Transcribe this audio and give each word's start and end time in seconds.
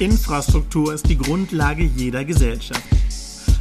Infrastruktur 0.00 0.94
ist 0.94 1.08
die 1.08 1.18
Grundlage 1.18 1.82
jeder 1.82 2.24
Gesellschaft. 2.24 2.82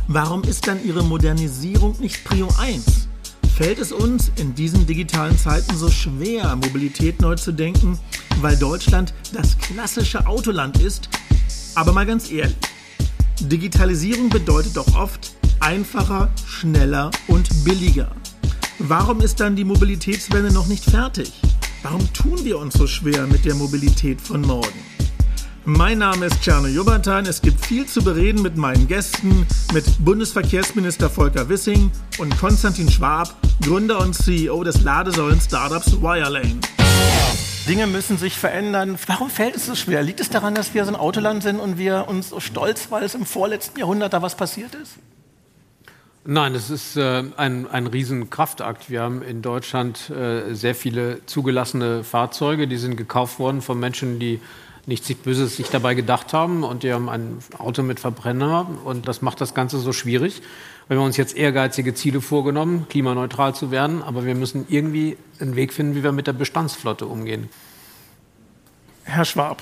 Warum 0.08 0.44
ist 0.44 0.68
dann 0.68 0.86
ihre 0.86 1.04
Modernisierung 1.04 1.96
nicht 2.00 2.24
Prio 2.24 2.48
1? 2.60 3.08
Fällt 3.56 3.80
es 3.80 3.92
uns 3.92 4.32
in 4.36 4.54
diesen 4.54 4.86
digitalen 4.86 5.36
Zeiten 5.36 5.76
so 5.76 5.90
schwer, 5.90 6.56
Mobilität 6.56 7.22
neu 7.22 7.36
zu 7.36 7.52
denken, 7.52 7.98
weil 8.40 8.56
Deutschland 8.56 9.16
das 9.34 9.58
klassische 9.58 10.28
Autoland 10.28 10.80
ist? 10.80 11.10
Aber 11.74 11.92
mal 11.92 12.06
ganz 12.06 12.30
ehrlich, 12.30 12.56
Digitalisierung 13.40 14.30
bedeutet 14.30 14.78
doch 14.78 14.96
oft 14.96 15.36
einfacher, 15.60 16.32
schneller 16.46 17.10
und 17.28 17.50
billiger. 17.64 18.12
Warum 18.78 19.22
ist 19.22 19.40
dann 19.40 19.56
die 19.56 19.66
Mobilitätswende 19.66 20.54
noch 20.54 20.68
nicht 20.68 20.84
fertig? 20.84 21.34
Warum 21.82 22.14
tun 22.14 22.46
wir 22.46 22.60
uns 22.60 22.76
so 22.76 22.86
schwer 22.86 23.26
mit 23.26 23.44
der 23.44 23.56
Mobilität 23.56 24.22
von 24.22 24.42
morgen? 24.42 24.97
Mein 25.70 25.98
Name 25.98 26.28
ist 26.28 26.42
Czerno 26.42 26.70
Jubatan. 26.70 27.26
Es 27.26 27.42
gibt 27.42 27.66
viel 27.66 27.86
zu 27.86 28.02
bereden 28.02 28.42
mit 28.42 28.56
meinen 28.56 28.88
Gästen, 28.88 29.46
mit 29.74 29.84
Bundesverkehrsminister 30.00 31.10
Volker 31.10 31.50
Wissing 31.50 31.92
und 32.20 32.38
Konstantin 32.38 32.90
Schwab, 32.90 33.36
Gründer 33.62 34.00
und 34.00 34.14
CEO 34.14 34.64
des 34.64 34.82
Ladesäulen-Startups 34.82 36.02
Wirelane. 36.02 36.56
Dinge 37.68 37.86
müssen 37.86 38.18
sich 38.18 38.38
verändern. 38.38 38.98
Warum 39.08 39.30
fällt 39.30 39.58
es 39.58 39.66
so 39.66 39.76
schwer? 39.76 40.04
Liegt 40.04 40.22
es 40.22 40.30
daran, 40.30 40.56
dass 40.56 40.74
wir 40.74 40.86
so 40.86 40.92
ein 40.92 40.96
Autoland 40.96 41.44
sind 41.44 41.60
und 41.60 41.78
wir 41.78 42.06
uns 42.08 42.30
so 42.30 42.40
stolz, 42.40 42.90
weil 42.90 43.04
es 43.04 43.14
im 43.14 43.26
vorletzten 43.26 43.78
Jahrhundert 43.78 44.14
da 44.14 44.22
was 44.22 44.36
passiert 44.36 44.74
ist? 44.74 44.94
Nein, 46.24 46.56
es 46.56 46.70
ist 46.70 46.96
äh, 46.96 47.26
ein, 47.36 47.70
ein 47.70 47.88
Riesenkraftakt. 47.88 48.90
Wir 48.90 49.02
haben 49.02 49.22
in 49.22 49.42
Deutschland 49.42 50.10
äh, 50.12 50.54
sehr 50.54 50.76
viele 50.76 51.26
zugelassene 51.26 52.06
Fahrzeuge, 52.06 52.70
die 52.70 52.78
sind 52.78 52.96
gekauft 52.96 53.38
worden 53.38 53.62
von 53.62 53.78
Menschen, 53.78 54.18
die 54.18 54.40
nichts 54.88 55.14
Böses 55.14 55.58
sich 55.58 55.70
dabei 55.70 55.94
gedacht 55.94 56.34
haben 56.34 56.64
und 56.64 56.84
die 56.84 56.94
haben 56.94 57.10
ein 57.10 57.40
Auto 57.58 57.84
mit 57.84 58.00
Verbrenner 58.00 58.68
und 58.86 59.08
das 59.08 59.22
macht 59.22 59.42
das 59.42 59.54
Ganze 59.54 59.80
so 59.80 59.92
schwierig. 59.92 60.42
Wir 60.88 60.98
haben 60.98 61.06
uns 61.06 61.18
jetzt 61.18 61.36
ehrgeizige 61.36 61.94
Ziele 61.94 62.22
vorgenommen, 62.22 62.88
klimaneutral 62.90 63.54
zu 63.54 63.70
werden, 63.70 64.02
aber 64.02 64.26
wir 64.26 64.34
müssen 64.34 64.66
irgendwie 64.70 65.18
einen 65.40 65.58
Weg 65.58 65.74
finden, 65.74 65.96
wie 65.96 66.04
wir 66.04 66.14
mit 66.14 66.26
der 66.26 66.34
Bestandsflotte 66.34 67.06
umgehen. 67.06 67.50
Herr 69.04 69.26
Schwab, 69.26 69.62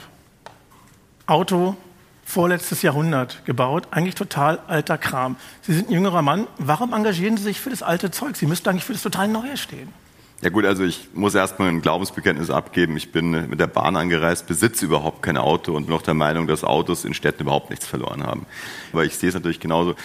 Auto 1.26 1.76
vorletztes 2.24 2.84
Jahrhundert 2.84 3.46
gebaut, 3.46 3.88
eigentlich 3.92 4.16
total 4.16 4.60
alter 4.68 4.98
Kram. 5.00 5.38
Sie 5.62 5.74
sind 5.74 5.90
ein 5.90 5.94
jüngerer 5.94 6.22
Mann, 6.22 6.48
warum 6.58 6.94
engagieren 6.94 7.38
Sie 7.38 7.44
sich 7.44 7.60
für 7.60 7.72
das 7.72 7.82
alte 7.82 8.12
Zeug? 8.12 8.36
Sie 8.36 8.46
müssten 8.46 8.70
eigentlich 8.70 8.86
für 8.86 8.94
das 8.94 9.04
total 9.04 9.28
Neue 9.28 9.58
stehen. 9.58 9.92
Ja 10.42 10.50
gut, 10.50 10.66
also 10.66 10.84
ich 10.84 11.08
muss 11.14 11.34
erstmal 11.34 11.70
ein 11.70 11.82
Glaubensbekenntnis 11.82 12.50
abgeben. 12.50 12.98
Ich 12.98 13.12
bin 13.12 13.50
mit 13.50 13.60
der 13.60 13.68
Bahn 13.68 13.96
angereist, 13.96 14.48
besitze 14.48 14.86
überhaupt 14.86 15.22
kein 15.22 15.38
Auto 15.38 15.74
und 15.76 15.86
bin 15.86 15.96
auch 15.96 16.02
der 16.02 16.14
Meinung, 16.14 16.46
dass 16.46 16.64
Autos 16.64 17.06
in 17.06 17.14
Städten 17.14 17.44
überhaupt 17.44 17.70
nichts 17.70 17.88
verloren 17.88 18.24
haben. 18.24 18.46
Aber 18.92 19.06
ich 19.06 19.16
sehe 19.16 19.30
es 19.30 19.36
natürlich 19.36 19.62
genauso 19.62 19.96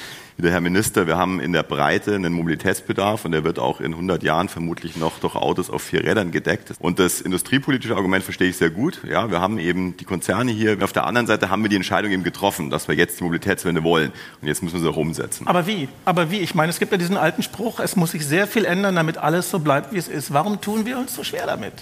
wie 0.41 0.43
der 0.43 0.53
Herr 0.53 0.63
Minister. 0.63 1.07
Wir 1.07 1.19
haben 1.19 1.39
in 1.39 1.53
der 1.53 1.63
Breite 1.63 2.15
einen 2.15 2.33
Mobilitätsbedarf 2.33 3.27
und 3.27 3.33
der 3.33 3.45
wird 3.45 3.59
auch 3.59 3.79
in 3.79 3.93
100 3.93 4.23
Jahren 4.23 4.49
vermutlich 4.49 4.97
noch 4.97 5.19
durch 5.19 5.35
Autos 5.35 5.69
auf 5.69 5.83
vier 5.83 6.03
Rädern 6.03 6.31
gedeckt. 6.31 6.73
Und 6.79 6.99
das 6.99 7.21
industriepolitische 7.21 7.95
Argument 7.95 8.25
verstehe 8.25 8.49
ich 8.49 8.57
sehr 8.57 8.71
gut. 8.71 9.03
Ja, 9.07 9.31
wir 9.31 9.39
haben 9.39 9.59
eben 9.59 9.99
die 9.99 10.07
Konzerne 10.07 10.51
hier. 10.51 10.83
Auf 10.83 10.95
der 10.95 11.05
anderen 11.05 11.27
Seite 11.27 11.51
haben 11.51 11.61
wir 11.63 11.69
die 11.69 11.77
Entscheidung 11.77 12.11
eben 12.11 12.23
getroffen, 12.23 12.71
dass 12.71 12.89
wir 12.89 12.95
jetzt 12.95 13.21
die 13.21 13.25
Mobilitätswende 13.25 13.85
wollen. 13.85 14.13
Und 14.41 14.49
jetzt 14.49 14.63
müssen 14.63 14.77
wir 14.77 14.81
sie 14.81 14.89
auch 14.89 14.97
umsetzen. 14.97 15.47
Aber 15.47 15.67
wie? 15.67 15.89
Aber 16.07 16.31
wie? 16.31 16.39
Ich 16.39 16.55
meine, 16.55 16.71
es 16.71 16.79
gibt 16.79 16.91
ja 16.91 16.97
diesen 16.97 17.19
alten 17.19 17.43
Spruch, 17.43 17.79
es 17.79 17.95
muss 17.95 18.13
sich 18.13 18.25
sehr 18.25 18.47
viel 18.47 18.65
ändern, 18.65 18.97
damit 18.97 19.19
alles 19.19 19.51
so 19.51 19.59
bleibt, 19.59 19.93
wie 19.93 19.99
es 19.99 20.09
ist. 20.09 20.33
Warum 20.33 20.63
tun 20.63 20.87
wir 20.87 20.97
uns 20.97 21.15
so 21.15 21.23
schwer 21.23 21.45
damit? 21.45 21.75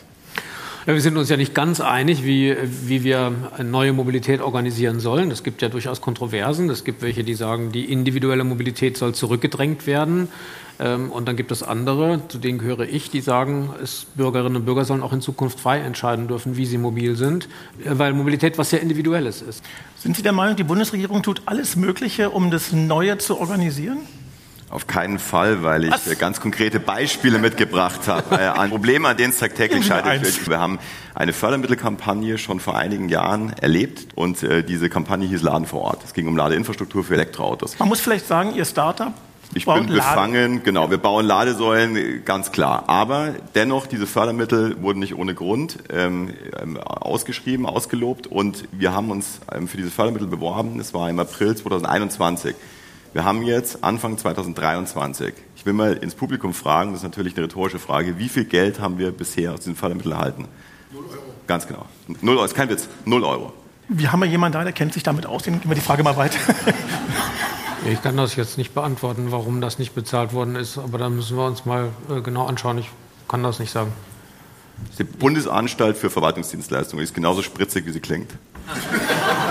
Ja, 0.89 0.94
wir 0.94 1.03
sind 1.03 1.19
uns 1.19 1.28
ja 1.28 1.36
nicht 1.36 1.55
ganz 1.55 1.83
einig, 1.83 2.25
wie, 2.25 2.56
wie 2.62 3.05
wir 3.05 3.31
neue 3.62 3.92
Mobilität 3.92 4.41
organisieren 4.41 5.00
sollen. 5.00 5.30
Es 5.30 5.42
gibt 5.42 5.61
ja 5.61 5.69
durchaus 5.69 6.00
Kontroversen. 6.00 6.70
Es 6.70 6.83
gibt 6.83 7.03
welche, 7.03 7.25
die 7.25 7.34
sagen, 7.34 7.72
die 7.72 7.92
individuelle 7.92 8.42
Mobilität 8.42 8.97
soll 8.97 9.14
zurückgedrängt 9.14 9.86
werden. 9.86 10.29
Ähm, 10.80 11.12
und 11.12 11.29
dann 11.29 11.36
gibt 11.36 11.52
es 11.52 11.62
andere, 11.62 12.23
zu 12.29 12.39
denen 12.39 12.58
gehöre 12.58 12.89
ich, 12.89 13.11
die 13.11 13.20
sagen, 13.20 13.68
es, 13.83 14.07
Bürgerinnen 14.14 14.57
und 14.57 14.64
Bürger 14.64 14.86
sollen 14.86 15.02
auch 15.02 15.12
in 15.12 15.20
Zukunft 15.20 15.61
frei 15.61 15.80
entscheiden 15.80 16.27
dürfen, 16.27 16.57
wie 16.57 16.64
sie 16.64 16.79
mobil 16.79 17.17
sind, 17.17 17.51
weil 17.85 18.14
Mobilität 18.14 18.57
was 18.57 18.70
sehr 18.70 18.80
Individuelles 18.80 19.42
ist. 19.42 19.62
Sind 19.98 20.17
Sie 20.17 20.23
der 20.23 20.33
Meinung, 20.33 20.57
die 20.57 20.64
Bundesregierung 20.64 21.23
tut 21.23 21.42
alles 21.45 21.77
Mögliche, 21.77 22.30
um 22.30 22.51
das 22.51 22.73
Neue 22.73 23.18
zu 23.18 23.39
organisieren? 23.39 23.98
Auf 24.70 24.86
keinen 24.86 25.18
Fall, 25.18 25.62
weil 25.62 25.84
ich 25.84 25.92
Was? 25.92 26.18
ganz 26.18 26.40
konkrete 26.40 26.79
Beispiele 26.79 27.39
mitgebracht 27.39 28.06
habe. 28.06 28.18
Äh, 28.39 28.45
an 28.45 28.73
an 28.73 29.17
denen 29.17 29.30
es 29.30 29.39
tagtäglich 29.39 29.86
scheitert. 29.86 30.48
Wir 30.48 30.61
haben 30.61 30.79
eine 31.14 31.33
Fördermittelkampagne 31.33 32.39
schon 32.39 32.61
vor 32.61 32.77
einigen 32.77 33.08
Jahren 33.08 33.52
erlebt 33.55 34.08
und 34.14 34.42
äh, 34.42 34.62
diese 34.62 34.89
Kampagne 34.89 35.27
hieß 35.27 35.42
Laden 35.42 35.67
vor 35.67 35.80
Ort. 35.80 36.05
Es 36.05 36.12
ging 36.12 36.29
um 36.29 36.36
Ladeinfrastruktur 36.36 37.02
für 37.02 37.14
Elektroautos. 37.14 37.79
Man 37.79 37.89
muss 37.89 38.01
vielleicht 38.01 38.27
sagen, 38.27 38.55
Ihr 38.55 38.64
Startup 38.64 39.12
ich 39.55 39.64
bin 39.64 39.86
befangen, 39.86 40.62
genau, 40.62 40.90
wir 40.90 40.98
bauen 40.98 41.24
Ladesäulen, 41.24 42.23
ganz 42.24 42.52
klar. 42.52 42.85
Aber 42.89 43.35
dennoch, 43.55 43.86
diese 43.86 44.06
Fördermittel 44.06 44.80
wurden 44.83 44.98
nicht 44.98 45.17
ohne 45.17 45.35
Grund 45.35 45.79
ähm, 45.90 46.35
ähm 46.61 46.77
ausgeschrieben, 46.77 47.64
ausgelobt 47.64 48.27
und 48.27 48.68
wir 48.73 48.92
haben 48.92 49.11
uns 49.11 49.40
ähm, 49.52 49.67
für 49.67 49.79
diese 49.79 49.90
Fördermittel 49.90 50.29
beworben. 50.29 50.79
Es 50.80 50.92
war 50.92 51.08
im 51.08 51.18
April 51.18 51.56
2021. 51.56 52.55
Wir 53.14 53.24
haben 53.24 53.42
jetzt 53.42 53.83
Anfang 53.83 54.19
2023. 54.19 55.33
Ich 55.57 55.64
will 55.64 55.73
mal 55.73 55.95
ins 55.95 56.14
Publikum 56.14 56.52
fragen, 56.52 56.92
das 56.92 57.01
ist 57.01 57.05
natürlich 57.05 57.36
eine 57.36 57.46
rhetorische 57.46 57.79
Frage, 57.79 58.19
wie 58.19 58.29
viel 58.29 58.45
Geld 58.45 58.80
haben 58.80 58.98
wir 58.98 59.13
bisher 59.13 59.55
aus 59.55 59.61
diesen 59.61 59.77
Fördermitteln 59.77 60.13
erhalten? 60.13 60.46
Null 60.92 61.05
Euro. 61.05 61.23
Ganz 61.47 61.67
genau. 61.67 61.86
Null 62.20 62.36
Euro, 62.36 62.45
ist 62.45 62.55
kein 62.55 62.68
Witz. 62.68 62.86
Null 63.07 63.24
Euro. 63.24 63.52
Wir 63.89 64.13
haben 64.13 64.23
ja 64.23 64.30
jemanden 64.30 64.58
da, 64.58 64.64
der 64.64 64.73
kennt 64.73 64.92
sich 64.92 65.02
damit 65.02 65.24
aus. 65.24 65.45
Dann 65.45 65.61
gehen 65.61 65.70
wir 65.70 65.74
die 65.74 65.80
Frage 65.80 66.02
mal 66.02 66.17
weiter. 66.17 66.39
Ich 67.86 68.02
kann 68.02 68.17
das 68.17 68.35
jetzt 68.35 68.58
nicht 68.58 68.74
beantworten, 68.74 69.30
warum 69.30 69.61
das 69.61 69.79
nicht 69.79 69.95
bezahlt 69.95 70.33
worden 70.33 70.57
ist, 70.57 70.79
aber 70.79 70.98
da 70.98 71.08
müssen 71.08 71.36
wir 71.36 71.47
uns 71.47 71.64
mal 71.64 71.91
äh, 72.11 72.20
genau 72.20 72.45
anschauen. 72.47 72.79
Ich 72.79 72.91
kann 73.29 73.42
das 73.42 73.61
nicht 73.61 73.70
sagen. 73.70 73.92
Die 74.98 75.05
Bundesanstalt 75.05 75.97
für 75.97 76.11
Verwaltungsdienstleistungen 76.11 77.05
ist 77.05 77.14
genauso 77.14 77.41
spritzig, 77.41 77.86
wie 77.86 77.92
sie 77.92 78.01
klingt. 78.01 78.33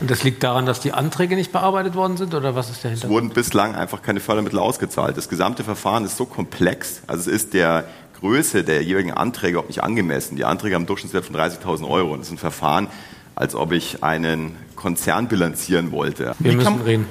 Und 0.00 0.10
das 0.10 0.24
liegt 0.24 0.42
daran, 0.42 0.66
dass 0.66 0.80
die 0.80 0.92
Anträge 0.92 1.36
nicht 1.36 1.52
bearbeitet 1.52 1.94
worden 1.94 2.16
sind 2.16 2.34
oder 2.34 2.54
was 2.54 2.70
ist 2.70 2.84
der 2.84 2.90
Hintergrund? 2.90 3.18
Es 3.18 3.24
wurden 3.24 3.34
bislang 3.34 3.74
einfach 3.74 4.02
keine 4.02 4.20
Fördermittel 4.20 4.58
ausgezahlt. 4.58 5.16
Das 5.16 5.28
gesamte 5.28 5.64
Verfahren 5.64 6.04
ist 6.04 6.16
so 6.16 6.26
komplex, 6.26 7.02
also 7.06 7.30
es 7.30 7.42
ist 7.42 7.54
der 7.54 7.84
Größe 8.20 8.64
der 8.64 8.82
jeweiligen 8.82 9.12
Anträge 9.12 9.58
auch 9.58 9.68
nicht 9.68 9.82
angemessen. 9.82 10.36
Die 10.36 10.44
Anträge 10.44 10.74
haben 10.74 10.82
einen 10.82 10.86
Durchschnittswert 10.86 11.24
von 11.24 11.36
30.000 11.36 11.88
Euro 11.88 12.12
und 12.12 12.20
das 12.20 12.28
ist 12.28 12.34
ein 12.34 12.38
Verfahren, 12.38 12.88
als 13.34 13.54
ob 13.54 13.72
ich 13.72 14.02
einen 14.02 14.56
Konzern 14.74 15.28
bilanzieren 15.28 15.92
wollte. 15.92 16.34
Wir 16.38 16.52
Wie 16.52 16.56
müssen 16.56 16.80
reden. 16.80 17.06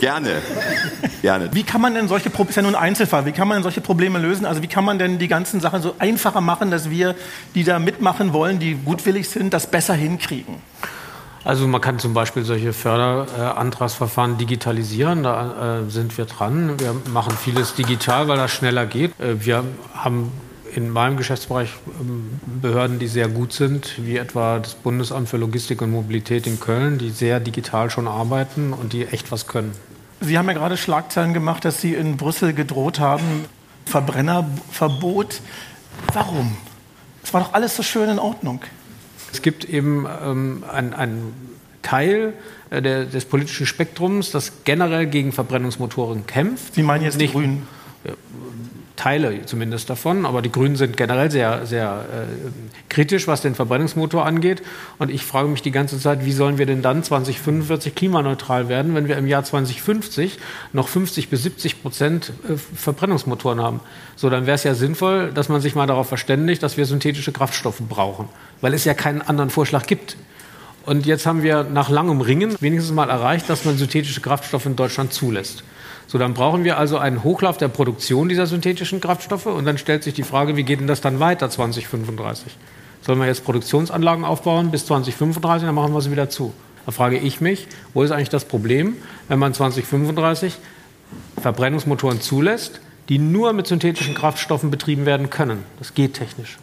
Gerne, 0.00 0.40
gerne. 1.20 1.50
Wie 1.52 1.62
kann 1.62 1.80
man 1.80 1.94
denn 1.94 2.08
solche 2.08 2.30
Probleme, 2.30 2.50
ist 2.50 2.56
ja 2.56 2.62
nur 2.62 2.72
ein 2.72 2.88
Einzelfall, 2.88 3.26
wie 3.26 3.32
kann 3.32 3.46
man 3.48 3.58
denn 3.58 3.62
solche 3.62 3.82
Probleme 3.82 4.18
lösen? 4.18 4.46
Also 4.46 4.62
wie 4.62 4.66
kann 4.66 4.84
man 4.84 4.98
denn 4.98 5.18
die 5.18 5.28
ganzen 5.28 5.60
Sachen 5.60 5.82
so 5.82 5.94
einfacher 5.98 6.40
machen, 6.40 6.70
dass 6.70 6.88
wir, 6.88 7.14
die 7.54 7.64
da 7.64 7.78
mitmachen 7.78 8.32
wollen, 8.32 8.58
die 8.58 8.74
gutwillig 8.74 9.28
sind, 9.28 9.52
das 9.52 9.66
besser 9.66 9.94
hinkriegen? 9.94 10.56
Also 11.44 11.66
man 11.68 11.80
kann 11.80 11.98
zum 11.98 12.14
Beispiel 12.14 12.42
solche 12.44 12.72
Förderantragsverfahren 12.72 14.38
digitalisieren. 14.38 15.22
Da 15.22 15.80
äh, 15.80 15.90
sind 15.90 16.16
wir 16.16 16.24
dran. 16.24 16.80
Wir 16.80 16.94
machen 17.12 17.36
vieles 17.36 17.74
digital, 17.74 18.28
weil 18.28 18.38
das 18.38 18.50
schneller 18.50 18.86
geht. 18.86 19.18
Äh, 19.20 19.44
wir 19.44 19.64
haben 19.94 20.32
in 20.74 20.90
meinem 20.90 21.16
Geschäftsbereich 21.16 21.68
ähm, 22.00 22.40
Behörden, 22.62 22.98
die 22.98 23.06
sehr 23.06 23.28
gut 23.28 23.52
sind, 23.52 23.94
wie 23.98 24.16
etwa 24.16 24.58
das 24.58 24.74
Bundesamt 24.74 25.28
für 25.28 25.36
Logistik 25.36 25.82
und 25.82 25.90
Mobilität 25.90 26.46
in 26.46 26.58
Köln, 26.58 26.98
die 26.98 27.10
sehr 27.10 27.40
digital 27.40 27.90
schon 27.90 28.08
arbeiten 28.08 28.72
und 28.72 28.92
die 28.92 29.06
echt 29.06 29.30
was 29.30 29.46
können. 29.46 29.72
Sie 30.20 30.38
haben 30.38 30.48
ja 30.48 30.54
gerade 30.54 30.76
Schlagzeilen 30.76 31.34
gemacht, 31.34 31.64
dass 31.64 31.80
Sie 31.80 31.94
in 31.94 32.16
Brüssel 32.16 32.54
gedroht 32.54 32.98
haben, 32.98 33.44
Verbrennerverbot. 33.84 35.40
Warum? 36.12 36.56
Es 37.22 37.34
war 37.34 37.42
doch 37.42 37.52
alles 37.52 37.76
so 37.76 37.82
schön 37.82 38.08
in 38.08 38.18
Ordnung. 38.18 38.60
Es 39.34 39.42
gibt 39.42 39.64
eben 39.64 40.06
ähm, 40.24 40.62
einen 40.70 41.34
Teil 41.82 42.34
äh, 42.70 42.80
der, 42.80 43.04
des 43.04 43.24
politischen 43.24 43.66
Spektrums, 43.66 44.30
das 44.30 44.52
generell 44.62 45.06
gegen 45.06 45.32
Verbrennungsmotoren 45.32 46.24
kämpft. 46.24 46.74
Sie 46.74 46.84
meinen 46.84 47.02
jetzt 47.02 47.18
Nicht, 47.18 47.34
die 47.34 47.38
Grünen? 47.38 47.66
Teile 49.04 49.44
zumindest 49.44 49.90
davon, 49.90 50.24
aber 50.24 50.40
die 50.40 50.50
Grünen 50.50 50.76
sind 50.76 50.96
generell 50.96 51.30
sehr, 51.30 51.66
sehr 51.66 52.06
äh, 52.10 52.50
kritisch, 52.88 53.28
was 53.28 53.42
den 53.42 53.54
Verbrennungsmotor 53.54 54.24
angeht. 54.24 54.62
Und 54.98 55.10
ich 55.10 55.26
frage 55.26 55.46
mich 55.46 55.60
die 55.60 55.72
ganze 55.72 55.98
Zeit, 56.00 56.24
wie 56.24 56.32
sollen 56.32 56.56
wir 56.56 56.64
denn 56.64 56.80
dann 56.80 57.02
2045 57.02 57.94
klimaneutral 57.94 58.70
werden, 58.70 58.94
wenn 58.94 59.06
wir 59.06 59.18
im 59.18 59.26
Jahr 59.26 59.44
2050 59.44 60.38
noch 60.72 60.88
50 60.88 61.28
bis 61.28 61.42
70 61.42 61.82
Prozent 61.82 62.32
äh, 62.48 62.56
Verbrennungsmotoren 62.56 63.60
haben? 63.60 63.80
So, 64.16 64.30
dann 64.30 64.46
wäre 64.46 64.54
es 64.54 64.64
ja 64.64 64.74
sinnvoll, 64.74 65.32
dass 65.34 65.50
man 65.50 65.60
sich 65.60 65.74
mal 65.74 65.86
darauf 65.86 66.08
verständigt, 66.08 66.62
dass 66.62 66.78
wir 66.78 66.86
synthetische 66.86 67.30
Kraftstoffe 67.30 67.82
brauchen, 67.86 68.30
weil 68.62 68.72
es 68.72 68.86
ja 68.86 68.94
keinen 68.94 69.20
anderen 69.20 69.50
Vorschlag 69.50 69.86
gibt. 69.86 70.16
Und 70.86 71.04
jetzt 71.04 71.26
haben 71.26 71.42
wir 71.42 71.64
nach 71.64 71.90
langem 71.90 72.22
Ringen 72.22 72.56
wenigstens 72.60 72.94
mal 72.94 73.10
erreicht, 73.10 73.50
dass 73.50 73.66
man 73.66 73.76
synthetische 73.76 74.22
Kraftstoffe 74.22 74.64
in 74.64 74.76
Deutschland 74.76 75.12
zulässt. 75.12 75.62
So, 76.06 76.18
dann 76.18 76.34
brauchen 76.34 76.64
wir 76.64 76.78
also 76.78 76.98
einen 76.98 77.24
Hochlauf 77.24 77.56
der 77.56 77.68
Produktion 77.68 78.28
dieser 78.28 78.46
synthetischen 78.46 79.00
Kraftstoffe 79.00 79.46
und 79.46 79.64
dann 79.64 79.78
stellt 79.78 80.04
sich 80.04 80.14
die 80.14 80.22
Frage, 80.22 80.56
wie 80.56 80.62
geht 80.62 80.80
denn 80.80 80.86
das 80.86 81.00
dann 81.00 81.20
weiter 81.20 81.50
2035? 81.50 82.56
Sollen 83.02 83.18
wir 83.18 83.26
jetzt 83.26 83.44
Produktionsanlagen 83.44 84.24
aufbauen 84.24 84.70
bis 84.70 84.86
2035, 84.86 85.66
dann 85.66 85.74
machen 85.74 85.92
wir 85.92 86.00
sie 86.00 86.10
wieder 86.10 86.30
zu. 86.30 86.52
Da 86.86 86.92
frage 86.92 87.18
ich 87.18 87.40
mich, 87.40 87.66
wo 87.94 88.02
ist 88.02 88.10
eigentlich 88.10 88.28
das 88.28 88.44
Problem, 88.44 88.96
wenn 89.28 89.38
man 89.38 89.54
2035 89.54 90.56
Verbrennungsmotoren 91.40 92.20
zulässt, 92.20 92.80
die 93.08 93.18
nur 93.18 93.52
mit 93.52 93.66
synthetischen 93.66 94.14
Kraftstoffen 94.14 94.70
betrieben 94.70 95.06
werden 95.06 95.30
können. 95.30 95.64
Das 95.78 95.94
geht 95.94 96.14
technisch. 96.14 96.58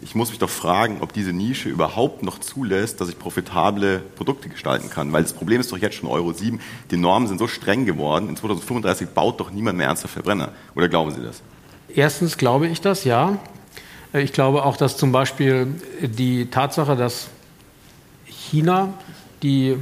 Ich 0.00 0.14
muss 0.14 0.30
mich 0.30 0.38
doch 0.38 0.48
fragen, 0.48 0.98
ob 1.00 1.12
diese 1.12 1.32
Nische 1.32 1.68
überhaupt 1.68 2.22
noch 2.22 2.38
zulässt, 2.38 3.00
dass 3.00 3.08
ich 3.08 3.18
profitable 3.18 3.98
Produkte 4.16 4.48
gestalten 4.48 4.90
kann. 4.90 5.12
Weil 5.12 5.22
das 5.22 5.32
Problem 5.32 5.60
ist 5.60 5.72
doch 5.72 5.78
jetzt 5.78 5.96
schon 5.96 6.08
Euro 6.08 6.32
7. 6.32 6.60
Die 6.90 6.96
Normen 6.96 7.26
sind 7.26 7.38
so 7.38 7.48
streng 7.48 7.84
geworden. 7.84 8.28
In 8.28 8.36
2035 8.36 9.08
baut 9.08 9.40
doch 9.40 9.50
niemand 9.50 9.76
mehr 9.76 9.88
ernsthaft 9.88 10.14
Verbrenner. 10.14 10.50
Oder 10.76 10.88
glauben 10.88 11.10
Sie 11.10 11.22
das? 11.22 11.42
Erstens 11.88 12.36
glaube 12.38 12.68
ich 12.68 12.80
das, 12.80 13.04
ja. 13.04 13.38
Ich 14.12 14.32
glaube 14.32 14.64
auch, 14.64 14.76
dass 14.76 14.96
zum 14.96 15.10
Beispiel 15.10 15.66
die 16.00 16.46
Tatsache, 16.46 16.96
dass 16.96 17.28
China 18.24 18.94
die 19.42 19.76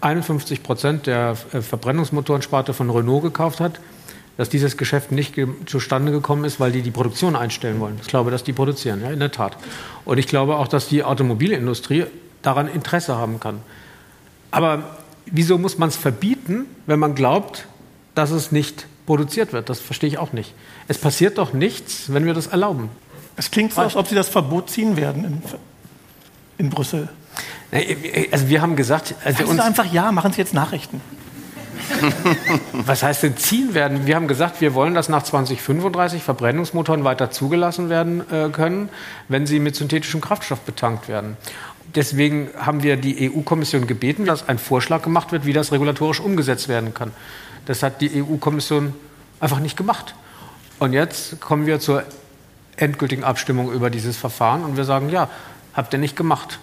51 0.00 0.62
Prozent 0.62 1.06
der 1.06 1.34
Verbrennungsmotorensparte 1.36 2.72
von 2.72 2.90
Renault 2.90 3.22
gekauft 3.22 3.60
hat, 3.60 3.80
dass 4.40 4.48
dieses 4.48 4.78
Geschäft 4.78 5.12
nicht 5.12 5.34
ge 5.34 5.48
zustande 5.66 6.10
gekommen 6.12 6.44
ist, 6.44 6.60
weil 6.60 6.72
die 6.72 6.80
die 6.80 6.90
Produktion 6.90 7.36
einstellen 7.36 7.78
wollen. 7.78 7.98
Ich 8.00 8.08
glaube, 8.08 8.30
dass 8.30 8.42
die 8.42 8.54
produzieren, 8.54 9.02
ja, 9.02 9.10
in 9.10 9.18
der 9.18 9.30
Tat. 9.30 9.58
Und 10.06 10.16
ich 10.16 10.26
glaube 10.26 10.56
auch, 10.56 10.66
dass 10.66 10.88
die 10.88 11.04
Automobilindustrie 11.04 12.06
daran 12.40 12.66
Interesse 12.66 13.16
haben 13.16 13.38
kann. 13.38 13.60
Aber 14.50 14.96
wieso 15.26 15.58
muss 15.58 15.76
man 15.76 15.90
es 15.90 15.96
verbieten, 15.96 16.64
wenn 16.86 16.98
man 16.98 17.14
glaubt, 17.14 17.66
dass 18.14 18.30
es 18.30 18.50
nicht 18.50 18.86
produziert 19.04 19.52
wird? 19.52 19.68
Das 19.68 19.78
verstehe 19.78 20.08
ich 20.08 20.16
auch 20.16 20.32
nicht. 20.32 20.54
Es 20.88 20.96
passiert 20.96 21.36
doch 21.36 21.52
nichts, 21.52 22.10
wenn 22.10 22.24
wir 22.24 22.32
das 22.32 22.46
erlauben. 22.46 22.88
Es 23.36 23.50
klingt 23.50 23.74
so, 23.74 23.82
als 23.82 23.94
ob 23.94 24.08
Sie 24.08 24.14
das 24.14 24.30
Verbot 24.30 24.70
ziehen 24.70 24.96
werden 24.96 25.22
in, 25.22 25.42
in 26.56 26.70
Brüssel. 26.70 27.10
Also 28.32 28.48
wir 28.48 28.62
haben 28.62 28.74
gesagt, 28.74 29.14
also 29.22 29.44
Sagen 29.44 29.56
Sie 29.56 29.62
einfach 29.62 29.92
ja, 29.92 30.10
machen 30.12 30.32
Sie 30.32 30.38
jetzt 30.38 30.54
Nachrichten. 30.54 31.02
Was 32.72 33.02
heißt 33.02 33.22
denn 33.22 33.36
ziehen 33.36 33.74
werden? 33.74 34.06
Wir 34.06 34.16
haben 34.16 34.28
gesagt, 34.28 34.60
wir 34.60 34.74
wollen, 34.74 34.94
dass 34.94 35.08
nach 35.08 35.22
2035 35.22 36.22
Verbrennungsmotoren 36.22 37.04
weiter 37.04 37.30
zugelassen 37.30 37.88
werden 37.88 38.22
äh, 38.30 38.48
können, 38.50 38.88
wenn 39.28 39.46
sie 39.46 39.58
mit 39.58 39.76
synthetischem 39.76 40.20
Kraftstoff 40.20 40.60
betankt 40.60 41.08
werden. 41.08 41.36
Deswegen 41.94 42.50
haben 42.56 42.82
wir 42.82 42.96
die 42.96 43.30
EU-Kommission 43.30 43.86
gebeten, 43.86 44.24
dass 44.24 44.48
ein 44.48 44.58
Vorschlag 44.58 45.02
gemacht 45.02 45.32
wird, 45.32 45.44
wie 45.44 45.52
das 45.52 45.72
regulatorisch 45.72 46.20
umgesetzt 46.20 46.68
werden 46.68 46.94
kann. 46.94 47.12
Das 47.66 47.82
hat 47.82 48.00
die 48.00 48.22
EU-Kommission 48.22 48.94
einfach 49.40 49.60
nicht 49.60 49.76
gemacht. 49.76 50.14
Und 50.78 50.92
jetzt 50.92 51.40
kommen 51.40 51.66
wir 51.66 51.80
zur 51.80 52.04
endgültigen 52.76 53.24
Abstimmung 53.24 53.72
über 53.72 53.90
dieses 53.90 54.16
Verfahren 54.16 54.64
und 54.64 54.76
wir 54.76 54.84
sagen, 54.84 55.10
ja, 55.10 55.28
habt 55.74 55.92
ihr 55.92 55.98
nicht 55.98 56.16
gemacht. 56.16 56.58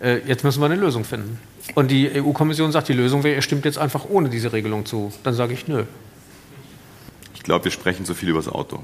Äh, 0.00 0.18
jetzt 0.26 0.44
müssen 0.44 0.60
wir 0.60 0.66
eine 0.66 0.76
Lösung 0.76 1.04
finden. 1.04 1.38
Und 1.74 1.90
die 1.90 2.10
EU-Kommission 2.10 2.72
sagt, 2.72 2.88
die 2.88 2.92
Lösung 2.92 3.22
wäre, 3.22 3.36
ihr 3.36 3.42
stimmt 3.42 3.64
jetzt 3.64 3.78
einfach 3.78 4.06
ohne 4.08 4.28
diese 4.28 4.52
Regelung 4.52 4.86
zu. 4.86 5.12
Dann 5.22 5.34
sage 5.34 5.52
ich, 5.52 5.68
nö. 5.68 5.84
Ich 7.34 7.42
glaube, 7.42 7.64
wir 7.64 7.70
sprechen 7.70 8.04
zu 8.04 8.14
viel 8.14 8.30
über 8.30 8.38
das 8.38 8.48
Auto. 8.48 8.80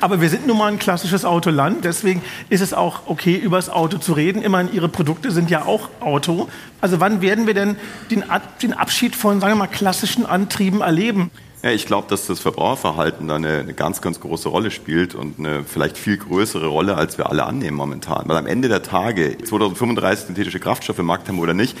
Aber 0.00 0.20
wir 0.20 0.28
sind 0.28 0.46
nun 0.46 0.58
mal 0.58 0.70
ein 0.70 0.78
klassisches 0.78 1.24
Autoland, 1.24 1.84
deswegen 1.86 2.22
ist 2.50 2.60
es 2.60 2.74
auch 2.74 3.06
okay, 3.06 3.34
über 3.34 3.56
das 3.56 3.70
Auto 3.70 3.96
zu 3.96 4.12
reden. 4.12 4.42
Immerhin, 4.42 4.72
Ihre 4.72 4.90
Produkte 4.90 5.30
sind 5.30 5.50
ja 5.50 5.64
auch 5.64 5.88
Auto. 6.00 6.48
Also 6.82 7.00
wann 7.00 7.22
werden 7.22 7.46
wir 7.46 7.54
denn 7.54 7.76
den, 8.10 8.22
den 8.62 8.72
Abschied 8.74 9.16
von, 9.16 9.40
sagen 9.40 9.54
wir 9.54 9.58
mal, 9.58 9.66
klassischen 9.68 10.26
Antrieben 10.26 10.82
erleben? 10.82 11.30
Ja, 11.62 11.70
ich 11.70 11.86
glaube, 11.86 12.06
dass 12.08 12.26
das 12.26 12.40
Verbraucherverhalten 12.40 13.28
da 13.28 13.36
eine, 13.36 13.58
eine, 13.58 13.74
ganz, 13.74 14.00
ganz 14.00 14.20
große 14.20 14.48
Rolle 14.48 14.70
spielt 14.70 15.14
und 15.14 15.38
eine 15.38 15.64
vielleicht 15.64 15.96
viel 15.96 16.16
größere 16.16 16.66
Rolle, 16.66 16.96
als 16.96 17.18
wir 17.18 17.30
alle 17.30 17.44
annehmen 17.44 17.76
momentan. 17.76 18.24
Weil 18.28 18.36
am 18.36 18.46
Ende 18.46 18.68
der 18.68 18.82
Tage, 18.82 19.36
2035 19.38 20.26
synthetische 20.26 20.60
Kraftstoffe 20.60 20.98
im 20.98 21.06
Markt 21.06 21.28
haben 21.28 21.38
oder 21.38 21.54
nicht, 21.54 21.76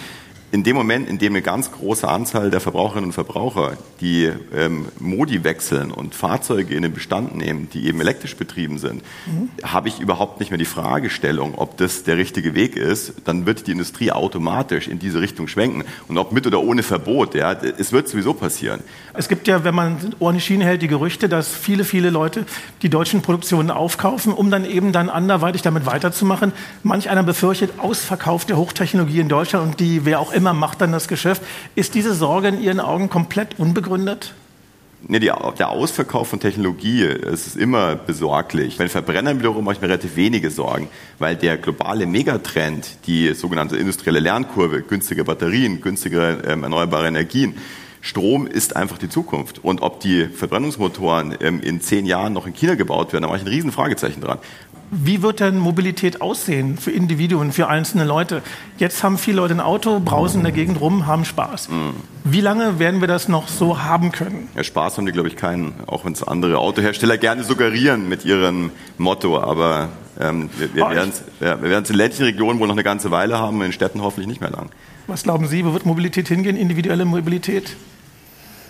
in 0.56 0.64
dem 0.64 0.74
Moment, 0.74 1.06
in 1.06 1.18
dem 1.18 1.34
eine 1.34 1.42
ganz 1.42 1.70
große 1.70 2.08
Anzahl 2.08 2.50
der 2.50 2.60
Verbraucherinnen 2.60 3.10
und 3.10 3.12
Verbraucher 3.12 3.76
die 4.00 4.32
ähm, 4.54 4.86
Modi 4.98 5.44
wechseln 5.44 5.90
und 5.90 6.14
Fahrzeuge 6.14 6.74
in 6.74 6.82
den 6.82 6.94
Bestand 6.94 7.36
nehmen, 7.36 7.68
die 7.74 7.86
eben 7.86 8.00
elektrisch 8.00 8.36
betrieben 8.36 8.78
sind, 8.78 9.02
mhm. 9.26 9.50
habe 9.62 9.88
ich 9.88 10.00
überhaupt 10.00 10.40
nicht 10.40 10.50
mehr 10.50 10.56
die 10.56 10.64
Fragestellung, 10.64 11.56
ob 11.56 11.76
das 11.76 12.04
der 12.04 12.16
richtige 12.16 12.54
Weg 12.54 12.74
ist. 12.74 13.12
Dann 13.26 13.44
wird 13.44 13.66
die 13.66 13.72
Industrie 13.72 14.12
automatisch 14.12 14.88
in 14.88 14.98
diese 14.98 15.20
Richtung 15.20 15.46
schwenken. 15.46 15.84
Und 16.08 16.16
ob 16.16 16.32
mit 16.32 16.46
oder 16.46 16.62
ohne 16.62 16.82
Verbot, 16.82 17.34
ja, 17.34 17.52
es 17.52 17.92
wird 17.92 18.08
sowieso 18.08 18.32
passieren. 18.32 18.80
Es 19.12 19.28
gibt 19.28 19.48
ja, 19.48 19.62
wenn 19.62 19.74
man 19.74 20.14
Ohren 20.20 20.36
in 20.36 20.40
Schiene 20.40 20.64
hält, 20.64 20.80
die 20.80 20.88
Gerüchte, 20.88 21.28
dass 21.28 21.48
viele, 21.48 21.84
viele 21.84 22.08
Leute 22.08 22.46
die 22.80 22.88
deutschen 22.88 23.20
Produktionen 23.20 23.70
aufkaufen, 23.70 24.32
um 24.32 24.50
dann 24.50 24.64
eben 24.64 24.92
dann 24.92 25.10
anderweitig 25.10 25.60
damit 25.60 25.84
weiterzumachen. 25.84 26.52
Manch 26.82 27.10
einer 27.10 27.22
befürchtet 27.22 27.78
Ausverkauf 27.78 28.46
der 28.46 28.56
Hochtechnologie 28.56 29.20
in 29.20 29.28
Deutschland 29.28 29.66
und 29.66 29.80
die, 29.80 30.06
wer 30.06 30.18
auch 30.18 30.32
immer 30.32 30.45
macht 30.52 30.80
dann 30.80 30.92
das 30.92 31.08
Geschäft. 31.08 31.42
Ist 31.74 31.94
diese 31.94 32.14
Sorge 32.14 32.48
in 32.48 32.62
Ihren 32.62 32.80
Augen 32.80 33.08
komplett 33.10 33.58
unbegründet? 33.58 34.34
Nee, 35.08 35.20
die, 35.20 35.30
der 35.58 35.68
Ausverkauf 35.68 36.28
von 36.28 36.40
Technologie 36.40 37.04
es 37.04 37.46
ist 37.46 37.56
immer 37.56 37.94
besorglich. 37.94 38.76
Bei 38.78 38.84
den 38.84 38.90
Verbrennern 38.90 39.38
wiederum 39.38 39.64
mache 39.64 39.74
ich 39.76 39.80
mir 39.80 39.88
relativ 39.88 40.16
wenige 40.16 40.50
Sorgen, 40.50 40.88
weil 41.18 41.36
der 41.36 41.58
globale 41.58 42.06
Megatrend, 42.06 43.06
die 43.06 43.32
sogenannte 43.34 43.76
industrielle 43.76 44.18
Lernkurve, 44.18 44.82
günstige 44.82 45.22
Batterien, 45.22 45.80
günstigere 45.80 46.42
ähm, 46.46 46.64
erneuerbare 46.64 47.06
Energien, 47.06 47.54
Strom 48.00 48.46
ist 48.46 48.76
einfach 48.76 48.98
die 48.98 49.08
Zukunft. 49.08 49.62
Und 49.64 49.82
ob 49.82 50.00
die 50.00 50.26
Verbrennungsmotoren 50.26 51.36
ähm, 51.40 51.60
in 51.60 51.80
zehn 51.80 52.06
Jahren 52.06 52.32
noch 52.32 52.46
in 52.46 52.54
China 52.54 52.74
gebaut 52.74 53.12
werden, 53.12 53.22
da 53.22 53.28
mache 53.28 53.38
ich 53.38 53.44
ein 53.44 53.48
riesen 53.48 53.72
Fragezeichen 53.72 54.20
dran. 54.20 54.38
Wie 54.90 55.22
wird 55.22 55.40
denn 55.40 55.58
Mobilität 55.58 56.20
aussehen 56.20 56.78
für 56.78 56.92
Individuen, 56.92 57.50
für 57.52 57.68
einzelne 57.68 58.04
Leute? 58.04 58.42
Jetzt 58.78 59.02
haben 59.02 59.18
viele 59.18 59.38
Leute 59.38 59.54
ein 59.54 59.60
Auto, 59.60 60.00
brausen 60.00 60.38
in 60.38 60.44
der 60.44 60.52
Gegend 60.52 60.80
rum, 60.80 61.06
haben 61.06 61.24
Spaß. 61.24 61.68
Mhm. 61.70 61.94
Wie 62.24 62.40
lange 62.40 62.78
werden 62.78 63.00
wir 63.00 63.08
das 63.08 63.28
noch 63.28 63.48
so 63.48 63.82
haben 63.82 64.12
können? 64.12 64.48
Ja, 64.54 64.62
Spaß 64.62 64.96
haben 64.96 65.06
die, 65.06 65.12
glaube 65.12 65.28
ich, 65.28 65.36
keinen, 65.36 65.74
auch 65.86 66.04
wenn 66.04 66.12
es 66.12 66.22
andere 66.22 66.58
Autohersteller 66.58 67.18
gerne 67.18 67.42
suggerieren 67.42 68.08
mit 68.08 68.24
ihrem 68.24 68.70
Motto. 68.96 69.40
Aber 69.40 69.88
ähm, 70.20 70.50
wir, 70.56 70.74
wir 70.74 70.90
werden 70.90 71.82
es 71.82 71.90
in 71.90 71.96
ländlichen 71.96 72.24
Regionen 72.24 72.60
wohl 72.60 72.68
noch 72.68 72.74
eine 72.74 72.84
ganze 72.84 73.10
Weile 73.10 73.38
haben, 73.38 73.60
in 73.62 73.72
Städten 73.72 74.02
hoffentlich 74.02 74.28
nicht 74.28 74.40
mehr 74.40 74.50
lang. 74.50 74.70
Was 75.08 75.24
glauben 75.24 75.46
Sie, 75.46 75.64
wo 75.64 75.72
wird 75.72 75.86
Mobilität 75.86 76.28
hingehen, 76.28 76.56
individuelle 76.56 77.04
Mobilität? 77.04 77.76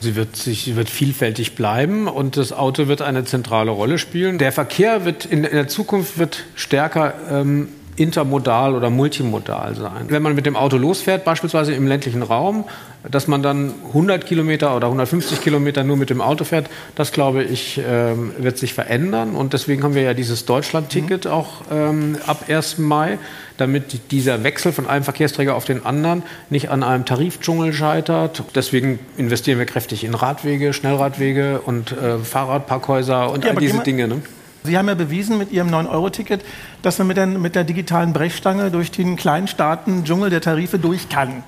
Sie 0.00 0.16
wird, 0.16 0.36
sich, 0.36 0.76
wird 0.76 0.90
vielfältig 0.90 1.54
bleiben 1.54 2.08
und 2.08 2.36
das 2.36 2.52
Auto 2.52 2.88
wird 2.88 3.02
eine 3.02 3.24
zentrale 3.24 3.70
Rolle 3.70 3.98
spielen. 3.98 4.38
Der 4.38 4.52
Verkehr 4.52 5.04
wird 5.04 5.24
in, 5.24 5.44
in 5.44 5.54
der 5.54 5.68
Zukunft 5.68 6.18
wird 6.18 6.44
stärker 6.54 7.14
ähm, 7.30 7.68
intermodal 7.96 8.74
oder 8.74 8.90
multimodal 8.90 9.74
sein. 9.74 10.06
Wenn 10.08 10.22
man 10.22 10.34
mit 10.34 10.46
dem 10.46 10.54
Auto 10.54 10.76
losfährt, 10.76 11.24
beispielsweise 11.24 11.72
im 11.72 11.86
ländlichen 11.86 12.22
Raum, 12.22 12.64
dass 13.10 13.26
man 13.26 13.42
dann 13.42 13.72
100 13.88 14.26
Kilometer 14.26 14.76
oder 14.76 14.86
150 14.86 15.40
Kilometer 15.40 15.84
nur 15.84 15.96
mit 15.96 16.10
dem 16.10 16.20
Auto 16.20 16.44
fährt, 16.44 16.68
das 16.94 17.12
glaube 17.12 17.42
ich, 17.42 17.80
ähm, 17.86 18.32
wird 18.38 18.58
sich 18.58 18.74
verändern. 18.74 19.34
Und 19.34 19.52
deswegen 19.52 19.82
haben 19.82 19.94
wir 19.94 20.02
ja 20.02 20.14
dieses 20.14 20.44
Deutschland-Ticket 20.44 21.24
mhm. 21.24 21.30
auch 21.30 21.62
ähm, 21.70 22.18
ab 22.26 22.44
1. 22.48 22.78
Mai, 22.78 23.18
damit 23.56 24.10
dieser 24.10 24.44
Wechsel 24.44 24.72
von 24.72 24.86
einem 24.86 25.04
Verkehrsträger 25.04 25.54
auf 25.54 25.64
den 25.64 25.84
anderen 25.84 26.22
nicht 26.50 26.70
an 26.70 26.82
einem 26.82 27.04
Tarifdschungel 27.04 27.72
scheitert. 27.72 28.42
Deswegen 28.54 28.98
investieren 29.16 29.58
wir 29.58 29.66
kräftig 29.66 30.04
in 30.04 30.14
Radwege, 30.14 30.72
Schnellradwege 30.72 31.60
und 31.60 31.92
äh, 31.92 32.18
Fahrradparkhäuser 32.18 33.30
und 33.30 33.44
ja, 33.44 33.50
all 33.50 33.56
diese 33.56 33.80
Dinge. 33.80 34.08
Ne? 34.08 34.22
Sie 34.64 34.76
haben 34.76 34.88
ja 34.88 34.94
bewiesen 34.94 35.38
mit 35.38 35.52
Ihrem 35.52 35.68
9-Euro-Ticket, 35.68 36.44
dass 36.82 36.98
man 36.98 37.06
mit 37.06 37.16
der, 37.16 37.26
mit 37.26 37.54
der 37.54 37.64
digitalen 37.64 38.12
Brechstange 38.12 38.70
durch 38.70 38.90
den 38.90 39.16
Kleinstaaten 39.16 40.04
Dschungel 40.04 40.28
der 40.30 40.40
Tarife 40.40 40.78
durch 40.78 41.08
kann. 41.08 41.44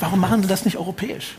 Warum 0.00 0.20
machen 0.20 0.42
Sie 0.42 0.48
das 0.48 0.64
nicht 0.64 0.76
europäisch? 0.76 1.36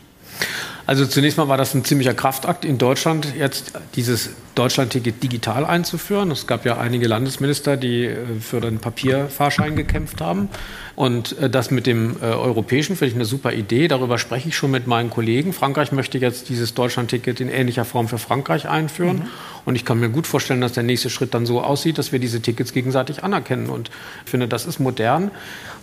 Also 0.86 1.06
zunächst 1.06 1.38
mal 1.38 1.48
war 1.48 1.56
das 1.56 1.74
ein 1.74 1.84
ziemlicher 1.84 2.14
Kraftakt 2.14 2.64
in 2.64 2.76
Deutschland, 2.76 3.34
jetzt 3.38 3.72
dieses 3.94 4.30
Deutschland-Ticket 4.54 5.22
digital 5.22 5.64
einzuführen. 5.64 6.30
Es 6.30 6.46
gab 6.46 6.64
ja 6.66 6.78
einige 6.78 7.06
Landesminister, 7.06 7.76
die 7.76 8.06
äh, 8.06 8.16
für 8.40 8.60
den 8.60 8.78
Papierfahrschein 8.78 9.76
gekämpft 9.76 10.20
haben. 10.20 10.48
Und 10.96 11.38
äh, 11.38 11.48
das 11.48 11.70
mit 11.70 11.86
dem 11.86 12.16
äh, 12.20 12.26
europäischen 12.26 12.96
finde 12.96 13.10
ich 13.10 13.14
eine 13.14 13.24
super 13.24 13.52
Idee. 13.52 13.88
Darüber 13.88 14.18
spreche 14.18 14.48
ich 14.48 14.56
schon 14.56 14.72
mit 14.72 14.86
meinen 14.86 15.08
Kollegen. 15.08 15.52
Frankreich 15.52 15.92
möchte 15.92 16.18
jetzt 16.18 16.48
dieses 16.48 16.74
Deutschland-Ticket 16.74 17.40
in 17.40 17.48
ähnlicher 17.48 17.84
Form 17.84 18.08
für 18.08 18.18
Frankreich 18.18 18.68
einführen. 18.68 19.18
Mhm. 19.18 19.28
Und 19.64 19.76
ich 19.76 19.84
kann 19.84 20.00
mir 20.00 20.08
gut 20.08 20.26
vorstellen, 20.26 20.60
dass 20.60 20.72
der 20.72 20.82
nächste 20.82 21.08
Schritt 21.08 21.32
dann 21.32 21.46
so 21.46 21.62
aussieht, 21.62 21.96
dass 21.96 22.12
wir 22.12 22.18
diese 22.18 22.42
Tickets 22.42 22.72
gegenseitig 22.72 23.22
anerkennen. 23.22 23.70
Und 23.70 23.90
ich 24.24 24.30
finde, 24.30 24.48
das 24.48 24.66
ist 24.66 24.80
modern. 24.80 25.30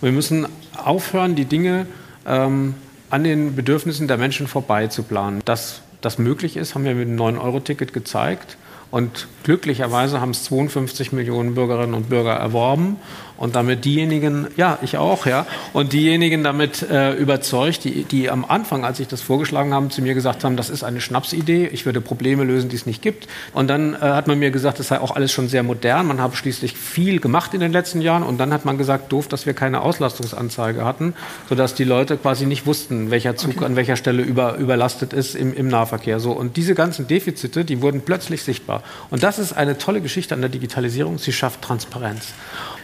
Wir 0.00 0.12
müssen 0.12 0.46
aufhören, 0.76 1.34
die 1.34 1.46
Dinge 1.46 1.86
ähm, 2.26 2.74
an 3.10 3.24
den 3.24 3.54
Bedürfnissen 3.56 4.08
der 4.08 4.16
Menschen 4.16 4.46
vorbei 4.46 4.86
zu 4.86 5.02
planen. 5.02 5.42
Dass 5.44 5.82
das 6.00 6.18
möglich 6.18 6.56
ist, 6.56 6.74
haben 6.74 6.84
wir 6.84 6.94
mit 6.94 7.08
dem 7.08 7.16
9-Euro-Ticket 7.16 7.92
gezeigt. 7.92 8.56
Und 8.90 9.28
glücklicherweise 9.44 10.20
haben 10.20 10.30
es 10.30 10.44
52 10.44 11.12
Millionen 11.12 11.54
Bürgerinnen 11.54 11.94
und 11.94 12.08
Bürger 12.08 12.32
erworben 12.32 12.96
und 13.40 13.56
damit 13.56 13.86
diejenigen, 13.86 14.48
ja, 14.56 14.78
ich 14.82 14.98
auch, 14.98 15.24
ja, 15.24 15.46
und 15.72 15.94
diejenigen 15.94 16.44
damit 16.44 16.82
äh, 16.82 17.14
überzeugt, 17.14 17.84
die, 17.84 18.04
die 18.04 18.28
am 18.28 18.44
Anfang, 18.44 18.84
als 18.84 19.00
ich 19.00 19.08
das 19.08 19.22
vorgeschlagen 19.22 19.72
habe, 19.72 19.88
zu 19.88 20.02
mir 20.02 20.12
gesagt 20.12 20.44
haben, 20.44 20.58
das 20.58 20.68
ist 20.68 20.84
eine 20.84 21.00
Schnapsidee, 21.00 21.66
ich 21.72 21.86
würde 21.86 22.02
Probleme 22.02 22.44
lösen, 22.44 22.68
die 22.68 22.76
es 22.76 22.84
nicht 22.84 23.00
gibt. 23.00 23.28
Und 23.54 23.68
dann 23.68 23.94
äh, 23.94 23.98
hat 24.00 24.26
man 24.26 24.38
mir 24.38 24.50
gesagt, 24.50 24.78
das 24.78 24.88
sei 24.88 25.00
auch 25.00 25.16
alles 25.16 25.32
schon 25.32 25.48
sehr 25.48 25.62
modern, 25.62 26.06
man 26.06 26.20
habe 26.20 26.36
schließlich 26.36 26.76
viel 26.76 27.18
gemacht 27.18 27.54
in 27.54 27.60
den 27.60 27.72
letzten 27.72 28.02
Jahren 28.02 28.24
und 28.24 28.36
dann 28.36 28.52
hat 28.52 28.66
man 28.66 28.76
gesagt, 28.76 29.10
doof, 29.10 29.26
dass 29.26 29.46
wir 29.46 29.54
keine 29.54 29.80
Auslastungsanzeige 29.80 30.84
hatten, 30.84 31.14
sodass 31.48 31.74
die 31.74 31.84
Leute 31.84 32.18
quasi 32.18 32.44
nicht 32.44 32.66
wussten, 32.66 33.10
welcher 33.10 33.36
Zug 33.36 33.56
okay. 33.56 33.64
an 33.64 33.74
welcher 33.74 33.96
Stelle 33.96 34.22
über, 34.22 34.56
überlastet 34.56 35.14
ist 35.14 35.34
im, 35.34 35.54
im 35.54 35.68
Nahverkehr. 35.68 36.20
So. 36.20 36.32
Und 36.32 36.58
diese 36.58 36.74
ganzen 36.74 37.06
Defizite, 37.06 37.64
die 37.64 37.80
wurden 37.80 38.02
plötzlich 38.02 38.42
sichtbar. 38.42 38.79
Und 39.10 39.22
das 39.22 39.38
ist 39.38 39.52
eine 39.52 39.78
tolle 39.78 40.00
Geschichte 40.00 40.34
an 40.34 40.40
der 40.40 40.50
Digitalisierung, 40.50 41.18
sie 41.18 41.32
schafft 41.32 41.62
Transparenz. 41.62 42.32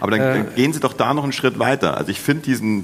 Aber 0.01 0.11
dann, 0.11 0.21
äh, 0.21 0.35
dann, 0.35 0.55
gehen 0.55 0.73
Sie 0.73 0.81
doch 0.81 0.93
da 0.93 1.15
noch 1.15 1.23
einen 1.23 1.33
Schritt 1.33 1.59
weiter. 1.59 1.97
Also 1.97 2.11
ich 2.11 2.21
finde 2.21 2.43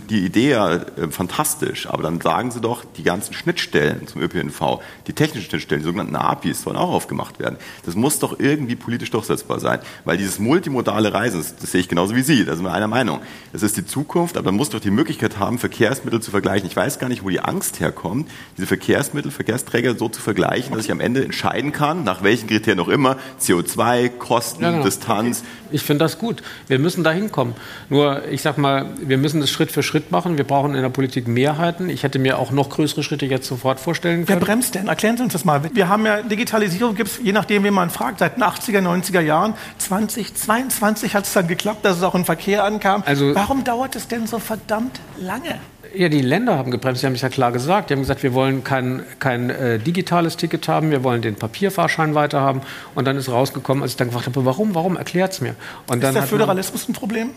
die 0.08 0.24
Idee 0.24 0.50
ja 0.50 0.74
äh, 0.74 0.82
fantastisch, 1.10 1.86
aber 1.86 2.02
dann 2.02 2.20
sagen 2.20 2.50
Sie 2.50 2.60
doch, 2.60 2.84
die 2.96 3.02
ganzen 3.02 3.34
Schnittstellen 3.34 4.06
zum 4.06 4.22
ÖPNV, 4.22 4.80
die 5.06 5.12
technischen 5.12 5.48
Schnittstellen, 5.48 5.82
die 5.82 5.86
sogenannten 5.86 6.16
APIs, 6.16 6.62
sollen 6.62 6.76
auch 6.76 6.90
aufgemacht 6.90 7.38
werden. 7.38 7.56
Das 7.84 7.94
muss 7.94 8.18
doch 8.18 8.38
irgendwie 8.38 8.76
politisch 8.76 9.10
durchsetzbar 9.10 9.60
sein, 9.60 9.80
weil 10.04 10.16
dieses 10.16 10.38
multimodale 10.38 11.12
Reisen, 11.12 11.38
das, 11.38 11.56
das 11.56 11.72
sehe 11.72 11.80
ich 11.80 11.88
genauso 11.88 12.14
wie 12.14 12.22
Sie, 12.22 12.44
da 12.44 12.54
sind 12.54 12.64
wir 12.64 12.72
einer 12.72 12.88
Meinung. 12.88 13.20
Das 13.52 13.62
ist 13.62 13.76
die 13.76 13.86
Zukunft, 13.86 14.36
aber 14.36 14.46
man 14.46 14.56
muss 14.56 14.70
doch 14.70 14.80
die 14.80 14.90
Möglichkeit 14.90 15.38
haben, 15.38 15.58
Verkehrsmittel 15.58 16.20
zu 16.20 16.30
vergleichen. 16.30 16.68
Ich 16.68 16.76
weiß 16.76 16.98
gar 16.98 17.08
nicht, 17.08 17.24
wo 17.24 17.28
die 17.28 17.40
Angst 17.40 17.80
herkommt, 17.80 18.30
diese 18.56 18.66
Verkehrsmittel, 18.66 19.30
Verkehrsträger 19.30 19.96
so 19.96 20.08
zu 20.08 20.20
vergleichen, 20.20 20.74
dass 20.74 20.84
ich 20.84 20.92
am 20.92 21.00
Ende 21.00 21.24
entscheiden 21.24 21.72
kann, 21.72 22.04
nach 22.04 22.22
welchen 22.22 22.48
Kriterien 22.48 22.80
auch 22.80 22.88
immer, 22.88 23.16
CO2, 23.40 24.08
Kosten, 24.08 24.62
ja, 24.62 24.70
genau. 24.70 24.84
Distanz. 24.84 25.42
Ich 25.70 25.82
finde 25.82 26.04
das 26.04 26.18
gut. 26.18 26.42
Wir 26.68 26.78
müssen 26.78 27.01
da 27.04 27.10
hinkommen. 27.10 27.54
Nur, 27.88 28.26
ich 28.28 28.42
sag 28.42 28.58
mal, 28.58 28.86
wir 29.00 29.18
müssen 29.18 29.40
das 29.40 29.50
Schritt 29.50 29.72
für 29.72 29.82
Schritt 29.82 30.10
machen. 30.10 30.36
Wir 30.36 30.44
brauchen 30.44 30.74
in 30.74 30.82
der 30.82 30.88
Politik 30.88 31.28
Mehrheiten. 31.28 31.88
Ich 31.88 32.02
hätte 32.02 32.18
mir 32.18 32.38
auch 32.38 32.50
noch 32.50 32.70
größere 32.70 33.02
Schritte 33.02 33.26
jetzt 33.26 33.46
sofort 33.46 33.80
vorstellen 33.80 34.26
können. 34.26 34.40
Wer 34.40 34.46
bremst 34.46 34.74
denn? 34.74 34.88
Erklären 34.88 35.16
Sie 35.16 35.22
uns 35.22 35.32
das 35.32 35.44
mal. 35.44 35.62
Wir 35.72 35.88
haben 35.88 36.06
ja 36.06 36.22
Digitalisierung, 36.22 36.94
gibt 36.94 37.10
es, 37.10 37.20
je 37.22 37.32
nachdem, 37.32 37.64
wen 37.64 37.74
man 37.74 37.90
fragt, 37.90 38.20
seit 38.20 38.36
den 38.36 38.42
80er, 38.42 38.80
90er 38.80 39.20
Jahren. 39.20 39.54
2022 39.78 41.14
hat 41.14 41.24
es 41.24 41.32
dann 41.32 41.48
geklappt, 41.48 41.84
dass 41.84 41.96
es 41.96 42.02
auch 42.02 42.14
im 42.14 42.24
Verkehr 42.24 42.64
ankam. 42.64 43.02
Also, 43.06 43.34
Warum 43.34 43.64
dauert 43.64 43.96
es 43.96 44.08
denn 44.08 44.26
so 44.26 44.38
verdammt 44.38 45.00
lange? 45.18 45.58
Ja, 45.94 46.08
die 46.08 46.22
Länder 46.22 46.56
haben 46.56 46.70
gebremst. 46.70 47.02
Die 47.02 47.06
haben 47.06 47.14
es 47.14 47.20
ja 47.20 47.28
klar 47.28 47.52
gesagt. 47.52 47.90
Die 47.90 47.94
haben 47.94 48.00
gesagt, 48.00 48.22
wir 48.22 48.32
wollen 48.32 48.64
kein, 48.64 49.02
kein 49.18 49.50
äh, 49.50 49.78
digitales 49.78 50.36
Ticket 50.36 50.68
haben, 50.68 50.90
wir 50.90 51.02
wollen 51.04 51.22
den 51.22 51.34
Papierfahrschein 51.34 52.14
weiter 52.14 52.40
haben. 52.40 52.62
Und 52.94 53.06
dann 53.06 53.16
ist 53.16 53.28
rausgekommen, 53.28 53.82
als 53.82 53.92
ich 53.92 53.96
dann 53.96 54.08
gefragt 54.08 54.26
habe, 54.26 54.44
warum, 54.44 54.74
warum, 54.74 54.96
erklärt 54.96 55.32
es 55.32 55.40
mir. 55.40 55.54
Und 55.88 56.02
ist 56.02 56.14
der 56.14 56.22
Föderalismus 56.22 56.88
ein 56.88 56.92
Problem? 56.92 57.30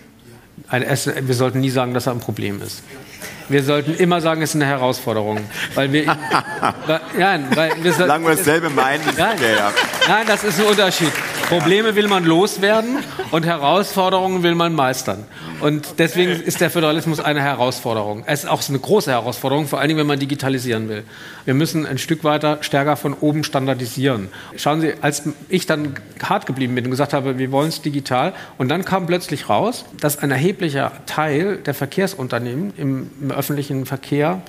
Ein, 0.69 0.83
es, 0.83 1.07
wir 1.07 1.35
sollten 1.35 1.59
nie 1.59 1.69
sagen, 1.69 1.93
dass 1.93 2.07
er 2.07 2.13
ein 2.13 2.19
Problem 2.19 2.61
ist. 2.61 2.81
Wir 3.47 3.63
sollten 3.63 3.93
immer 3.95 4.21
sagen, 4.21 4.41
es 4.41 4.49
ist 4.49 4.55
eine 4.55 4.65
Herausforderung. 4.65 5.39
Weil 5.75 5.91
wir, 5.91 6.07
weil, 6.87 7.01
nein, 7.17 7.47
weil 7.53 7.71
wir 7.81 7.93
Solange 7.93 8.27
wir 8.27 8.35
dasselbe 8.35 8.69
meinen, 8.69 9.03
nein, 9.17 9.37
ja. 9.39 9.71
nein, 10.07 10.25
das 10.27 10.43
ist 10.43 10.59
ein 10.59 10.65
Unterschied. 10.65 11.11
Probleme 11.47 11.95
will 11.95 12.07
man 12.07 12.23
loswerden 12.25 12.97
und 13.31 13.45
Herausforderungen 13.45 14.41
will 14.41 14.55
man 14.55 14.73
meistern. 14.73 15.25
Und 15.61 15.99
deswegen 15.99 16.31
ist 16.31 16.59
der 16.59 16.69
Föderalismus 16.69 17.19
eine 17.19 17.41
Herausforderung. 17.41 18.23
Es 18.25 18.43
ist 18.43 18.49
auch 18.49 18.67
eine 18.67 18.79
große 18.79 19.11
Herausforderung, 19.11 19.67
vor 19.67 19.79
allen 19.79 19.87
Dingen, 19.87 19.99
wenn 19.99 20.07
man 20.07 20.19
digitalisieren 20.19 20.89
will. 20.89 21.03
Wir 21.45 21.53
müssen 21.53 21.85
ein 21.85 21.97
Stück 21.97 22.23
weiter 22.23 22.57
stärker 22.61 22.97
von 22.97 23.13
oben 23.13 23.43
standardisieren. 23.43 24.29
Schauen 24.57 24.81
Sie, 24.81 24.93
als 25.01 25.23
ich 25.47 25.65
dann 25.65 25.95
hart 26.21 26.45
geblieben 26.45 26.75
bin 26.75 26.85
und 26.85 26.91
gesagt 26.91 27.13
habe, 27.13 27.37
wir 27.37 27.51
wollen 27.51 27.69
es 27.69 27.81
digital, 27.81 28.33
und 28.57 28.69
dann 28.69 28.83
kam 28.83 29.05
plötzlich 29.05 29.47
raus, 29.47 29.85
dass 30.01 30.17
ein 30.17 30.31
erheblicher 30.31 30.91
Teil 31.05 31.57
der 31.57 31.73
Verkehrsunternehmen 31.73 32.73
im, 32.77 33.11
im 33.21 33.31
öffentlichen 33.31 33.85
Verkehr 33.85 34.41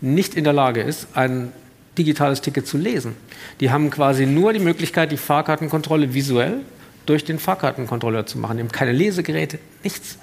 nicht 0.00 0.34
in 0.34 0.44
der 0.44 0.52
Lage 0.52 0.80
ist, 0.80 1.08
ein 1.14 1.52
digitales 1.96 2.40
Ticket 2.40 2.66
zu 2.66 2.78
lesen. 2.78 3.16
Die 3.60 3.70
haben 3.70 3.90
quasi 3.90 4.26
nur 4.26 4.52
die 4.52 4.60
Möglichkeit, 4.60 5.10
die 5.10 5.16
Fahrkartenkontrolle 5.16 6.14
visuell 6.14 6.60
durch 7.06 7.24
den 7.24 7.38
Fahrkartenkontrolleur 7.38 8.26
zu 8.26 8.38
machen. 8.38 8.58
Die 8.58 8.62
haben 8.62 8.72
keine 8.72 8.92
Lesegeräte, 8.92 9.58
nichts. 9.82 10.18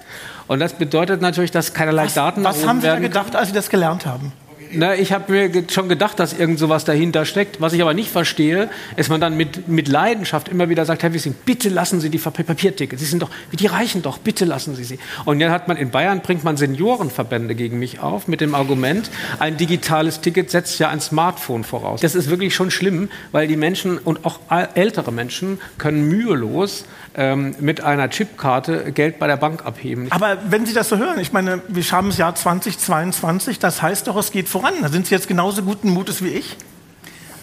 Und 0.46 0.60
das 0.60 0.74
bedeutet 0.74 1.20
natürlich, 1.20 1.50
dass 1.50 1.74
keinerlei 1.74 2.06
was, 2.06 2.14
Daten. 2.14 2.44
Was 2.44 2.66
haben 2.66 2.80
Sie 2.80 2.86
da 2.86 2.98
gedacht, 2.98 3.36
als 3.36 3.48
Sie 3.48 3.54
das 3.54 3.68
gelernt 3.68 4.06
haben? 4.06 4.32
Na, 4.72 4.94
ich 4.94 5.12
habe 5.12 5.32
mir 5.32 5.64
schon 5.70 5.88
gedacht, 5.88 6.18
dass 6.18 6.32
irgend 6.32 6.58
sowas 6.58 6.84
dahinter 6.84 7.24
steckt. 7.24 7.60
Was 7.60 7.72
ich 7.72 7.82
aber 7.82 7.94
nicht 7.94 8.10
verstehe, 8.10 8.68
ist 8.96 9.08
man 9.10 9.20
dann 9.20 9.36
mit, 9.36 9.68
mit 9.68 9.88
Leidenschaft 9.88 10.48
immer 10.48 10.68
wieder 10.68 10.84
sagt, 10.84 11.02
Herr 11.02 11.12
Wissing, 11.12 11.34
bitte 11.44 11.68
lassen 11.68 12.00
Sie 12.00 12.10
die 12.10 12.18
Papiertickets. 12.18 13.00
Sie 13.00 13.08
sind 13.08 13.22
doch, 13.22 13.30
die 13.52 13.66
reichen 13.66 14.02
doch, 14.02 14.18
bitte 14.18 14.44
lassen 14.44 14.74
Sie 14.74 14.84
sie. 14.84 14.98
Und 15.24 15.40
dann 15.40 15.50
hat 15.50 15.68
man 15.68 15.76
in 15.76 15.90
Bayern 15.90 16.20
bringt 16.20 16.44
man 16.44 16.56
Seniorenverbände 16.56 17.54
gegen 17.54 17.78
mich 17.78 18.00
auf 18.00 18.28
mit 18.28 18.40
dem 18.40 18.54
Argument, 18.54 19.10
ein 19.38 19.56
digitales 19.56 20.20
Ticket 20.20 20.50
setzt 20.50 20.78
ja 20.78 20.88
ein 20.88 21.00
Smartphone 21.00 21.64
voraus. 21.64 22.00
Das 22.00 22.14
ist 22.14 22.30
wirklich 22.30 22.54
schon 22.54 22.70
schlimm, 22.70 23.08
weil 23.32 23.48
die 23.48 23.56
Menschen 23.56 23.98
und 23.98 24.24
auch 24.24 24.40
ältere 24.74 25.12
Menschen 25.12 25.60
können 25.78 26.08
mühelos 26.08 26.84
ähm, 27.16 27.54
mit 27.60 27.80
einer 27.80 28.10
Chipkarte 28.10 28.92
Geld 28.92 29.18
bei 29.18 29.26
der 29.26 29.38
Bank 29.38 29.64
abheben. 29.64 30.06
Aber 30.10 30.38
wenn 30.48 30.66
Sie 30.66 30.74
das 30.74 30.88
so 30.88 30.98
hören, 30.98 31.18
ich 31.18 31.32
meine, 31.32 31.62
wir 31.66 31.82
haben 31.84 32.08
das 32.08 32.18
Jahr 32.18 32.34
2022, 32.34 33.58
das 33.58 33.80
heißt 33.80 34.06
doch, 34.06 34.16
es 34.16 34.30
geht 34.30 34.48
voran. 34.48 34.74
Da 34.82 34.88
sind 34.88 35.06
Sie 35.06 35.14
jetzt 35.14 35.26
genauso 35.26 35.62
guten 35.62 35.90
Mutes 35.90 36.22
wie 36.22 36.28
ich? 36.28 36.56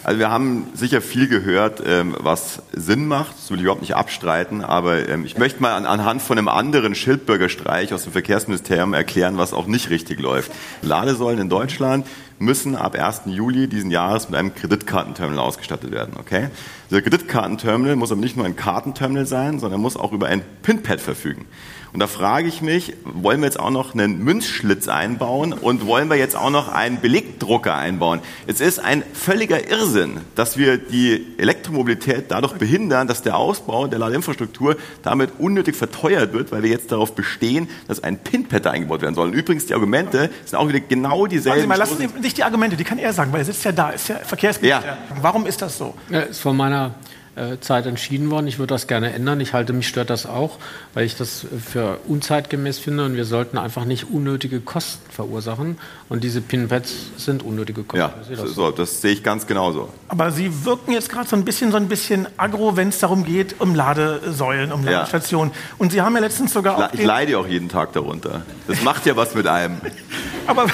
Also 0.04 0.18
wir 0.18 0.30
haben 0.30 0.66
sicher 0.74 1.00
viel 1.00 1.28
gehört, 1.28 1.82
ähm, 1.86 2.14
was 2.20 2.60
Sinn 2.72 3.06
macht, 3.06 3.38
das 3.38 3.50
will 3.50 3.56
ich 3.56 3.62
überhaupt 3.62 3.80
nicht 3.80 3.96
abstreiten, 3.96 4.62
aber 4.62 5.08
ähm, 5.08 5.24
ich 5.24 5.38
möchte 5.38 5.62
mal 5.62 5.86
anhand 5.86 6.20
von 6.20 6.36
einem 6.36 6.48
anderen 6.48 6.94
Schildbürgerstreich 6.94 7.94
aus 7.94 8.02
dem 8.02 8.12
Verkehrsministerium 8.12 8.92
erklären, 8.92 9.38
was 9.38 9.54
auch 9.54 9.66
nicht 9.66 9.88
richtig 9.88 10.20
läuft. 10.20 10.52
Ladesäulen 10.82 11.40
in 11.40 11.48
Deutschland 11.48 12.06
müssen 12.38 12.76
ab 12.76 12.98
1. 12.98 13.22
Juli 13.26 13.68
diesen 13.68 13.90
Jahres 13.90 14.28
mit 14.28 14.38
einem 14.38 14.54
Kreditkartenterminal 14.54 15.44
ausgestattet 15.44 15.90
werden. 15.90 16.14
Okay? 16.18 16.48
Dieser 16.90 17.02
Kreditkartenterminal 17.02 17.96
muss 17.96 18.12
aber 18.12 18.20
nicht 18.20 18.36
nur 18.36 18.46
ein 18.46 18.56
Kartenterminal 18.56 19.26
sein, 19.26 19.58
sondern 19.58 19.80
muss 19.80 19.96
auch 19.96 20.12
über 20.12 20.26
ein 20.26 20.42
PIN-Pad 20.62 21.00
verfügen. 21.00 21.46
Und 21.94 22.00
da 22.00 22.08
frage 22.08 22.48
ich 22.48 22.60
mich, 22.60 22.94
wollen 23.04 23.38
wir 23.38 23.44
jetzt 23.44 23.60
auch 23.60 23.70
noch 23.70 23.94
einen 23.94 24.18
Münzschlitz 24.18 24.88
einbauen 24.88 25.52
und 25.52 25.86
wollen 25.86 26.10
wir 26.10 26.16
jetzt 26.16 26.34
auch 26.34 26.50
noch 26.50 26.66
einen 26.66 27.00
Belegdrucker 27.00 27.72
einbauen? 27.72 28.18
Es 28.48 28.60
ist 28.60 28.80
ein 28.80 29.04
völliger 29.12 29.70
Irrsinn, 29.70 30.20
dass 30.34 30.58
wir 30.58 30.76
die 30.76 31.24
Elektromobilität 31.38 32.32
dadurch 32.32 32.54
behindern, 32.54 33.06
dass 33.06 33.22
der 33.22 33.36
Ausbau 33.36 33.86
der 33.86 34.00
Ladeinfrastruktur 34.00 34.76
damit 35.04 35.34
unnötig 35.38 35.76
verteuert 35.76 36.32
wird, 36.32 36.50
weil 36.50 36.64
wir 36.64 36.70
jetzt 36.70 36.90
darauf 36.90 37.14
bestehen, 37.14 37.68
dass 37.86 38.02
ein 38.02 38.18
PIN-Pad 38.18 38.66
eingebaut 38.66 39.02
werden 39.02 39.14
soll. 39.14 39.28
Und 39.28 39.34
übrigens, 39.34 39.66
die 39.66 39.74
Argumente 39.74 40.30
sind 40.44 40.58
auch 40.58 40.66
wieder 40.66 40.80
genau 40.80 41.28
dieselben. 41.28 41.60
Sie 41.60 41.66
mal, 41.68 41.78
lassen 41.78 41.96
Sie 41.98 42.08
nicht 42.24 42.36
die 42.36 42.44
Argumente, 42.44 42.76
die 42.76 42.84
kann 42.84 42.98
er 42.98 43.12
sagen, 43.12 43.32
weil 43.32 43.40
er 43.40 43.44
sitzt 43.44 43.64
ja 43.64 43.72
da, 43.72 43.90
ist 43.90 44.08
ja 44.08 44.16
Verkehrsminister. 44.16 44.84
Ja. 44.86 44.98
Warum 45.20 45.46
ist 45.46 45.62
das 45.62 45.78
so? 45.78 45.94
Ja, 46.10 46.20
ist 46.20 46.40
von 46.40 46.56
meiner 46.56 46.94
äh, 47.36 47.58
Zeit 47.60 47.86
entschieden 47.86 48.30
worden. 48.30 48.46
Ich 48.46 48.58
würde 48.58 48.74
das 48.74 48.86
gerne 48.86 49.12
ändern. 49.12 49.40
Ich 49.40 49.52
halte, 49.54 49.72
mich 49.72 49.88
stört 49.88 50.08
das 50.10 50.24
auch, 50.24 50.58
weil 50.94 51.04
ich 51.04 51.16
das 51.16 51.44
für 51.64 51.98
unzeitgemäß 52.06 52.78
finde 52.78 53.04
und 53.04 53.16
wir 53.16 53.24
sollten 53.24 53.58
einfach 53.58 53.84
nicht 53.84 54.10
unnötige 54.10 54.60
Kosten 54.60 55.10
verursachen. 55.10 55.78
Und 56.08 56.22
diese 56.22 56.40
Pinpads 56.40 56.94
sind 57.16 57.42
unnötige 57.42 57.82
Kosten. 57.82 57.98
Ja, 57.98 58.14
das, 58.30 58.54
so, 58.54 58.70
das 58.70 59.00
sehe 59.00 59.12
ich 59.12 59.24
ganz 59.24 59.46
genauso. 59.46 59.88
Aber 60.08 60.30
Sie 60.30 60.64
wirken 60.64 60.92
jetzt 60.92 61.08
gerade 61.08 61.28
so 61.28 61.34
ein 61.34 61.44
bisschen, 61.44 61.72
so 61.72 61.76
ein 61.76 61.88
bisschen 61.88 62.28
aggro, 62.36 62.76
wenn 62.76 62.90
es 62.90 63.00
darum 63.00 63.24
geht, 63.24 63.60
um 63.60 63.74
Ladesäulen, 63.74 64.72
um 64.72 64.84
Ladestationen. 64.84 65.52
Ja. 65.52 65.74
Und 65.78 65.90
Sie 65.90 66.00
haben 66.02 66.14
ja 66.14 66.20
letztens 66.20 66.52
sogar 66.52 66.78
auch. 66.78 66.92
Ich 66.92 67.02
leide 67.02 67.36
auch 67.38 67.48
jeden 67.48 67.68
Tag 67.68 67.92
darunter. 67.94 68.42
Das 68.68 68.80
macht 68.82 69.06
ja 69.06 69.16
was 69.16 69.34
mit 69.34 69.48
einem. 69.48 69.80
Aber 70.46 70.66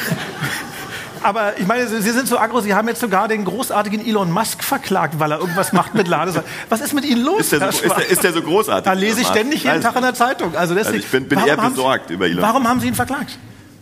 aber 1.23 1.59
ich 1.59 1.67
meine, 1.67 1.87
Sie 1.87 2.11
sind 2.11 2.29
so 2.29 2.39
aggro, 2.39 2.61
Sie 2.61 2.75
haben 2.75 2.89
jetzt 2.89 3.01
sogar 3.01 3.29
den 3.29 3.45
großartigen 3.45 4.07
Elon 4.07 4.31
Musk 4.31 4.63
verklagt, 4.63 5.19
weil 5.19 5.33
er 5.33 5.39
irgendwas 5.39 5.73
macht 5.73 5.95
mit 5.95 6.09
Ladesäulen. 6.09 6.49
Was 6.69 6.81
ist 6.81 6.95
mit 6.95 7.05
Ihnen 7.05 7.25
los? 7.25 7.41
Ist 7.41 7.53
der 7.53 7.73
so, 7.73 7.85
ist 7.85 7.97
der, 7.97 8.09
ist 8.09 8.25
der 8.25 8.33
so 8.33 8.43
großartig? 8.43 8.85
Da 8.85 8.93
lese 8.93 9.21
ich 9.21 9.27
ständig 9.27 9.65
jeden 9.65 9.83
Tag 9.83 9.97
in 9.97 10.03
der 10.03 10.15
Zeitung. 10.15 10.57
Also, 10.57 10.75
deswegen, 10.75 10.97
also 10.97 11.07
ich 11.07 11.11
bin, 11.11 11.29
bin 11.29 11.39
eher 11.47 11.57
besorgt 11.57 12.11
über 12.11 12.27
Elon 12.27 12.43
Warum 12.43 12.69
haben 12.69 12.81
Sie 12.81 12.89
ihn 12.89 12.95
verklagt? 12.95 13.39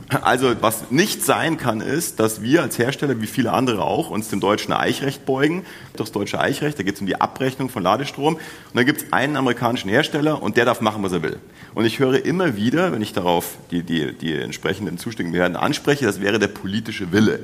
Also 0.08 0.54
was 0.62 0.90
nicht 0.90 1.22
sein 1.22 1.58
kann, 1.58 1.82
ist, 1.82 2.18
dass 2.18 2.40
wir 2.40 2.62
als 2.62 2.78
Hersteller, 2.78 3.20
wie 3.20 3.26
viele 3.26 3.52
andere 3.52 3.82
auch, 3.82 4.08
uns 4.08 4.28
dem 4.28 4.40
deutschen 4.40 4.72
Eichrecht 4.72 5.26
beugen. 5.26 5.66
Das 5.96 6.12
deutsche 6.12 6.40
Eichrecht, 6.40 6.78
da 6.78 6.82
geht 6.82 6.94
es 6.94 7.00
um 7.02 7.06
die 7.06 7.20
Abrechnung 7.20 7.68
von 7.68 7.82
Ladestrom. 7.82 8.36
Und 8.36 8.42
dann 8.72 8.86
gibt 8.86 9.02
es 9.02 9.12
einen 9.12 9.36
amerikanischen 9.36 9.90
Hersteller 9.90 10.42
und 10.42 10.56
der 10.56 10.64
darf 10.64 10.80
machen, 10.80 11.02
was 11.02 11.12
er 11.12 11.22
will. 11.22 11.38
Und 11.74 11.84
ich 11.84 11.98
höre 11.98 12.24
immer 12.24 12.56
wieder, 12.56 12.90
wenn 12.92 13.02
ich 13.02 13.12
darauf 13.12 13.58
die, 13.70 13.82
die, 13.82 14.14
die 14.14 14.34
entsprechenden 14.34 14.96
zuständigen 14.96 15.32
Behörden 15.32 15.56
anspreche, 15.56 16.06
das 16.06 16.22
wäre 16.22 16.38
der 16.38 16.48
politische 16.48 17.12
Wille. 17.12 17.40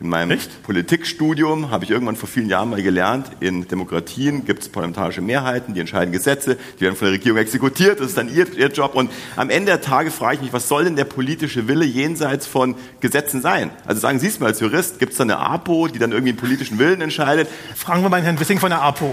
In 0.00 0.08
meinem 0.08 0.30
Echt? 0.30 0.62
Politikstudium 0.62 1.70
habe 1.70 1.84
ich 1.84 1.90
irgendwann 1.90 2.14
vor 2.14 2.28
vielen 2.28 2.48
Jahren 2.48 2.70
mal 2.70 2.80
gelernt, 2.82 3.26
in 3.40 3.66
Demokratien 3.66 4.44
gibt 4.44 4.62
es 4.62 4.68
parlamentarische 4.68 5.20
Mehrheiten, 5.20 5.74
die 5.74 5.80
entscheiden 5.80 6.12
Gesetze, 6.12 6.56
die 6.76 6.82
werden 6.82 6.94
von 6.94 7.06
der 7.06 7.14
Regierung 7.14 7.38
exekutiert, 7.38 7.98
das 7.98 8.08
ist 8.08 8.18
dann 8.18 8.32
ihr, 8.32 8.46
ihr 8.56 8.68
Job. 8.68 8.94
Und 8.94 9.10
am 9.34 9.50
Ende 9.50 9.66
der 9.66 9.80
Tage 9.80 10.12
frage 10.12 10.36
ich 10.36 10.42
mich, 10.42 10.52
was 10.52 10.68
soll 10.68 10.84
denn 10.84 10.94
der 10.94 11.04
politische 11.04 11.66
Wille 11.66 11.84
jenseits 11.84 12.46
von 12.46 12.76
Gesetzen 13.00 13.42
sein? 13.42 13.70
Also 13.86 14.00
sagen 14.00 14.20
Sie 14.20 14.28
es 14.28 14.38
mal 14.38 14.46
als 14.46 14.60
Jurist, 14.60 15.00
gibt 15.00 15.12
es 15.12 15.18
da 15.18 15.24
eine 15.24 15.38
APO, 15.38 15.88
die 15.88 15.98
dann 15.98 16.12
irgendwie 16.12 16.32
den 16.32 16.38
politischen 16.38 16.78
Willen 16.78 17.00
entscheidet? 17.00 17.48
Fragen 17.74 18.02
wir 18.02 18.08
mal 18.08 18.22
Herrn 18.22 18.38
Wissing 18.38 18.60
von 18.60 18.70
der 18.70 18.82
APO. 18.82 19.12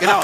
Genau. 0.00 0.20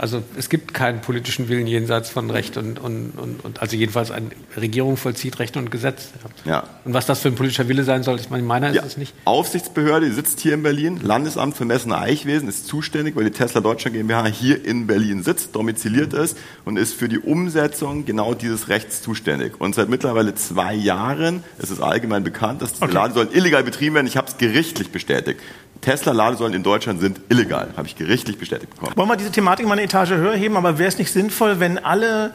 Also 0.00 0.22
es 0.36 0.48
gibt 0.48 0.74
keinen 0.74 1.00
politischen 1.00 1.48
Willen 1.48 1.66
jenseits 1.66 2.10
von 2.10 2.30
Recht 2.30 2.56
und, 2.56 2.78
und, 2.78 3.12
und, 3.16 3.44
und 3.44 3.62
also 3.62 3.76
jedenfalls 3.76 4.10
eine 4.10 4.30
Regierung 4.56 4.96
vollzieht 4.96 5.38
Recht 5.38 5.56
und 5.56 5.70
Gesetz. 5.70 6.08
Ja. 6.44 6.64
Und 6.84 6.94
was 6.94 7.06
das 7.06 7.20
für 7.20 7.28
ein 7.28 7.34
politischer 7.34 7.68
Wille 7.68 7.84
sein 7.84 8.02
soll, 8.02 8.18
ich 8.18 8.30
meine, 8.30 8.42
meiner 8.42 8.72
ja. 8.72 8.82
ist 8.82 8.88
es 8.88 8.96
nicht. 8.96 9.14
Aufsichtsbehörde 9.24 10.08
die 10.08 10.12
sitzt 10.14 10.40
hier 10.40 10.54
in 10.54 10.62
Berlin, 10.62 11.00
Landesamt 11.02 11.56
für 11.56 11.64
Messen 11.64 11.92
Eichwesen 11.92 12.48
ist 12.48 12.66
zuständig, 12.66 13.14
weil 13.14 13.24
die 13.24 13.30
Tesla 13.30 13.60
Deutschland 13.60 13.94
GmbH 13.94 14.26
hier 14.26 14.64
in 14.64 14.86
Berlin 14.86 15.22
sitzt, 15.22 15.54
domiziliert 15.54 16.14
ist 16.14 16.38
und 16.64 16.78
ist 16.78 16.94
für 16.94 17.08
die 17.08 17.18
Umsetzung 17.18 18.04
genau 18.04 18.34
dieses 18.34 18.68
Rechts 18.68 19.02
zuständig. 19.02 19.60
Und 19.60 19.74
seit 19.74 19.88
mittlerweile 19.88 20.34
zwei 20.34 20.74
Jahren 20.74 21.44
ist 21.58 21.70
es 21.70 21.80
allgemein 21.80 22.24
bekannt, 22.24 22.62
dass 22.62 22.72
diese 22.72 22.84
okay. 22.84 22.94
Laden 22.94 23.14
sollen 23.14 23.32
illegal 23.32 23.64
betrieben 23.64 23.96
werden. 23.96 24.06
Ich 24.06 24.16
habe 24.16 24.28
es 24.28 24.38
gerichtlich 24.38 24.90
bestätigt. 24.90 25.40
Tesla-Ladesäulen 25.80 26.54
in 26.54 26.62
Deutschland 26.62 27.00
sind 27.00 27.20
illegal, 27.28 27.68
habe 27.76 27.86
ich 27.86 27.96
gerichtlich 27.96 28.38
bestätigt 28.38 28.74
bekommen. 28.74 28.92
Wollen 28.96 29.08
wir 29.08 29.16
diese 29.16 29.30
Thematik 29.30 29.66
mal 29.66 29.74
eine 29.74 29.82
Etage 29.82 30.10
höher 30.10 30.34
heben, 30.34 30.56
aber 30.56 30.78
wäre 30.78 30.88
es 30.88 30.98
nicht 30.98 31.12
sinnvoll, 31.12 31.60
wenn 31.60 31.78
alle 31.78 32.34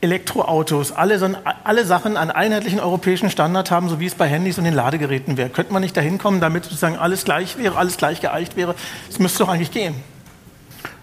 Elektroautos, 0.00 0.92
alle, 0.92 1.40
alle 1.64 1.84
Sachen 1.84 2.16
einen 2.16 2.30
einheitlichen 2.30 2.78
europäischen 2.78 3.30
Standard 3.30 3.70
haben, 3.70 3.88
so 3.88 3.98
wie 3.98 4.06
es 4.06 4.14
bei 4.14 4.28
Handys 4.28 4.58
und 4.58 4.64
den 4.64 4.74
Ladegeräten 4.74 5.36
wäre? 5.36 5.48
Könnte 5.48 5.72
man 5.72 5.82
nicht 5.82 5.96
dahin 5.96 6.18
kommen, 6.18 6.40
damit 6.40 6.64
sozusagen 6.64 6.96
alles 6.96 7.24
gleich 7.24 7.58
wäre, 7.58 7.76
alles 7.76 7.96
gleich 7.96 8.20
geeicht 8.20 8.56
wäre? 8.56 8.74
Das 9.08 9.18
müsste 9.18 9.40
doch 9.40 9.48
eigentlich 9.48 9.72
gehen. 9.72 9.94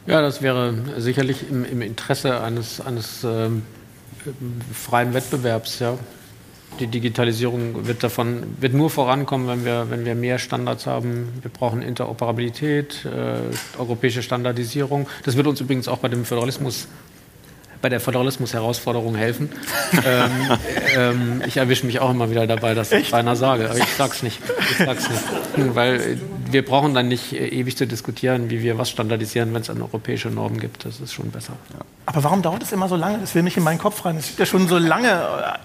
Ja, 0.06 0.22
das 0.22 0.42
wäre 0.42 0.76
sicherlich 0.98 1.50
im, 1.50 1.66
im 1.66 1.82
Interesse 1.82 2.40
eines, 2.42 2.80
eines 2.80 3.24
ähm, 3.24 3.64
freien 4.72 5.14
Wettbewerbs, 5.14 5.80
ja 5.80 5.98
die 6.80 6.88
Digitalisierung 6.88 7.88
wird 7.88 8.04
davon 8.04 8.44
wird 8.60 8.74
nur 8.74 8.90
vorankommen, 8.90 9.48
wenn 9.48 9.66
wir, 9.66 9.90
wenn 9.90 10.06
wir 10.06 10.16
mehr 10.16 10.40
Standards 10.40 10.86
haben. 10.86 11.34
Wir 11.42 11.52
brauchen 11.52 11.82
Interoperabilität, 11.82 13.06
äh, 13.06 13.80
europäische 13.80 14.22
Standardisierung. 14.24 15.08
Das 15.24 15.38
wird 15.38 15.48
uns 15.48 15.62
übrigens 15.62 15.88
auch 15.88 16.00
bei 16.00 16.08
dem 16.08 16.26
Föderalismus 16.26 16.88
bei 17.86 17.90
der 17.90 18.00
Föderalismus-Herausforderung 18.00 19.14
helfen. 19.14 19.52
ähm, 20.08 20.32
ähm, 20.98 21.42
ich 21.46 21.58
erwische 21.58 21.86
mich 21.86 22.00
auch 22.00 22.10
immer 22.10 22.32
wieder 22.32 22.48
dabei, 22.48 22.74
dass 22.74 22.92
ich 22.92 23.12
beinahe 23.12 23.36
sage, 23.36 23.70
aber 23.70 23.78
ich 23.78 23.94
sag's 23.96 24.24
nicht. 24.24 24.40
Ich 24.72 24.78
sag's 24.84 25.08
nicht. 25.08 25.76
Weil 25.76 26.18
wir 26.50 26.66
brauchen 26.66 26.96
dann 26.96 27.08
nicht 27.08 27.34
äh, 27.34 27.48
ewig 27.48 27.78
zu 27.78 27.86
diskutieren, 27.86 28.50
wie 28.50 28.64
wir 28.64 28.80
was 28.80 28.90
standardisieren, 28.90 29.54
wenn 29.54 29.62
es 29.62 29.70
eine 29.70 29.82
europäische 29.82 30.30
Norm 30.30 30.60
gibt. 30.60 30.86
Das 30.86 31.00
ist 31.00 31.14
schon 31.14 31.30
besser. 31.30 31.54
Ja. 31.74 31.86
Aber 32.08 32.24
warum 32.24 32.42
dauert 32.42 32.62
es 32.62 32.72
immer 32.72 32.88
so 32.88 32.96
lange? 32.96 33.18
Das 33.18 33.34
will 33.34 33.42
mich 33.42 33.58
in 33.58 33.64
meinen 33.64 33.80
Kopf 33.80 34.06
rein. 34.06 34.18
Es 34.18 34.28
gibt 34.28 34.40
ja 34.40 34.46
schon 34.46 34.68
so 34.68 34.78
lange 34.78 35.10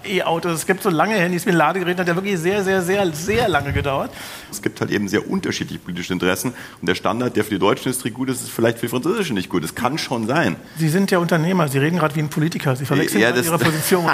äh, 0.03 0.17
E-Autos, 0.17 0.53
es 0.53 0.65
gibt 0.65 0.81
so 0.81 0.89
lange 0.89 1.15
Handys 1.15 1.45
mit 1.45 1.55
Ladegeräten, 1.55 2.01
hat 2.01 2.07
ja 2.07 2.15
wirklich 2.15 2.39
sehr, 2.39 2.63
sehr, 2.63 2.81
sehr, 2.81 3.11
sehr 3.13 3.47
lange 3.47 3.73
gedauert. 3.73 4.11
Es 4.51 4.61
gibt 4.61 4.81
halt 4.81 4.91
eben 4.91 5.07
sehr 5.07 5.29
unterschiedliche 5.29 5.79
politische 5.79 6.13
Interessen. 6.13 6.53
Und 6.81 6.87
der 6.87 6.95
Standard, 6.95 7.35
der 7.35 7.43
für 7.43 7.51
die 7.51 7.59
deutsche 7.59 7.85
Industrie 7.85 8.09
gut 8.09 8.29
ist, 8.29 8.41
ist 8.41 8.49
vielleicht 8.49 8.79
für 8.79 8.87
die 8.87 8.91
französische 8.91 9.33
nicht 9.33 9.49
gut. 9.49 9.63
Das 9.63 9.75
kann 9.75 9.97
schon 9.97 10.27
sein. 10.27 10.55
Sie 10.77 10.89
sind 10.89 11.11
ja 11.11 11.19
Unternehmer, 11.19 11.67
Sie 11.67 11.77
reden 11.77 11.99
gerade 11.99 12.10
gerade 12.11 12.15
wie 12.15 12.19
ein 12.21 12.29
Politiker. 12.29 12.75
Sie 12.75 12.85
verwechseln 12.85 13.21
ja, 13.21 13.35
Ihre 13.35 13.57
Position. 13.57 14.09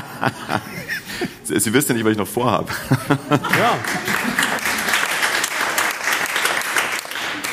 Sie 1.43 1.73
wissen 1.73 1.89
ja 1.89 1.93
nicht, 1.95 2.05
was 2.05 2.11
ich 2.11 2.17
noch 2.17 2.27
vorhabe. 2.27 2.71
ja. 3.29 3.77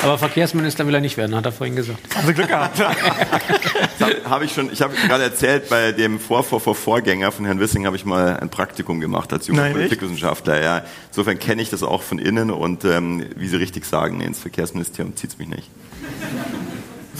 Aber 0.03 0.19
Verkehrsminister 0.19 0.85
will 0.85 0.93
er 0.93 1.01
nicht 1.01 1.17
werden, 1.17 1.35
hat 1.35 1.45
er 1.45 1.51
vorhin 1.51 1.75
gesagt. 1.75 2.15
Haben 2.15 2.27
Sie 2.27 2.33
Glück 2.35 2.47
gehabt. 2.47 2.79
habe 4.29 4.45
ich 4.45 4.53
schon, 4.53 4.71
ich 4.71 4.81
habe 4.83 4.93
gerade 4.93 5.23
erzählt, 5.23 5.67
bei 5.69 5.93
dem 5.93 6.19
Vorvor 6.19 6.59
-Vor 6.59 6.75
Vorgänger 6.75 7.31
von 7.31 7.45
Herrn 7.45 7.59
Wissing 7.59 7.87
habe 7.87 7.95
ich 7.95 8.05
mal 8.05 8.37
ein 8.37 8.49
Praktikum 8.49 8.99
gemacht 8.99 9.33
als 9.33 9.47
junger 9.47 9.71
Politikwissenschaftler. 9.71 10.61
Ja. 10.61 10.83
Insofern 11.09 11.39
kenne 11.39 11.63
ich 11.63 11.71
das 11.71 11.81
auch 11.81 12.03
von 12.03 12.19
innen 12.19 12.51
und 12.51 12.85
ähm, 12.85 13.25
wie 13.35 13.47
Sie 13.47 13.55
richtig 13.55 13.85
sagen, 13.85 14.21
ins 14.21 14.37
Verkehrsministerium 14.37 15.15
zieht 15.15 15.31
es 15.31 15.37
mich 15.39 15.47
nicht. 15.47 15.69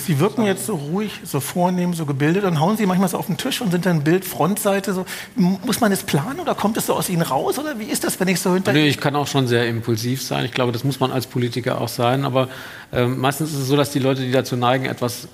Sie 0.06 0.20
wirken 0.20 0.44
jetzt 0.44 0.68
so 0.68 0.76
ruhig, 0.76 1.22
so 1.24 1.40
vornehm, 1.40 1.94
so 1.94 2.06
gebildet 2.06 2.44
und 2.44 2.60
hauen 2.60 2.78
Sie 2.78 2.86
manchmal 2.86 3.10
so 3.10 3.18
auf 3.18 3.26
den 3.26 3.38
Tisch 3.38 3.62
und 3.62 3.72
sind 3.72 3.86
dann 3.86 4.04
Bild, 4.04 4.24
Frontseite. 4.24 4.94
So. 4.94 5.06
Muss 5.36 5.82
man 5.82 5.90
das 5.90 6.04
planen 6.04 6.40
oder 6.40 6.54
kommt 6.54 6.78
es 6.78 6.86
so 6.86 6.94
aus 6.94 7.10
Ihnen 7.10 7.24
raus 7.24 7.58
oder 7.58 7.80
wie 7.80 7.86
ist 7.86 8.04
das, 8.04 8.20
wenn 8.20 8.28
ich 8.28 8.40
so 8.40 8.54
hinter... 8.54 8.74
Nee, 8.74 8.88
ich 8.88 9.00
kann 9.00 9.16
auch 9.16 9.28
schon 9.28 9.48
sehr 9.48 9.68
impulsiv 9.68 10.22
sein. 10.22 10.46
Ich 10.46 10.52
glaube, 10.52 10.72
das 10.72 10.84
muss 10.84 11.00
man 11.00 11.12
als 11.12 11.26
Politiker 11.26 11.82
auch 11.82 11.88
sein. 11.88 12.24
Aber 12.24 12.50
äh, 12.92 13.08
meistens 13.08 13.52
ist 13.52 13.60
es 13.60 13.68
so, 13.68 13.76
dass 13.76 13.92
die 13.92 14.00
Leute, 14.00 14.22
die 14.22 14.32
dazu 14.32 14.56
neigen, 14.56 14.86
etwas 14.86 15.28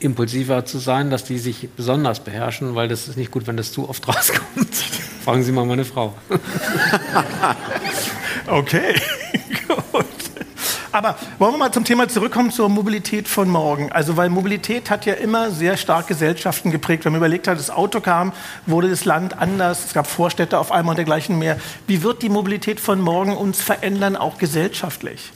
impulsiver 0.00 0.64
zu 0.64 0.78
sein, 0.78 1.10
dass 1.10 1.24
die 1.24 1.38
sich 1.38 1.68
besonders 1.76 2.20
beherrschen, 2.20 2.74
weil 2.74 2.88
das 2.88 3.08
ist 3.08 3.16
nicht 3.16 3.30
gut, 3.30 3.46
wenn 3.46 3.56
das 3.56 3.72
zu 3.72 3.88
oft 3.88 4.06
rauskommt. 4.08 4.74
Fragen 5.24 5.42
Sie 5.42 5.52
mal 5.52 5.66
meine 5.66 5.84
Frau. 5.84 6.14
okay, 8.46 8.94
gut. 9.68 10.06
Aber 10.92 11.16
wollen 11.38 11.54
wir 11.54 11.58
mal 11.58 11.72
zum 11.72 11.84
Thema 11.84 12.08
zurückkommen 12.08 12.50
zur 12.50 12.68
Mobilität 12.68 13.28
von 13.28 13.48
morgen. 13.48 13.92
Also, 13.92 14.16
weil 14.16 14.30
Mobilität 14.30 14.90
hat 14.90 15.06
ja 15.06 15.14
immer 15.14 15.50
sehr 15.50 15.76
stark 15.76 16.06
Gesellschaften 16.06 16.70
geprägt. 16.70 17.04
Wenn 17.04 17.12
man 17.12 17.20
überlegt 17.20 17.46
hat, 17.48 17.58
das 17.58 17.70
Auto 17.70 18.00
kam, 18.00 18.32
wurde 18.66 18.88
das 18.88 19.04
Land 19.04 19.38
anders, 19.38 19.84
es 19.86 19.94
gab 19.94 20.06
Vorstädte 20.06 20.58
auf 20.58 20.72
einmal 20.72 20.92
und 20.92 20.96
dergleichen 20.96 21.38
mehr. 21.38 21.58
Wie 21.86 22.02
wird 22.02 22.22
die 22.22 22.28
Mobilität 22.28 22.80
von 22.80 23.00
morgen 23.00 23.36
uns 23.36 23.60
verändern, 23.60 24.16
auch 24.16 24.38
gesellschaftlich? 24.38 25.32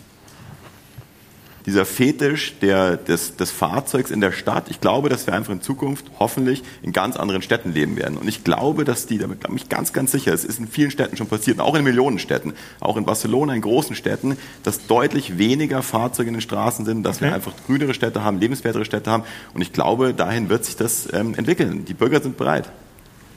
Dieser 1.67 1.85
Fetisch 1.85 2.55
der, 2.61 2.97
des, 2.97 3.37
des 3.37 3.51
Fahrzeugs 3.51 4.11
in 4.11 4.21
der 4.21 4.33
Stadt. 4.33 4.65
Ich 4.69 4.81
glaube, 4.81 5.09
dass 5.09 5.27
wir 5.27 5.35
einfach 5.35 5.53
in 5.53 5.63
Zukunft 5.63 6.07
hoffentlich 6.19 6.63
in 6.83 6.93
ganz 6.93 7.17
anderen 7.17 7.43
Städten 7.43 7.73
leben 7.73 7.97
werden. 7.97 8.19
Und 8.19 8.29
ich 8.29 8.45
glaube, 8.45 8.85
dass 8.85 9.07
die, 9.07 9.19
damit 9.19 9.41
bin 9.41 9.57
ich 9.57 9.69
ganz, 9.69 9.93
ganz 9.93 10.13
sicher, 10.13 10.33
es 10.33 10.45
ist 10.45 10.59
in 10.59 10.67
vielen 10.67 10.91
Städten 10.91 11.17
schon 11.17 11.29
passiert, 11.29 11.61
auch 11.61 11.75
in 11.75 11.85
Millionenstädten, 11.85 12.55
auch 12.81 12.97
in 12.97 13.05
Barcelona, 13.05 13.55
in 13.55 13.61
großen 13.61 13.95
Städten, 13.95 14.37
dass 14.63 14.87
deutlich 14.87 15.39
weniger 15.39 15.83
Fahrzeuge 15.83 16.29
in 16.29 16.35
den 16.35 16.41
Straßen 16.41 16.85
sind, 16.85 17.05
dass 17.05 17.17
okay. 17.17 17.27
wir 17.27 17.35
einfach 17.35 17.53
grünere 17.67 17.95
Städte 17.95 18.25
haben, 18.25 18.39
lebenswertere 18.39 18.85
Städte 18.85 19.11
haben. 19.11 19.25
Und 19.55 19.63
ich 19.63 19.73
glaube, 19.73 20.15
dahin 20.15 20.49
wird 20.49 20.65
sich 20.65 20.77
das 20.77 21.09
ähm, 21.13 21.35
entwickeln. 21.35 21.85
Die 21.85 21.95
Bürger 21.95 22.21
sind 22.21 22.37
bereit. 22.37 22.71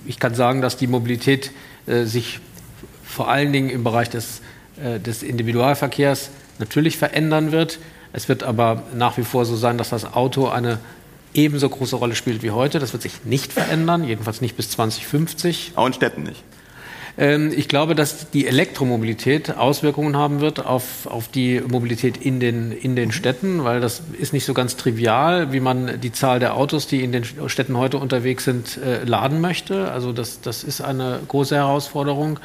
Ich 0.06 0.20
kann 0.20 0.36
sagen, 0.36 0.62
dass 0.62 0.78
die 0.78 0.88
Mobilität 0.88 1.52
äh, 1.86 2.06
sich 2.06 2.40
vor 3.04 3.30
allen 3.30 3.54
Dingen 3.54 3.70
im 3.70 3.84
Bereich 3.84 4.10
des, 4.10 4.42
äh, 4.84 5.00
des 5.00 5.24
Individualverkehrs 5.24 6.30
natürlich 6.60 6.98
verändern 6.98 7.52
wird. 7.52 7.80
Es 8.15 8.30
wird 8.30 8.43
aber 8.43 8.84
nach 8.93 9.17
wie 9.17 9.23
vor 9.23 9.43
so 9.43 9.58
sein, 9.58 9.78
dass 9.78 9.89
das 9.89 10.13
Auto 10.13 10.47
eine 10.47 10.80
ebenso 11.34 11.67
große 11.67 11.97
Rolle 11.97 12.15
spielt 12.15 12.43
wie 12.43 12.51
heute. 12.51 12.80
Das 12.80 12.93
wird 12.93 13.04
sich 13.04 13.25
nicht 13.25 13.51
verändern, 13.51 14.06
jedenfalls 14.06 14.39
nicht 14.39 14.56
bis 14.56 14.69
2050. 14.69 15.73
Auch 15.75 15.86
in 15.86 15.91
Städten 15.91 16.23
nicht. 16.23 16.41
Ähm, 17.17 17.51
ich 17.54 17.67
glaube, 17.67 17.93
dass 17.93 18.30
die 18.30 18.47
Elektromobilität 18.47 19.58
Auswirkungen 19.58 20.15
haben 20.15 20.39
wird 20.39 20.65
auf, 20.65 21.08
auf 21.08 21.28
die 21.28 21.60
Mobilität 21.60 22.15
in 22.15 22.39
den, 22.39 22.71
in 22.71 22.95
den 22.95 23.12
Städten, 23.12 23.65
weil 23.65 23.82
das 23.82 24.01
ist 24.17 24.32
nicht 24.32 24.45
so 24.45 24.54
ganz 24.54 24.78
trivial, 24.78 25.51
wie 25.51 25.60
man 25.60 25.99
die 25.99 26.13
Zahl 26.13 26.39
der 26.39 26.56
Autos, 26.56 26.88
die 26.88 27.04
in 27.04 27.12
den 27.12 27.25
Städten 27.47 27.75
heute 27.75 27.97
unterwegs 27.97 28.45
sind, 28.45 28.78
äh, 28.78 29.04
laden 29.04 29.41
möchte. 29.41 29.91
Also 29.91 30.13
das, 30.13 30.39
das 30.39 30.63
ist 30.63 30.80
eine 30.80 31.19
große 31.28 31.54
Herausforderung. 31.54 32.39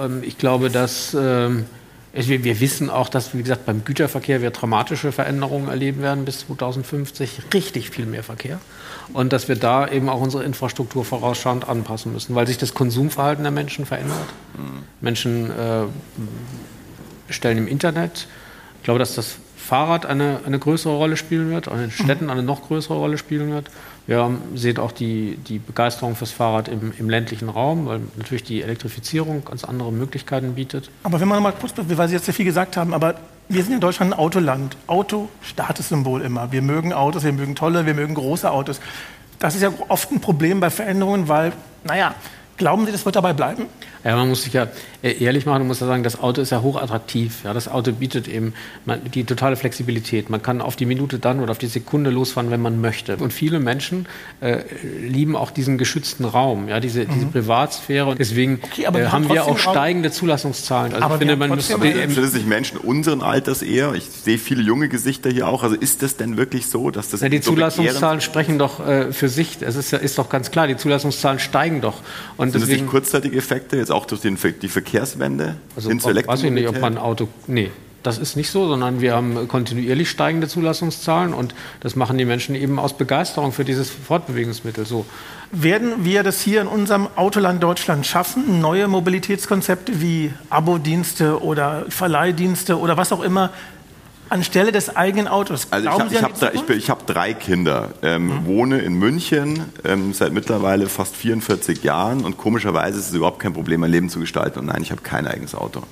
Ähm, 0.00 0.24
ich 0.24 0.38
glaube, 0.38 0.70
dass 0.70 1.14
ähm, 1.14 1.66
wir, 2.14 2.44
wir, 2.44 2.60
wissen 2.60 2.90
auch, 2.90 3.08
dass, 3.08 3.34
wie 3.34 3.42
gesagt, 3.42 3.64
beim 3.64 3.84
Güterverkehr 3.84 4.42
wir 4.42 4.50
dramatische 4.50 5.12
Veränderungen 5.12 5.68
erleben 5.68 6.02
werden 6.02 6.24
bis 6.24 6.40
2050. 6.40 7.42
Richtig 7.54 7.90
viel 7.90 8.04
mehr 8.06 8.22
Verkehr. 8.22 8.60
Und 9.12 9.32
dass 9.32 9.48
wir 9.48 9.56
da 9.56 9.88
eben 9.88 10.08
auch 10.08 10.20
unsere 10.20 10.44
Infrastruktur 10.44 11.04
vorausschauend 11.04 11.68
anpassen 11.68 12.12
müssen, 12.12 12.34
weil 12.34 12.46
sich 12.46 12.58
das 12.58 12.74
Konsumverhalten 12.74 13.44
der 13.44 13.52
Menschen 13.52 13.86
verändert. 13.86 14.26
Mhm. 14.56 14.82
Menschen 15.00 15.50
äh, 15.50 15.84
bestellen 17.26 17.58
im 17.58 17.68
Internet. 17.68 18.26
Ich 18.78 18.84
glaube, 18.84 18.98
dass 18.98 19.14
das 19.14 19.36
Fahrrad 19.56 20.04
eine, 20.04 20.40
eine 20.44 20.58
größere 20.58 20.94
Rolle 20.94 21.16
spielen 21.16 21.50
wird, 21.50 21.68
auch 21.68 21.74
in 21.74 21.80
den 21.80 21.90
Städten 21.90 22.28
eine 22.28 22.42
noch 22.42 22.66
größere 22.66 22.94
Rolle 22.94 23.16
spielen 23.16 23.52
wird. 23.52 23.70
Wir 24.06 24.30
sehen 24.54 24.78
auch 24.78 24.92
die, 24.92 25.38
die 25.46 25.58
Begeisterung 25.58 26.16
fürs 26.16 26.32
Fahrrad 26.32 26.68
im, 26.68 26.92
im, 26.98 27.08
ländlichen 27.08 27.48
Raum, 27.48 27.86
weil 27.86 28.00
natürlich 28.16 28.42
die 28.42 28.62
Elektrifizierung 28.62 29.44
ganz 29.44 29.62
andere 29.64 29.92
Möglichkeiten 29.92 30.54
bietet. 30.54 30.90
Aber 31.04 31.20
wenn 31.20 31.28
man 31.28 31.42
mal 31.42 31.52
kurz, 31.52 31.72
weil 31.76 32.08
Sie 32.08 32.14
jetzt 32.14 32.24
sehr 32.24 32.34
viel 32.34 32.44
gesagt 32.44 32.76
haben, 32.76 32.94
aber 32.94 33.14
wir 33.48 33.62
sind 33.62 33.74
in 33.74 33.80
Deutschland 33.80 34.12
ein 34.12 34.18
Autoland. 34.18 34.76
Auto, 34.86 35.28
Statussymbol 35.42 36.22
immer. 36.22 36.50
Wir 36.52 36.62
mögen 36.62 36.92
Autos, 36.92 37.22
wir 37.22 37.32
mögen 37.32 37.54
tolle, 37.54 37.86
wir 37.86 37.94
mögen 37.94 38.14
große 38.14 38.50
Autos. 38.50 38.80
Das 39.38 39.54
ist 39.54 39.62
ja 39.62 39.72
oft 39.88 40.10
ein 40.10 40.20
Problem 40.20 40.60
bei 40.60 40.70
Veränderungen, 40.70 41.28
weil, 41.28 41.52
naja, 41.84 42.14
glauben 42.56 42.86
Sie, 42.86 42.92
das 42.92 43.04
wird 43.04 43.16
dabei 43.16 43.32
bleiben? 43.32 43.66
Ja, 44.04 44.16
man 44.16 44.28
muss 44.28 44.42
sich 44.42 44.52
ja 44.52 44.68
äh, 45.02 45.22
ehrlich 45.22 45.46
machen, 45.46 45.58
man 45.58 45.68
muss 45.68 45.80
ja 45.80 45.86
sagen, 45.86 46.02
das 46.02 46.20
Auto 46.20 46.40
ist 46.40 46.50
ja 46.50 46.62
hochattraktiv. 46.62 47.44
Ja, 47.44 47.54
das 47.54 47.68
Auto 47.68 47.92
bietet 47.92 48.26
eben 48.28 48.52
die 49.14 49.24
totale 49.24 49.56
Flexibilität. 49.56 50.28
Man 50.28 50.42
kann 50.42 50.60
auf 50.60 50.76
die 50.76 50.86
Minute 50.86 51.18
dann 51.18 51.40
oder 51.40 51.52
auf 51.52 51.58
die 51.58 51.66
Sekunde 51.66 52.10
losfahren, 52.10 52.50
wenn 52.50 52.60
man 52.60 52.80
möchte. 52.80 53.16
Und 53.16 53.32
viele 53.32 53.60
Menschen 53.60 54.06
äh, 54.40 54.62
lieben 55.00 55.36
auch 55.36 55.50
diesen 55.50 55.78
geschützten 55.78 56.24
Raum, 56.24 56.68
ja, 56.68 56.80
diese, 56.80 57.04
mhm. 57.04 57.14
diese 57.14 57.26
Privatsphäre. 57.26 58.06
Und 58.06 58.18
deswegen 58.18 58.60
okay, 58.62 58.82
äh, 58.82 59.06
haben 59.06 59.28
wir 59.28 59.44
auch 59.44 59.58
steigende 59.58 60.10
Zulassungszahlen. 60.10 60.94
Also 60.94 61.04
aber 61.04 61.14
ich 61.14 61.18
finde, 61.20 61.36
man 61.36 61.50
müsste 61.50 61.78
sind 61.78 62.18
es 62.18 62.34
nicht 62.34 62.46
Menschen 62.46 62.78
unseren 62.78 63.22
Alters 63.22 63.62
eher? 63.62 63.94
Ich 63.94 64.04
sehe 64.04 64.38
viele 64.38 64.62
junge 64.62 64.88
Gesichter 64.88 65.30
hier 65.30 65.46
auch. 65.46 65.62
Also 65.62 65.76
ist 65.76 66.02
das 66.02 66.16
denn 66.16 66.36
wirklich 66.36 66.66
so, 66.66 66.90
dass 66.90 67.10
das 67.10 67.20
ja, 67.20 67.28
die 67.28 67.38
so 67.38 67.52
Zulassungszahlen 67.52 68.20
sprechen 68.20 68.58
doch 68.58 68.84
äh, 68.84 69.12
für 69.12 69.28
sich. 69.28 69.58
Es 69.60 69.76
ist, 69.76 69.92
ist 69.92 70.18
doch 70.18 70.28
ganz 70.28 70.50
klar, 70.50 70.66
die 70.66 70.76
Zulassungszahlen 70.76 71.38
steigen 71.38 71.80
doch. 71.80 72.00
Und 72.36 72.50
sind 72.50 72.62
deswegen, 72.62 72.78
das 72.78 72.82
nicht 72.82 72.90
kurzzeitige 72.90 73.36
Effekte 73.36 73.76
jetzt 73.76 73.91
auch 73.92 74.06
durch 74.06 74.20
den, 74.20 74.38
die 74.60 74.68
Verkehrswende 74.68 75.56
also, 75.76 75.88
hin 75.88 76.00
zur 76.00 76.14
Weiß 76.14 76.42
ich 76.42 76.50
nicht, 76.50 76.68
ob 76.68 76.80
man 76.80 76.94
ein 76.94 76.98
Auto. 76.98 77.28
Nee. 77.46 77.70
Das 78.02 78.18
ist 78.18 78.36
nicht 78.36 78.50
so, 78.50 78.66
sondern 78.66 79.00
wir 79.00 79.14
haben 79.14 79.46
kontinuierlich 79.46 80.10
steigende 80.10 80.48
Zulassungszahlen 80.48 81.32
und 81.32 81.54
das 81.80 81.94
machen 81.94 82.18
die 82.18 82.24
Menschen 82.24 82.56
eben 82.56 82.80
aus 82.80 82.96
Begeisterung 82.96 83.52
für 83.52 83.64
dieses 83.64 83.90
Fortbewegungsmittel 83.90 84.86
so. 84.86 85.06
Werden 85.52 86.04
wir 86.04 86.24
das 86.24 86.40
hier 86.40 86.62
in 86.62 86.66
unserem 86.66 87.06
Autoland 87.14 87.62
Deutschland 87.62 88.04
schaffen, 88.04 88.60
neue 88.60 88.88
Mobilitätskonzepte 88.88 90.00
wie 90.00 90.32
Abo-Dienste 90.50 91.42
oder 91.42 91.84
Verleihdienste 91.90 92.78
oder 92.78 92.96
was 92.96 93.12
auch 93.12 93.22
immer 93.22 93.50
anstelle 94.28 94.72
des 94.72 94.96
eigenen 94.96 95.28
Autos? 95.28 95.68
Also 95.70 95.88
ich 95.88 95.94
habe 95.94 96.22
hab 96.22 96.38
drei, 96.38 96.54
ich, 96.54 96.68
ich 96.70 96.90
hab 96.90 97.06
drei 97.06 97.34
Kinder, 97.34 97.90
ähm, 98.02 98.26
mhm. 98.26 98.46
wohne 98.46 98.78
in 98.80 98.94
München 98.94 99.64
ähm, 99.84 100.12
seit 100.14 100.32
mittlerweile 100.32 100.88
fast 100.88 101.16
44 101.16 101.82
Jahren 101.82 102.24
und 102.24 102.38
komischerweise 102.38 102.98
ist 102.98 103.08
es 103.08 103.14
überhaupt 103.14 103.40
kein 103.40 103.52
Problem, 103.52 103.80
mein 103.80 103.90
Leben 103.90 104.08
zu 104.08 104.20
gestalten. 104.20 104.60
Und 104.60 104.66
nein, 104.66 104.82
ich 104.82 104.90
habe 104.90 105.02
kein 105.02 105.26
eigenes 105.26 105.54
Auto. 105.54 105.82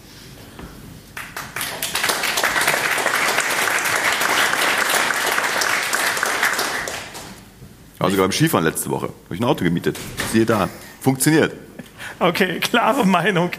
war 8.00 8.10
sogar 8.10 8.26
beim 8.26 8.32
Skifahren 8.32 8.64
letzte 8.64 8.90
Woche. 8.90 9.08
Habe 9.24 9.34
ich 9.34 9.40
ein 9.40 9.44
Auto 9.44 9.62
gemietet. 9.62 9.98
Siehe 10.32 10.46
da. 10.46 10.68
Funktioniert. 11.00 11.52
Okay, 12.18 12.58
klare 12.60 13.06
Meinung. 13.06 13.50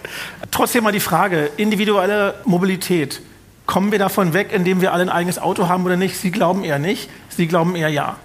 Trotzdem 0.50 0.84
mal 0.84 0.92
die 0.92 1.00
Frage, 1.00 1.52
individuelle 1.58 2.36
Mobilität. 2.46 3.22
Kommen 3.72 3.94
wir 3.94 4.00
davon 4.00 4.34
weg, 4.34 4.50
indem 4.52 4.82
wir 4.82 4.92
alle 4.92 5.04
ein 5.04 5.10
eigenes 5.10 5.40
Auto 5.40 5.70
haben 5.70 5.86
oder 5.86 5.96
nicht? 5.96 6.18
Sie 6.18 6.30
glauben 6.30 6.66
eher 6.66 6.78
nicht. 6.78 7.10
Sie 7.30 7.48
glauben 7.48 7.78
eher 7.78 7.88
ja 7.88 8.18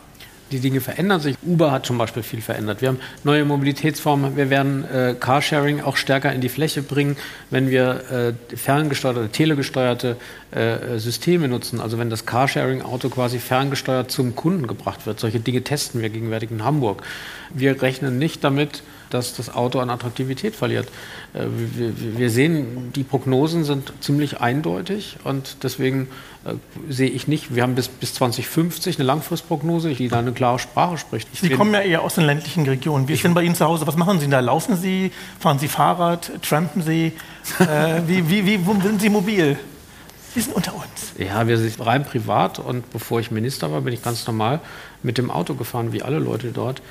die 0.53 0.61
Dinge 0.61 0.81
verändern 0.81 1.21
sich. 1.21 1.37
Uber 1.45 1.73
hat 1.73 1.87
zum 1.87 1.99
Beispiel 1.99 2.23
viel 2.23 2.41
verändert. 2.41 2.81
Wir 2.81 2.89
haben 2.89 2.99
neue 3.25 3.45
Mobilitätsformen. 3.45 4.37
Wir 4.37 4.51
werden 4.51 4.85
äh, 4.85 5.15
Carsharing 5.19 5.81
auch 5.83 5.97
stärker 5.97 6.33
in 6.33 6.41
die 6.41 6.49
Fläche 6.49 6.83
bringen, 6.83 7.17
wenn 7.51 7.71
wir 7.71 8.35
äh, 8.51 8.57
ferngesteuerte, 8.57 9.29
telegesteuerte 9.29 10.17
äh, 10.53 10.99
Systeme 10.99 11.49
nutzen. 11.49 11.81
Also 11.81 11.99
wenn 11.99 12.11
das 12.11 12.27
Carsharing-Auto 12.27 13.09
quasi 13.09 13.39
ferngesteuert 13.39 14.11
zum 14.11 14.37
Kunden 14.37 14.67
gebracht 14.67 15.07
wird. 15.07 15.19
Solche 15.19 15.41
Dinge 15.41 15.63
testen 15.63 16.01
wir 16.01 16.11
gegenwärtig 16.11 16.51
in 16.51 16.65
Hamburg. 16.65 17.03
Wir 17.53 17.81
rechnen 17.83 18.19
nicht 18.19 18.45
damit, 18.45 18.83
dass 19.11 19.35
das 19.35 19.55
Auto 19.55 19.79
an 19.81 19.91
Attraktivität 19.91 20.55
verliert. 20.55 20.89
Äh, 21.33 21.47
wir, 21.47 22.31
sehen, 22.31 22.93
die 22.95 23.05
Prognosen 23.05 23.65
sind 23.65 23.93
ziemlich 24.01 24.41
eindeutig 24.41 25.17
und 25.25 25.63
deswegen 25.63 26.09
äh, 26.45 26.55
sehe 26.89 27.11
ich 27.11 27.29
nicht, 27.29 27.55
wir 27.55 27.63
haben 27.63 27.75
bis, 27.75 27.89
bis 27.89 28.15
2050 28.15 28.99
eine 28.99 29.07
Langfristprognose, 29.07 29.95
die 29.95 30.09
da 30.09 30.19
eine 30.19 30.33
klare 30.33 30.59
Sprache 30.59 30.99
spricht. 30.99 31.29
Ich 31.33 31.41
Sie 31.41 31.51
kommen 31.51 31.75
ja 31.75 31.81
eher 31.81 32.03
aus 32.03 32.15
den 32.15 32.25
ländlichen 32.25 32.65
Regionen. 32.65 33.09
Wie 33.09 33.15
ist 33.15 33.25
denn 33.25 33.35
bei 33.35 33.43
Ihnen 33.43 33.55
zu 33.55 33.65
Hause? 33.65 33.87
Was 33.87 33.97
machen 33.97 34.21
Sie 34.21 34.29
da? 34.29 34.41
Laufen 34.41 34.77
Sie? 34.77 35.13
Fahren 35.39 35.59
Sie 35.59 35.69
Fahrrad? 35.69 36.31
Trampen 36.43 36.83
Sie? 36.83 37.13
äh, 37.61 38.01
wie, 38.07 38.29
wie, 38.29 38.47
wie 38.47 38.59
sind 38.83 39.01
Sie 39.01 39.09
mobil? 39.09 39.59
Sie 40.35 40.43
sind 40.43 40.55
unter 40.55 40.75
uns. 40.75 41.15
Ja, 41.17 41.49
wir 41.49 41.57
sind 41.57 41.85
rein 41.85 42.05
privat 42.05 42.59
und 42.59 42.91
bevor 42.91 43.21
ich 43.21 43.31
Minister 43.31 43.73
war, 43.73 43.81
bin 43.81 43.95
ich 43.95 44.03
ganz 44.03 44.27
normal 44.27 44.61
mit 45.03 45.17
dem 45.17 45.31
Auto 45.31 45.55
gefahren, 45.55 45.95
wie 45.95 46.03
alle 46.03 46.19
Leute 46.19 46.53
dort 46.53 46.83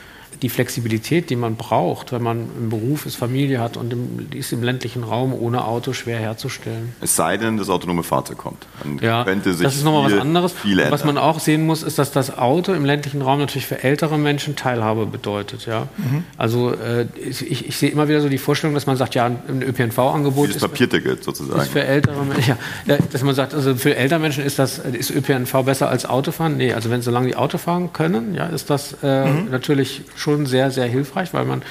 die 0.42 0.50
Flexibilität, 0.50 1.30
die 1.30 1.36
man 1.36 1.56
braucht, 1.56 2.12
wenn 2.12 2.22
man 2.22 2.48
im 2.58 2.70
Beruf 2.70 3.06
ist, 3.06 3.16
Familie 3.16 3.60
hat 3.60 3.78
und 3.78 3.94
im, 3.94 4.28
ist 4.34 4.52
im 4.52 4.64
ländlichen 4.64 5.04
Raum 5.04 5.34
ohne 5.34 5.66
Auto 5.66 5.94
schwer 5.94 6.20
herzustellen. 6.20 6.94
Es 7.02 7.16
sei 7.16 7.38
denn, 7.38 7.58
das 7.58 7.70
autonome 7.70 8.04
Fahrzeug 8.04 8.38
kommt. 8.38 8.68
Dann 8.84 9.00
ja, 9.00 9.24
das 9.24 9.76
ist 9.76 9.84
nochmal 9.84 10.12
was 10.12 10.20
anderes. 10.20 10.54
was 10.90 11.06
man 11.06 11.18
auch 11.18 11.40
sehen 11.40 11.66
muss, 11.66 11.84
ist, 11.84 12.00
dass 12.00 12.12
das 12.12 12.38
Auto 12.38 12.74
im 12.74 12.86
ländlichen 12.86 13.22
Raum 13.22 13.40
natürlich 13.40 13.66
für 13.66 13.84
ältere 13.84 14.18
Menschen 14.18 14.56
Teilhabe 14.56 15.06
bedeutet. 15.06 15.66
Ja? 15.66 15.88
Mhm. 15.98 16.24
Also 16.38 16.74
äh, 16.74 17.08
ich, 17.16 17.68
ich, 17.68 17.78
sehe 17.78 17.90
immer 17.90 18.08
wieder 18.08 18.22
so 18.22 18.30
die 18.30 18.38
Vorstellung, 18.38 18.74
dass 18.74 18.86
man 18.86 18.98
sagt, 18.98 19.16
ja, 19.16 19.26
ein 19.26 19.62
ÖPNV-Angebot 19.62 20.50
ist, 20.50 20.60
Papierticket 20.60 21.24
sozusagen. 21.24 21.62
ist 21.62 21.72
für 21.72 21.84
ältere 21.84 22.24
Menschen. 22.24 22.58
Ja, 22.86 22.98
dass 23.12 23.24
man 23.24 23.36
sagt, 23.36 23.54
also 23.54 23.76
für 23.76 23.96
ältere 23.96 24.20
Menschen 24.20 24.44
ist 24.44 24.60
das 24.60 24.80
ist 24.80 25.12
ÖPNV 25.12 25.64
besser 25.64 25.90
als 25.90 26.06
Autofahren. 26.06 26.58
Nee, 26.58 26.74
also 26.74 26.90
wenn 26.90 27.02
solange 27.02 27.28
die 27.28 27.36
Auto 27.36 27.58
fahren 27.58 27.94
können, 27.94 28.36
ja, 28.36 28.48
ist 28.48 28.70
das 28.70 28.98
äh, 29.04 29.26
mhm. 29.26 29.52
natürlich 29.52 30.02
schon 30.16 30.25
sehr, 30.46 30.72
sehr 30.72 30.88
hilfreich, 30.88 31.34
weil 31.34 31.46
man 31.46 31.62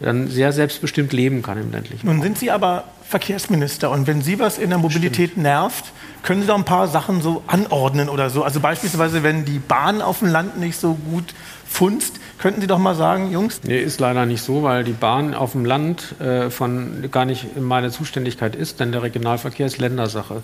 dann 0.00 0.28
sehr 0.28 0.52
selbstbestimmt 0.52 1.12
leben 1.12 1.42
kann 1.42 1.58
im 1.60 1.70
ländlichen 1.70 2.06
Nun 2.06 2.20
sind 2.20 2.38
Sie 2.38 2.50
aber 2.50 2.84
Verkehrsminister 3.08 3.90
und 3.90 4.06
wenn 4.06 4.22
Sie 4.22 4.38
was 4.38 4.58
in 4.58 4.70
der 4.70 4.78
Mobilität 4.78 5.30
Stimmt. 5.30 5.44
nervt, 5.44 5.84
können 6.22 6.40
Sie 6.40 6.48
doch 6.48 6.56
ein 6.56 6.64
paar 6.64 6.88
Sachen 6.88 7.20
so 7.20 7.42
anordnen 7.46 8.08
oder 8.08 8.30
so. 8.30 8.42
Also 8.42 8.60
beispielsweise, 8.60 9.22
wenn 9.22 9.44
die 9.44 9.58
Bahn 9.58 10.02
auf 10.02 10.20
dem 10.20 10.28
Land 10.28 10.58
nicht 10.58 10.78
so 10.78 10.94
gut 10.94 11.34
funzt, 11.66 12.18
könnten 12.38 12.60
Sie 12.60 12.66
doch 12.66 12.78
mal 12.78 12.94
sagen, 12.94 13.30
Jungs? 13.30 13.60
Nee, 13.62 13.78
ist 13.78 14.00
leider 14.00 14.26
nicht 14.26 14.42
so, 14.42 14.62
weil 14.62 14.84
die 14.84 14.92
Bahn 14.92 15.34
auf 15.34 15.52
dem 15.52 15.64
Land 15.64 16.20
äh, 16.20 16.50
von 16.50 17.08
gar 17.10 17.24
nicht 17.24 17.46
in 17.56 17.62
meiner 17.62 17.90
Zuständigkeit 17.90 18.56
ist, 18.56 18.80
denn 18.80 18.90
der 18.90 19.02
Regionalverkehr 19.02 19.66
ist 19.66 19.78
Ländersache. 19.78 20.42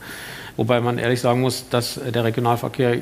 Wobei 0.61 0.83
man 0.83 0.99
ehrlich 0.99 1.23
sagen 1.23 1.41
muss, 1.41 1.71
dass 1.71 1.99
der 2.15 2.23
Regionalverkehr 2.23 2.99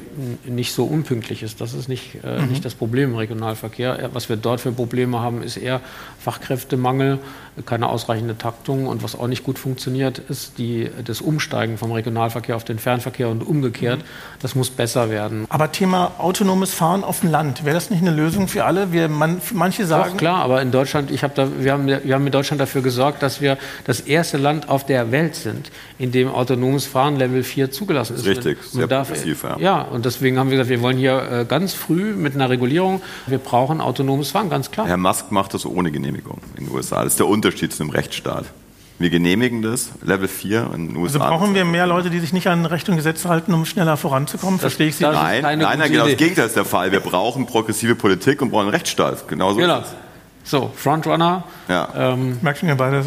nicht 0.47 0.73
so 0.73 0.85
unpünktlich 0.85 1.43
ist. 1.43 1.61
Das 1.61 1.75
ist 1.75 1.89
nicht, 1.89 2.19
äh, 2.23 2.41
mhm. 2.41 2.51
nicht 2.51 2.65
das 2.65 2.77
Problem 2.77 3.11
im 3.11 3.17
Regionalverkehr. 3.17 4.11
Was 4.13 4.29
wir 4.29 4.37
dort 4.37 4.61
für 4.61 4.71
Probleme 4.71 5.19
haben, 5.19 5.43
ist 5.43 5.57
eher 5.57 5.81
Fachkräftemangel, 6.21 7.19
keine 7.67 7.89
ausreichende 7.89 8.39
Taktung. 8.39 8.87
Und 8.87 9.03
was 9.03 9.19
auch 9.19 9.27
nicht 9.27 9.43
gut 9.43 9.59
funktioniert, 9.59 10.21
ist 10.21 10.59
die, 10.59 10.89
das 11.05 11.21
Umsteigen 11.21 11.79
vom 11.79 11.91
Regionalverkehr 11.91 12.55
auf 12.55 12.63
den 12.63 12.79
Fernverkehr 12.79 13.29
und 13.29 13.45
umgekehrt. 13.45 13.99
Mhm. 13.99 14.39
Das 14.41 14.55
muss 14.55 14.71
besser 14.71 15.11
werden. 15.11 15.47
Aber 15.49 15.73
Thema 15.73 16.13
autonomes 16.19 16.73
Fahren 16.73 17.03
auf 17.03 17.23
dem 17.23 17.33
Land, 17.33 17.65
wäre 17.65 17.75
das 17.75 17.91
nicht 17.91 18.03
eine 18.03 18.13
Lösung 18.13 18.47
für 18.47 18.67
alle? 18.67 18.93
Wir, 18.93 19.09
man, 19.09 19.41
manche 19.53 19.85
sagen. 19.85 20.11
Doch, 20.13 20.17
klar, 20.17 20.45
aber 20.45 20.63
in 20.63 20.71
Deutschland, 20.71 21.11
ich 21.11 21.25
hab 21.25 21.35
da, 21.35 21.49
wir, 21.59 21.73
haben, 21.73 21.89
wir 21.89 22.15
haben 22.15 22.25
in 22.25 22.31
Deutschland 22.31 22.61
dafür 22.61 22.83
gesorgt, 22.83 23.21
dass 23.21 23.41
wir 23.41 23.59
das 23.83 23.99
erste 23.99 24.37
Land 24.37 24.69
auf 24.69 24.87
der 24.87 25.11
Welt 25.11 25.35
sind, 25.35 25.73
in 25.99 26.13
dem 26.13 26.29
autonomes 26.29 26.87
Fahren 26.87 27.17
Level 27.17 27.43
4 27.49 27.71
zugelassen 27.71 28.17
ist. 28.17 28.27
Richtig, 28.27 28.59
sehr 28.63 28.87
darf, 28.87 29.09
progressiv, 29.09 29.43
ja. 29.43 29.59
ja. 29.59 29.83
und 29.83 30.05
deswegen 30.05 30.39
haben 30.39 30.51
wir 30.51 30.59
gesagt, 30.59 30.71
wir 30.71 30.81
wollen 30.81 30.99
hier 30.99 31.31
äh, 31.31 31.45
ganz 31.45 31.75
früh 31.75 32.15
mit 32.15 32.35
einer 32.35 32.49
Regulierung, 32.49 33.03
wir 33.27 33.39
brauchen 33.39 33.81
autonomes 33.81 34.31
Fahren, 34.31 34.51
ganz 34.51 34.71
klar. 34.71 34.87
Herr 34.87 34.97
Musk 34.97 35.33
macht 35.33 35.55
das 35.55 35.67
ohne 35.67 35.91
Genehmigung 35.91 36.39
in 36.57 36.67
den 36.67 36.75
USA. 36.75 37.03
Das 37.03 37.15
ist 37.15 37.19
der 37.19 37.27
Unterschied 37.27 37.73
zu 37.73 37.83
einem 37.83 37.91
Rechtsstaat. 37.91 38.45
Wir 39.01 39.11
genehmigen 39.11 39.63
das, 39.63 39.91
Level 40.03 40.27
4 40.27 40.71
in 40.75 40.89
den 40.89 40.97
USA. 40.97 41.21
Also 41.21 41.37
brauchen 41.37 41.55
wir 41.55 41.65
mehr 41.65 41.87
Leute, 41.87 42.11
die 42.11 42.19
sich 42.19 42.33
nicht 42.33 42.49
an 42.49 42.67
Recht 42.67 42.89
und 42.89 42.97
Gesetz 42.97 43.25
halten, 43.27 43.55
um 43.55 43.65
schneller 43.65 43.97
voranzukommen? 43.97 44.59
Verstehe 44.59 44.89
ich 44.89 44.97
Sie? 44.97 45.05
Nein, 45.05 45.43
nein, 45.43 45.59
nein, 45.59 45.93
genau 45.93 46.07
das 46.07 46.17
Gegenteil 46.17 46.47
ist 46.47 46.57
der 46.57 46.65
Fall. 46.65 46.91
Wir 46.91 46.99
brauchen 46.99 47.47
progressive 47.47 47.95
Politik 47.95 48.43
und 48.43 48.51
brauchen 48.51 48.63
einen 48.63 48.71
Rechtsstaat. 48.71 49.29
Genauso 49.29 49.59
genau. 49.59 49.85
So, 50.43 50.73
Frontrunner. 50.75 51.45
Ja. 51.69 51.89
Ähm, 51.95 52.39
Merken 52.41 52.67
wir 52.67 52.75
beide. 52.75 53.05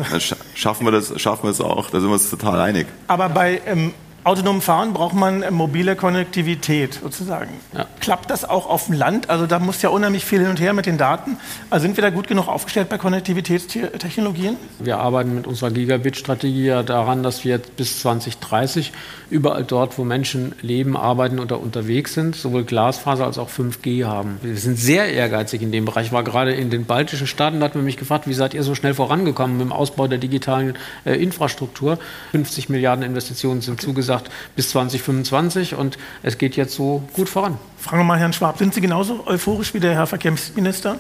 Schaffen 0.54 0.86
wir, 0.86 0.92
das, 0.92 1.20
schaffen 1.20 1.44
wir 1.44 1.50
das 1.50 1.60
auch, 1.60 1.90
da 1.90 2.00
sind 2.00 2.08
wir 2.08 2.14
uns 2.14 2.30
total 2.30 2.62
einig. 2.62 2.88
Aber 3.08 3.28
bei 3.30 3.62
ähm, 3.66 3.94
autonomem 4.24 4.62
Fahren 4.62 4.94
braucht 4.94 5.16
man 5.16 5.44
mobile 5.52 5.96
Konnektivität 5.96 7.00
sozusagen. 7.02 7.50
Ja. 7.76 7.88
Klappt 8.00 8.30
das 8.30 8.48
auch 8.48 8.70
auf 8.70 8.86
dem 8.86 8.94
Land? 8.94 9.30
Also 9.30 9.48
da 9.48 9.58
muss 9.58 9.82
ja 9.82 9.90
unheimlich 9.90 10.26
viel 10.26 10.40
hin 10.40 10.50
und 10.50 10.60
her 10.60 10.74
mit 10.74 10.86
den 10.86 10.98
Daten. 11.00 11.38
Also 11.72 11.84
sind 11.84 11.98
wir 11.98 12.04
da 12.04 12.12
gut 12.12 12.28
genug 12.28 12.48
aufgestellt 12.48 12.90
bei 12.90 13.00
Konnektivitätstechnologien? 13.00 14.58
Wir 14.80 15.00
arbeiten 15.00 15.34
mit 15.34 15.48
unserer 15.48 15.72
Gigabit-Strategie 15.72 16.66
ja 16.66 16.84
daran, 16.84 17.24
dass 17.24 17.44
wir 17.44 17.58
bis 17.58 18.02
2030 18.02 18.92
überall 19.32 19.64
dort, 19.64 19.98
wo 19.98 20.04
Menschen 20.04 20.54
leben, 20.62 20.96
arbeiten 20.96 21.40
oder 21.40 21.60
unterwegs 21.60 22.14
sind, 22.14 22.36
sowohl 22.36 22.64
Glasfaser 22.64 23.26
als 23.26 23.40
auch 23.40 23.50
5G 23.50 24.06
haben. 24.06 24.38
Wir 24.44 24.56
sind 24.58 24.78
sehr 24.78 25.12
ehrgeizig 25.12 25.64
in 25.64 25.72
dem 25.72 25.86
Bereich. 25.86 26.08
Ich 26.08 26.12
war 26.12 26.24
gerade 26.24 26.54
in 26.54 26.70
den 26.70 26.86
baltischen 26.86 27.28
Staaten, 27.28 27.60
da 27.60 27.66
hat 27.66 27.76
man 27.76 27.86
mich 27.86 27.98
gefragt, 27.98 28.28
wie 28.28 28.34
seid 28.34 28.54
ihr 28.54 28.62
so 28.62 28.76
schnell 28.76 28.94
vorangekommen 28.94 29.58
mit 29.58 29.66
dem 29.66 29.72
Ausbau 29.72 30.08
der 30.08 30.20
digitalen 30.20 30.78
äh, 31.06 31.16
Infrastruktur? 31.16 31.98
50 32.32 32.70
Milliarden 32.70 33.04
Investitionen 33.04 33.62
sind 33.62 33.82
zugesagt 33.82 34.11
gesagt, 34.12 34.32
bis 34.56 34.70
2025 34.72 35.76
und 35.76 35.98
es 36.22 36.38
geht 36.38 36.56
jetzt 36.56 36.76
so 36.76 37.04
gut 37.14 37.30
voran. 37.30 37.58
Fragen 37.78 38.00
wir 38.00 38.04
mal 38.04 38.20
Herrn 38.20 38.34
Schwab, 38.34 38.58
sind 38.58 38.74
Sie 38.74 38.82
genauso 38.82 39.26
euphorisch 39.26 39.74
wie 39.74 39.80
der 39.80 39.94
Herr 39.94 40.08
Verkehrsminister? 40.08 41.00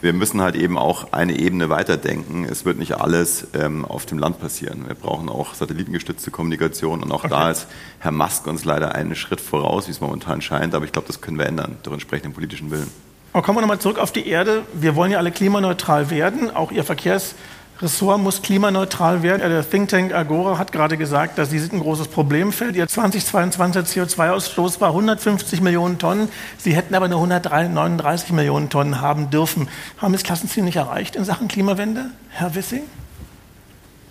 wir 0.00 0.12
müssen 0.12 0.42
halt 0.42 0.54
eben 0.54 0.76
auch 0.76 1.12
eine 1.14 1.38
Ebene 1.38 1.70
weiterdenken. 1.70 2.44
Es 2.44 2.66
wird 2.66 2.78
nicht 2.78 3.00
alles 3.00 3.46
ähm, 3.54 3.86
auf 3.86 4.04
dem 4.04 4.18
Land 4.18 4.38
passieren. 4.38 4.86
Wir 4.86 4.94
brauchen 4.94 5.30
auch 5.30 5.54
satellitengestützte 5.54 6.30
Kommunikation 6.30 7.02
und 7.02 7.10
auch 7.10 7.24
okay. 7.24 7.30
da 7.30 7.50
ist 7.50 7.66
Herr 8.00 8.12
Musk 8.12 8.46
uns 8.46 8.66
leider 8.66 8.94
einen 8.94 9.14
Schritt 9.14 9.40
voraus, 9.40 9.86
wie 9.86 9.92
es 9.92 10.02
momentan 10.02 10.42
scheint. 10.42 10.74
Aber 10.74 10.84
ich 10.84 10.92
glaube, 10.92 11.06
das 11.06 11.22
können 11.22 11.38
wir 11.38 11.46
ändern 11.46 11.78
durch 11.84 11.94
entsprechenden 11.94 12.34
politischen 12.34 12.70
Willen. 12.70 12.90
Aber 13.32 13.42
kommen 13.42 13.56
wir 13.56 13.62
nochmal 13.62 13.78
zurück 13.78 13.98
auf 13.98 14.12
die 14.12 14.28
Erde. 14.28 14.62
Wir 14.74 14.94
wollen 14.94 15.10
ja 15.10 15.16
alle 15.16 15.32
klimaneutral 15.32 16.10
werden. 16.10 16.54
Auch 16.54 16.70
Ihr 16.70 16.84
Verkehrs 16.84 17.34
Ressort 17.82 18.20
muss 18.20 18.40
klimaneutral 18.40 19.22
werden. 19.24 19.40
Der 19.40 19.68
Think 19.68 19.88
Tank 19.88 20.14
Agora 20.14 20.58
hat 20.58 20.70
gerade 20.70 20.96
gesagt, 20.96 21.38
dass 21.38 21.48
dies 21.48 21.72
ein 21.72 21.80
großes 21.80 22.06
Problemfeld. 22.06 22.76
Ihr 22.76 22.86
2022 22.86 24.00
CO2-Ausstoß 24.00 24.80
war 24.80 24.90
150 24.90 25.60
Millionen 25.60 25.98
Tonnen. 25.98 26.28
Sie 26.56 26.76
hätten 26.76 26.94
aber 26.94 27.08
nur 27.08 27.18
139 27.18 28.30
Millionen 28.30 28.70
Tonnen 28.70 29.00
haben 29.00 29.30
dürfen. 29.30 29.68
Haben 29.98 30.12
wir 30.12 30.18
das 30.18 30.24
Klassenziel 30.24 30.62
nicht 30.62 30.76
erreicht 30.76 31.16
in 31.16 31.24
Sachen 31.24 31.48
Klimawende, 31.48 32.10
Herr 32.30 32.54
Wissing? 32.54 32.82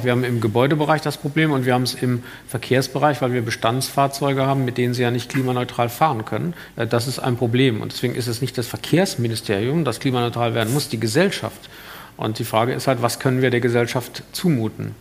Wir 0.02 0.12
haben 0.12 0.26
im 0.26 0.41
Gebäudebereich 0.41 1.02
das 1.02 1.15
Problem 1.15 1.54
und 1.54 1.65
wir 1.65 1.73
haben 1.73 1.84
es 1.84 1.93
im 1.93 2.23
Verkehrsbereich, 2.49 3.21
weil 3.21 3.32
wir 3.32 3.41
Bestandsfahrzeuge 3.41 4.45
haben, 4.45 4.65
mit 4.65 4.78
denen 4.78 4.93
sie 4.93 5.04
ja 5.04 5.12
nicht 5.12 5.30
klimaneutral 5.30 5.88
fahren 5.88 6.26
können. 6.26 6.54
Äh, 6.76 6.86
das 6.86 7.08
ist 7.08 7.19
ein 7.19 7.38
Problem. 7.38 7.80
Und 7.80 7.93
deswegen 7.93 8.15
ist 8.15 8.28
es 8.28 8.41
nicht 8.41 8.58
das 8.58 8.67
Verkehrsministerium, 8.67 9.86
das 9.86 10.02
klimaneutral 10.02 10.54
werden 10.54 10.73
muss, 10.73 10.89
die 10.89 10.99
Gesellschaft. 10.99 11.69
Und 12.17 12.39
die 12.39 12.45
Frage 12.45 12.73
ist 12.73 12.88
halt, 12.88 13.02
was 13.02 13.19
können 13.19 13.41
wir 13.41 13.49
der 13.49 13.60
Gesellschaft 13.60 14.23
zumuten? 14.32 14.95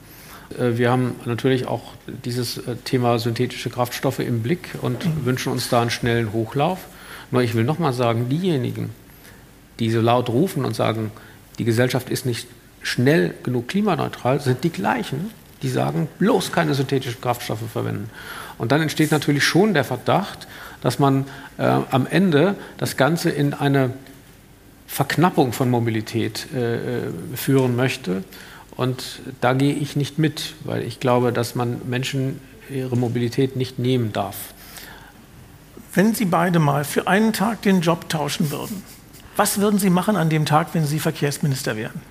Äh, 0.58 0.78
wir 0.78 0.90
haben 0.90 1.14
natürlich 1.24 1.66
auch 1.66 1.82
dieses 2.06 2.58
äh, 2.58 2.76
Thema 2.84 3.18
synthetische 3.18 3.70
Kraftstoffe 3.70 4.20
im 4.20 4.42
Blick 4.42 4.70
und 4.80 5.24
wünschen 5.24 5.52
uns 5.52 5.68
da 5.68 5.80
einen 5.80 5.90
schnellen 5.90 6.32
Hochlauf. 6.32 6.78
Nur 7.30 7.42
ich 7.42 7.54
will 7.54 7.64
nochmal 7.64 7.92
sagen, 7.92 8.28
diejenigen, 8.28 8.90
die 9.78 9.90
so 9.90 10.00
laut 10.00 10.28
rufen 10.28 10.64
und 10.64 10.74
sagen, 10.74 11.10
die 11.58 11.64
Gesellschaft 11.64 12.10
ist 12.10 12.26
nicht 12.26 12.46
schnell 12.82 13.34
genug 13.42 13.68
klimaneutral, 13.68 14.40
sind 14.40 14.64
die 14.64 14.70
gleichen, 14.70 15.30
die 15.62 15.68
sagen, 15.68 16.08
bloß 16.18 16.52
keine 16.52 16.74
synthetischen 16.74 17.20
Kraftstoffe 17.20 17.70
verwenden. 17.72 18.10
Und 18.58 18.72
dann 18.72 18.82
entsteht 18.82 19.10
natürlich 19.10 19.44
schon 19.44 19.74
der 19.74 19.84
Verdacht, 19.84 20.46
dass 20.82 20.98
man 20.98 21.26
äh, 21.58 21.62
am 21.62 22.06
Ende 22.06 22.56
das 22.78 22.96
Ganze 22.96 23.30
in 23.30 23.54
eine 23.54 23.90
Verknappung 24.92 25.54
von 25.54 25.70
Mobilität 25.70 26.48
äh, 26.54 27.06
äh, 27.06 27.10
führen 27.34 27.76
möchte. 27.76 28.24
Und 28.76 29.22
da 29.40 29.54
gehe 29.54 29.72
ich 29.72 29.96
nicht 29.96 30.18
mit, 30.18 30.54
weil 30.64 30.82
ich 30.82 31.00
glaube, 31.00 31.32
dass 31.32 31.54
man 31.54 31.80
Menschen 31.88 32.40
ihre 32.68 32.94
Mobilität 32.94 33.56
nicht 33.56 33.78
nehmen 33.78 34.12
darf. 34.12 34.36
Wenn 35.94 36.14
Sie 36.14 36.26
beide 36.26 36.58
mal 36.58 36.84
für 36.84 37.06
einen 37.06 37.32
Tag 37.32 37.62
den 37.62 37.80
Job 37.80 38.10
tauschen 38.10 38.50
würden, 38.50 38.82
was 39.34 39.58
würden 39.58 39.78
Sie 39.78 39.88
machen 39.88 40.16
an 40.16 40.28
dem 40.28 40.44
Tag, 40.44 40.74
wenn 40.74 40.84
Sie 40.84 40.98
Verkehrsminister 40.98 41.74
wären? 41.74 42.02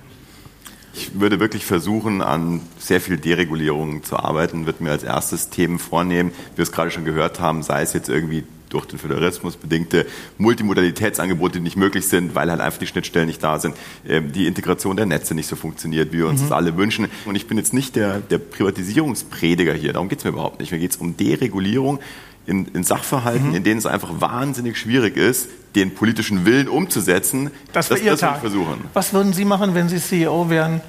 Ich 0.92 1.20
würde 1.20 1.38
wirklich 1.38 1.64
versuchen, 1.64 2.20
an 2.20 2.62
sehr 2.78 3.00
viel 3.00 3.16
Deregulierung 3.16 4.02
zu 4.02 4.16
arbeiten, 4.16 4.66
würde 4.66 4.82
mir 4.82 4.90
als 4.90 5.04
erstes 5.04 5.50
Themen 5.50 5.78
vornehmen, 5.78 6.32
wie 6.52 6.58
wir 6.58 6.62
es 6.64 6.72
gerade 6.72 6.90
schon 6.90 7.04
gehört 7.04 7.38
haben, 7.38 7.62
sei 7.62 7.82
es 7.82 7.92
jetzt 7.92 8.08
irgendwie 8.08 8.42
durch 8.72 8.86
den 8.86 8.98
Föderalismus 8.98 9.56
bedingte 9.56 10.06
Multimodalitätsangebote, 10.38 11.58
die 11.58 11.60
nicht 11.60 11.76
möglich 11.76 12.08
sind, 12.08 12.34
weil 12.34 12.50
halt 12.50 12.60
einfach 12.60 12.78
die 12.78 12.86
Schnittstellen 12.86 13.26
nicht 13.26 13.42
da 13.42 13.58
sind, 13.58 13.76
ähm, 14.08 14.32
die 14.32 14.46
Integration 14.46 14.96
der 14.96 15.06
Netze 15.06 15.34
nicht 15.34 15.48
so 15.48 15.56
funktioniert, 15.56 16.12
wie 16.12 16.18
wir 16.18 16.28
uns 16.28 16.40
mhm. 16.40 16.44
das 16.48 16.52
alle 16.52 16.76
wünschen. 16.76 17.08
Und 17.26 17.34
ich 17.34 17.46
bin 17.46 17.58
jetzt 17.58 17.74
nicht 17.74 17.96
der, 17.96 18.20
der 18.20 18.38
Privatisierungsprediger 18.38 19.74
hier, 19.74 19.92
darum 19.92 20.08
geht 20.08 20.18
es 20.18 20.24
mir 20.24 20.30
überhaupt 20.30 20.60
nicht. 20.60 20.72
Mir 20.72 20.78
geht 20.78 20.92
es 20.92 20.96
um 20.96 21.16
Deregulierung 21.16 22.00
in, 22.46 22.66
in 22.66 22.82
Sachverhalten, 22.84 23.50
mhm. 23.50 23.54
in 23.54 23.64
denen 23.64 23.78
es 23.78 23.86
einfach 23.86 24.20
wahnsinnig 24.20 24.78
schwierig 24.78 25.16
ist, 25.16 25.48
den 25.74 25.94
politischen 25.94 26.44
Willen 26.44 26.68
umzusetzen. 26.68 27.50
Das, 27.72 27.88
das, 27.88 28.02
das 28.02 28.20
Tag. 28.20 28.40
versuchen. 28.40 28.84
Was 28.94 29.12
würden 29.12 29.32
Sie 29.32 29.44
machen, 29.44 29.74
wenn 29.74 29.88
Sie 29.88 29.98
CEO 29.98 30.50
wären 30.50 30.80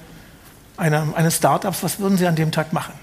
einer, 0.77 1.07
eines 1.15 1.37
Startups? 1.37 1.83
Was 1.83 1.99
würden 1.99 2.17
Sie 2.17 2.27
an 2.27 2.35
dem 2.35 2.51
Tag 2.51 2.73
machen? 2.73 2.93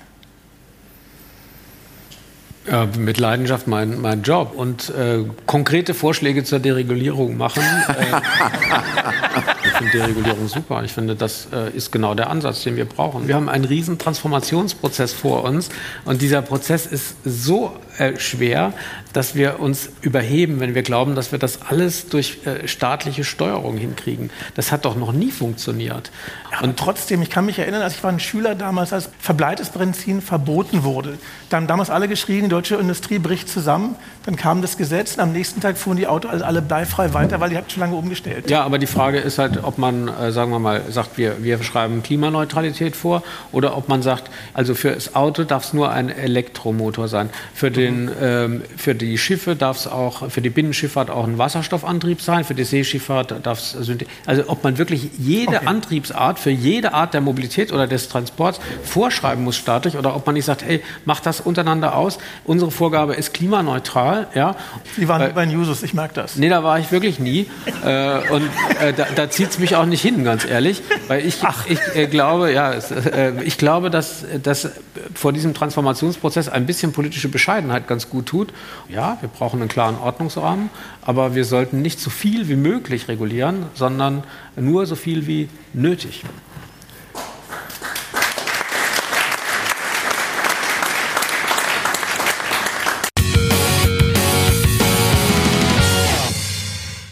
Ja, 2.71 2.87
mit 2.97 3.19
Leidenschaft 3.19 3.67
mein, 3.67 4.01
mein 4.01 4.23
Job 4.23 4.53
und 4.55 4.91
äh, 4.91 5.25
konkrete 5.47 5.93
Vorschläge 5.93 6.45
zur 6.45 6.61
Deregulierung 6.61 7.37
machen. 7.37 7.63
Ich 9.71 9.77
finde 9.77 9.93
Deregulierung 9.93 10.49
super. 10.49 10.83
Ich 10.85 10.93
finde, 10.93 11.15
das 11.15 11.49
äh, 11.53 11.71
ist 11.71 11.93
genau 11.93 12.15
der 12.15 12.31
Ansatz, 12.31 12.63
den 12.63 12.77
wir 12.77 12.85
brauchen. 12.85 13.29
Wir 13.29 13.37
haben 13.37 13.49
einen 13.49 13.65
riesen 13.65 13.99
Transformationsprozess 13.99 15.13
vor 15.13 15.45
uns 15.45 15.69
und 16.05 16.23
dieser 16.23 16.43
Prozess 16.43 16.87
ist 16.87 17.17
so 17.25 17.77
äh, 17.99 18.19
schwer, 18.19 18.73
dass 19.13 19.35
wir 19.35 19.61
uns 19.61 19.91
überheben, 20.03 20.61
wenn 20.61 20.75
wir 20.75 20.83
glauben, 20.83 21.15
dass 21.15 21.33
wir 21.33 21.39
das 21.39 21.63
alles 21.63 22.09
durch 22.09 22.47
äh, 22.47 22.67
staatliche 22.69 23.25
Steuerung 23.25 23.77
hinkriegen. 23.77 24.31
Das 24.55 24.73
hat 24.73 24.85
doch 24.85 24.97
noch 24.97 25.13
nie 25.13 25.31
funktioniert. 25.31 26.11
Ja, 26.53 26.61
und 26.61 26.79
trotzdem, 26.79 27.21
ich 27.23 27.31
kann 27.31 27.47
mich 27.47 27.59
erinnern, 27.59 27.83
als 27.83 27.97
ich 27.97 28.03
war 28.03 28.11
ein 28.11 28.21
Schüler 28.21 28.55
damals, 28.55 28.93
als 28.93 29.11
verbleites 29.19 29.71
Benzin 29.71 30.23
verboten 30.23 30.85
wurde. 30.85 31.19
Da 31.49 31.57
haben 31.57 31.67
damals 31.67 31.91
alle 31.91 32.09
geschrien, 32.09 32.45
die 32.45 32.49
deutsche 32.49 32.77
Industrie 32.77 33.19
bricht 33.19 33.49
zusammen. 33.49 33.97
Dann 34.25 34.37
kam 34.37 34.63
das 34.63 34.77
Gesetz 34.77 35.15
und 35.15 35.21
am 35.21 35.33
nächsten 35.33 35.61
Tag 35.61 35.77
fuhren 35.77 35.97
die 35.97 36.07
Autos 36.07 36.43
alle 36.43 36.63
bleifrei 36.63 37.13
weiter, 37.13 37.41
weil 37.41 37.51
die 37.51 37.57
hatten 37.57 37.71
schon 37.71 37.81
lange 37.81 37.97
umgestellt. 37.97 38.49
Ja, 38.51 38.63
aber 38.63 38.79
die 38.79 38.87
Frage 38.87 39.19
ist 39.19 39.39
halt, 39.39 39.60
ob 39.63 39.79
man, 39.79 40.09
äh, 40.09 40.33
sagen 40.33 40.51
wir 40.51 40.59
mal, 40.59 40.83
sagt, 40.89 41.19
wir, 41.19 41.43
wir 41.43 41.63
schreiben 41.63 42.03
Klimaneutralität 42.03 42.97
vor 42.97 43.23
oder 43.53 43.77
ob 43.77 43.89
man 43.89 44.03
sagt, 44.03 44.31
also 44.55 44.75
für 44.75 44.93
das 44.93 45.15
Auto 45.15 45.45
darf 45.45 45.65
es 45.65 45.73
nur 45.73 45.91
ein 45.91 46.09
Elektromotor 46.09 47.09
sein. 47.09 47.31
Für 47.55 47.71
den 47.71 47.91
den, 47.91 48.11
ähm, 48.21 48.63
für 48.77 48.95
die 48.95 49.19
Schiffe 49.19 49.57
darf 49.57 49.79
es 49.79 49.87
auch, 49.87 50.31
für 50.31 50.41
die 50.41 50.51
Binnenschifffahrt 50.51 51.11
auch 51.11 51.25
ein 51.25 51.39
Wasserstoffantrieb 51.39 52.21
sein, 52.21 52.45
für 52.45 52.55
die 52.55 52.65
Seeschifffahrt 52.65 53.35
darf 53.45 53.59
es, 53.59 53.91
also 54.27 54.45
ob 54.47 54.65
man 54.65 54.79
wirklich 54.79 55.11
jede 55.19 55.57
okay. 55.57 55.67
Antriebsart 55.67 56.39
für 56.39 56.51
jede 56.51 56.95
Art 56.95 57.15
der 57.15 57.21
Mobilität 57.21 57.73
oder 57.73 57.87
des 57.87 58.09
Transports 58.09 58.61
vorschreiben 58.85 59.45
muss 59.45 59.57
staatlich 59.57 59.97
oder 59.97 60.15
ob 60.15 60.27
man 60.27 60.35
nicht 60.35 60.45
sagt, 60.45 60.65
hey, 60.65 60.83
macht 61.05 61.27
das 61.27 61.41
untereinander 61.41 61.97
aus. 61.97 62.19
Unsere 62.45 62.71
Vorgabe 62.71 63.15
ist 63.15 63.35
klimaneutral. 63.35 64.29
Ja. 64.35 64.57
Sie 64.97 65.09
waren 65.09 65.23
äh, 65.23 65.33
bei 65.35 65.45
Jusos, 65.45 65.83
ich 65.83 65.95
merke 65.95 66.15
das. 66.15 66.37
Nee, 66.37 66.49
da 66.49 66.63
war 66.63 66.79
ich 66.79 66.93
wirklich 66.93 67.19
nie. 67.19 67.47
äh, 67.85 68.19
und 68.31 68.45
äh, 68.81 68.93
da, 68.93 69.07
da 69.15 69.31
zieht 69.41 69.53
es 69.53 69.59
mich 69.59 69.75
auch 69.75 69.87
nicht 69.87 70.03
hin, 70.03 70.23
ganz 70.23 70.45
ehrlich. 70.45 70.83
Weil 71.09 71.25
ich, 71.25 71.39
ich 71.67 71.79
äh, 71.97 72.07
glaube, 72.09 72.53
ja, 72.53 72.73
äh, 72.73 73.43
ich 73.43 73.57
glaube, 73.57 73.89
dass, 73.89 74.23
dass 74.43 74.69
vor 75.15 75.33
diesem 75.33 75.55
Transformationsprozess 75.55 76.51
ein 76.51 76.67
bisschen 76.67 76.93
politische 76.93 77.29
Bescheidenheit 77.29 77.89
ganz 77.89 78.11
gut 78.11 78.27
tut. 78.27 78.53
Ja, 78.91 79.17
wir 79.23 79.31
brauchen 79.31 79.61
einen 79.61 79.71
klaren 79.71 79.97
Ordnungsrahmen, 79.97 80.69
aber 81.01 81.35
wir 81.35 81.47
sollten 81.47 81.81
nicht 81.81 82.01
so 82.01 82.11
viel 82.11 82.51
wie 82.51 82.57
möglich 82.57 83.09
regulieren, 83.09 83.65
sondern 83.75 84.25
nur 84.57 84.85
so 84.85 84.95
viel 84.95 85.27
wie 85.27 85.49
nötig. 85.73 86.23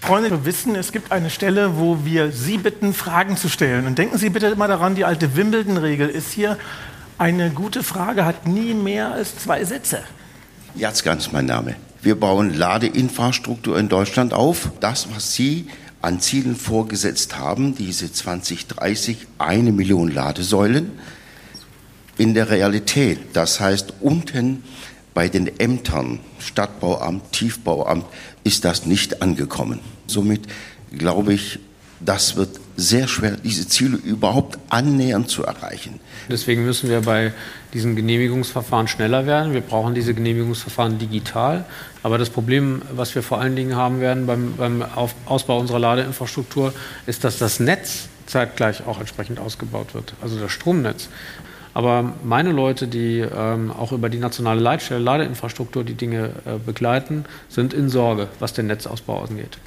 Freunde, 0.09 0.31
wir 0.31 0.47
wissen, 0.47 0.75
es 0.75 0.93
gibt 0.93 1.13
eine 1.13 1.29
Stelle, 1.29 1.77
wo 1.77 1.99
wir 2.03 2.33
Sie 2.33 2.57
bitten, 2.57 2.95
Fragen 2.95 3.37
zu 3.37 3.51
stellen. 3.51 3.87
Und 3.87 3.99
denken 3.99 4.17
Sie 4.17 4.31
bitte 4.31 4.47
immer 4.47 4.67
daran, 4.67 4.95
die 4.95 5.05
alte 5.05 5.37
Wimbledon-Regel 5.37 6.09
ist 6.09 6.33
hier, 6.33 6.57
eine 7.19 7.51
gute 7.51 7.83
Frage 7.83 8.25
hat 8.25 8.47
nie 8.49 8.73
mehr 8.73 9.13
als 9.13 9.37
zwei 9.37 9.63
Sätze. 9.67 10.01
Jatzka 10.75 11.13
ist 11.13 11.35
mein 11.35 11.45
Name. 11.45 11.77
Wir 12.01 12.19
bauen 12.19 12.55
Ladeinfrastruktur 12.55 13.79
in 13.79 13.91
Deutschland 13.91 14.33
auf. 14.33 14.71
Das, 14.81 15.09
was 15.15 15.35
Sie 15.35 15.67
an 16.01 16.21
Zielen 16.21 16.57
vorgesetzt 16.57 17.37
haben, 17.37 17.75
diese 17.75 18.11
2030 18.11 19.27
eine 19.37 19.73
Million 19.73 20.11
Ladesäulen, 20.11 20.93
in 22.17 22.33
der 22.33 22.49
Realität, 22.49 23.19
das 23.35 23.61
heißt 23.61 23.93
unten 24.01 24.65
bei 25.19 25.29
den 25.29 25.59
Ämtern, 25.59 26.21
Stadtbauamt, 26.39 27.33
Tiefbauamt, 27.33 28.05
ist 28.45 28.65
das 28.65 28.87
nicht 28.87 29.21
angekommen. 29.21 29.81
Somit 30.07 30.43
glaube 30.97 31.35
ich, 31.35 31.59
das 31.99 32.37
wird 32.37 32.61
sehr 32.77 33.09
schwer, 33.09 33.37
diese 33.37 33.67
Ziele 33.67 33.97
überhaupt 33.97 34.61
annähernd 34.69 35.29
zu 35.29 35.43
erreichen. 35.43 35.99
Deswegen 36.31 36.65
müssen 36.65 36.89
wir 36.89 37.01
bei 37.01 37.33
diesen 37.75 37.97
Genehmigungsverfahren 37.97 38.87
schneller 38.87 39.27
werden. 39.27 39.55
Wir 39.55 39.61
brauchen 39.61 39.93
diese 39.93 40.15
Genehmigungsverfahren 40.15 41.01
digital. 41.01 41.65
Aber 42.05 42.17
das 42.17 42.31
Problem, 42.31 42.83
was 42.95 43.17
wir 43.17 43.25
vor 43.25 43.41
allen 43.41 43.57
Dingen 43.57 43.75
haben 43.75 44.01
werden 44.01 44.25
beim, 44.25 44.55
beim 44.57 44.85
Ausbau 45.27 45.59
unserer 45.59 45.81
Ladeinfrastruktur, 45.81 46.73
ist, 47.07 47.25
dass 47.25 47.39
das 47.39 47.59
Netz 47.59 48.09
zeitgleich 48.27 48.87
auch 48.87 49.01
entsprechend 49.01 49.41
ausgebaut 49.41 49.95
wird, 49.95 50.15
also 50.21 50.39
das 50.39 50.53
Stromnetz. 50.53 51.09
Aber 51.79 52.13
meine 52.25 52.51
Leute, 52.51 52.89
die 52.89 53.21
ähm, 53.21 53.71
auch 53.71 53.93
über 53.93 54.09
die 54.09 54.19
nationale 54.19 54.61
Leitstelle 54.61 54.99
Ladeinfrastruktur 54.99 55.85
die 55.85 55.95
Dinge 55.95 56.31
äh, 56.45 56.59
begleiten, 56.59 57.25
sind 57.49 57.73
in 57.73 57.89
Sorge, 57.89 58.27
was 58.41 58.53
den 58.53 58.67
Netzausbau 58.67 59.23
angeht. 59.23 59.59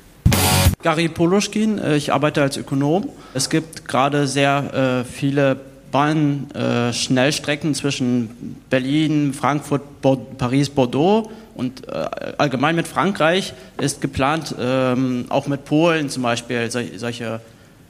Gary 0.83 1.07
Poloschkin, 1.07 1.79
äh, 1.79 1.95
ich 1.95 2.11
arbeite 2.11 2.41
als 2.41 2.57
Ökonom. 2.57 3.07
Es 3.33 3.49
gibt 3.49 3.87
gerade 3.87 4.27
sehr 4.27 5.05
äh, 5.05 5.09
viele 5.09 5.55
Bahn-Schnellstrecken 5.93 7.71
äh, 7.71 7.75
zwischen 7.75 8.57
Berlin, 8.69 9.33
Frankfurt, 9.33 10.01
Bo 10.01 10.17
Paris, 10.17 10.69
Bordeaux 10.69 11.31
und 11.55 11.87
äh, 11.87 12.07
allgemein 12.37 12.75
mit 12.75 12.89
Frankreich 12.89 13.53
ist 13.79 14.01
geplant, 14.01 14.53
ähm, 14.59 15.27
auch 15.29 15.47
mit 15.47 15.63
Polen 15.63 16.09
zum 16.09 16.23
Beispiel 16.23 16.69
sol 16.71 16.87
solche 16.97 17.39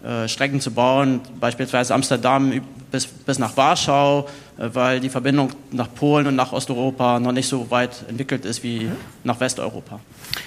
äh, 0.04 0.28
Strecken 0.28 0.62
zu 0.62 0.70
bauen, 0.70 1.22
beispielsweise 1.40 1.96
Amsterdam 1.96 2.62
bis, 2.92 3.08
bis 3.08 3.40
nach 3.40 3.58
Warschau, 3.58 4.28
äh, 4.58 4.70
weil 4.74 5.00
die 5.00 5.10
Verbindung 5.10 5.52
nach 5.72 5.94
Polen 5.94 6.28
und 6.28 6.36
nach 6.36 6.52
Osteuropa 6.52 7.20
noch 7.20 7.32
nicht 7.32 7.48
so 7.48 7.72
weit 7.72 8.04
entwickelt 8.08 8.46
ist 8.46 8.64
wie 8.64 8.90
nach 9.24 9.40
Westeuropa. 9.40 10.00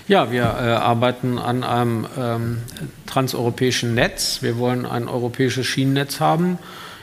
Ja, 0.07 0.31
wir 0.31 0.43
äh, 0.43 0.47
arbeiten 0.47 1.39
an 1.39 1.65
einem 1.65 2.07
ähm, 2.19 2.59
transeuropäischen 3.07 3.95
Netz. 3.95 4.43
Wir 4.43 4.59
wollen 4.59 4.87
ein 4.87 5.09
europäisches 5.09 5.67
Schienennetz 5.67 6.21
haben. 6.21 6.59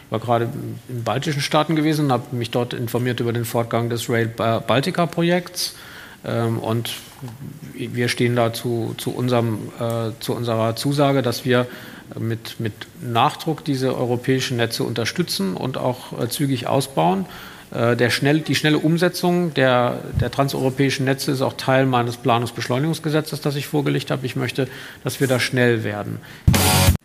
Ich 0.05 0.11
war 0.11 0.19
gerade 0.19 0.49
in 0.89 1.03
baltischen 1.03 1.41
Staaten 1.41 1.75
gewesen 1.75 2.05
und 2.05 2.11
habe 2.11 2.35
mich 2.35 2.51
dort 2.51 2.73
informiert 2.73 3.19
über 3.19 3.33
den 3.33 3.45
Fortgang 3.45 3.89
des 3.89 4.09
Rail 4.09 4.27
Baltica-Projekts. 4.27 5.75
Ähm, 6.23 6.59
und 6.59 6.91
wir 7.73 8.07
stehen 8.09 8.35
da 8.35 8.53
zu, 8.53 8.93
zu, 8.97 9.11
unserem, 9.11 9.69
äh, 9.79 10.11
zu 10.19 10.33
unserer 10.33 10.75
Zusage, 10.75 11.21
dass 11.21 11.45
wir 11.45 11.67
mit, 12.19 12.59
mit 12.59 12.73
Nachdruck 13.01 13.63
diese 13.63 13.95
europäischen 13.95 14.57
Netze 14.57 14.83
unterstützen 14.83 15.55
und 15.55 15.77
auch 15.77 16.19
äh, 16.19 16.29
zügig 16.29 16.67
ausbauen. 16.67 17.25
Äh, 17.71 17.95
der 17.95 18.09
schnell, 18.09 18.41
die 18.41 18.55
schnelle 18.55 18.79
Umsetzung 18.79 19.53
der, 19.53 19.99
der 20.19 20.29
transeuropäischen 20.29 21.05
Netze 21.05 21.31
ist 21.31 21.41
auch 21.41 21.53
Teil 21.53 21.85
meines 21.85 22.17
Planungsbeschleunigungsgesetzes, 22.17 23.41
das 23.41 23.55
ich 23.55 23.67
vorgelegt 23.67 24.11
habe. 24.11 24.25
Ich 24.25 24.35
möchte, 24.35 24.67
dass 25.03 25.19
wir 25.19 25.27
da 25.27 25.39
schnell 25.39 25.83
werden. 25.83 26.19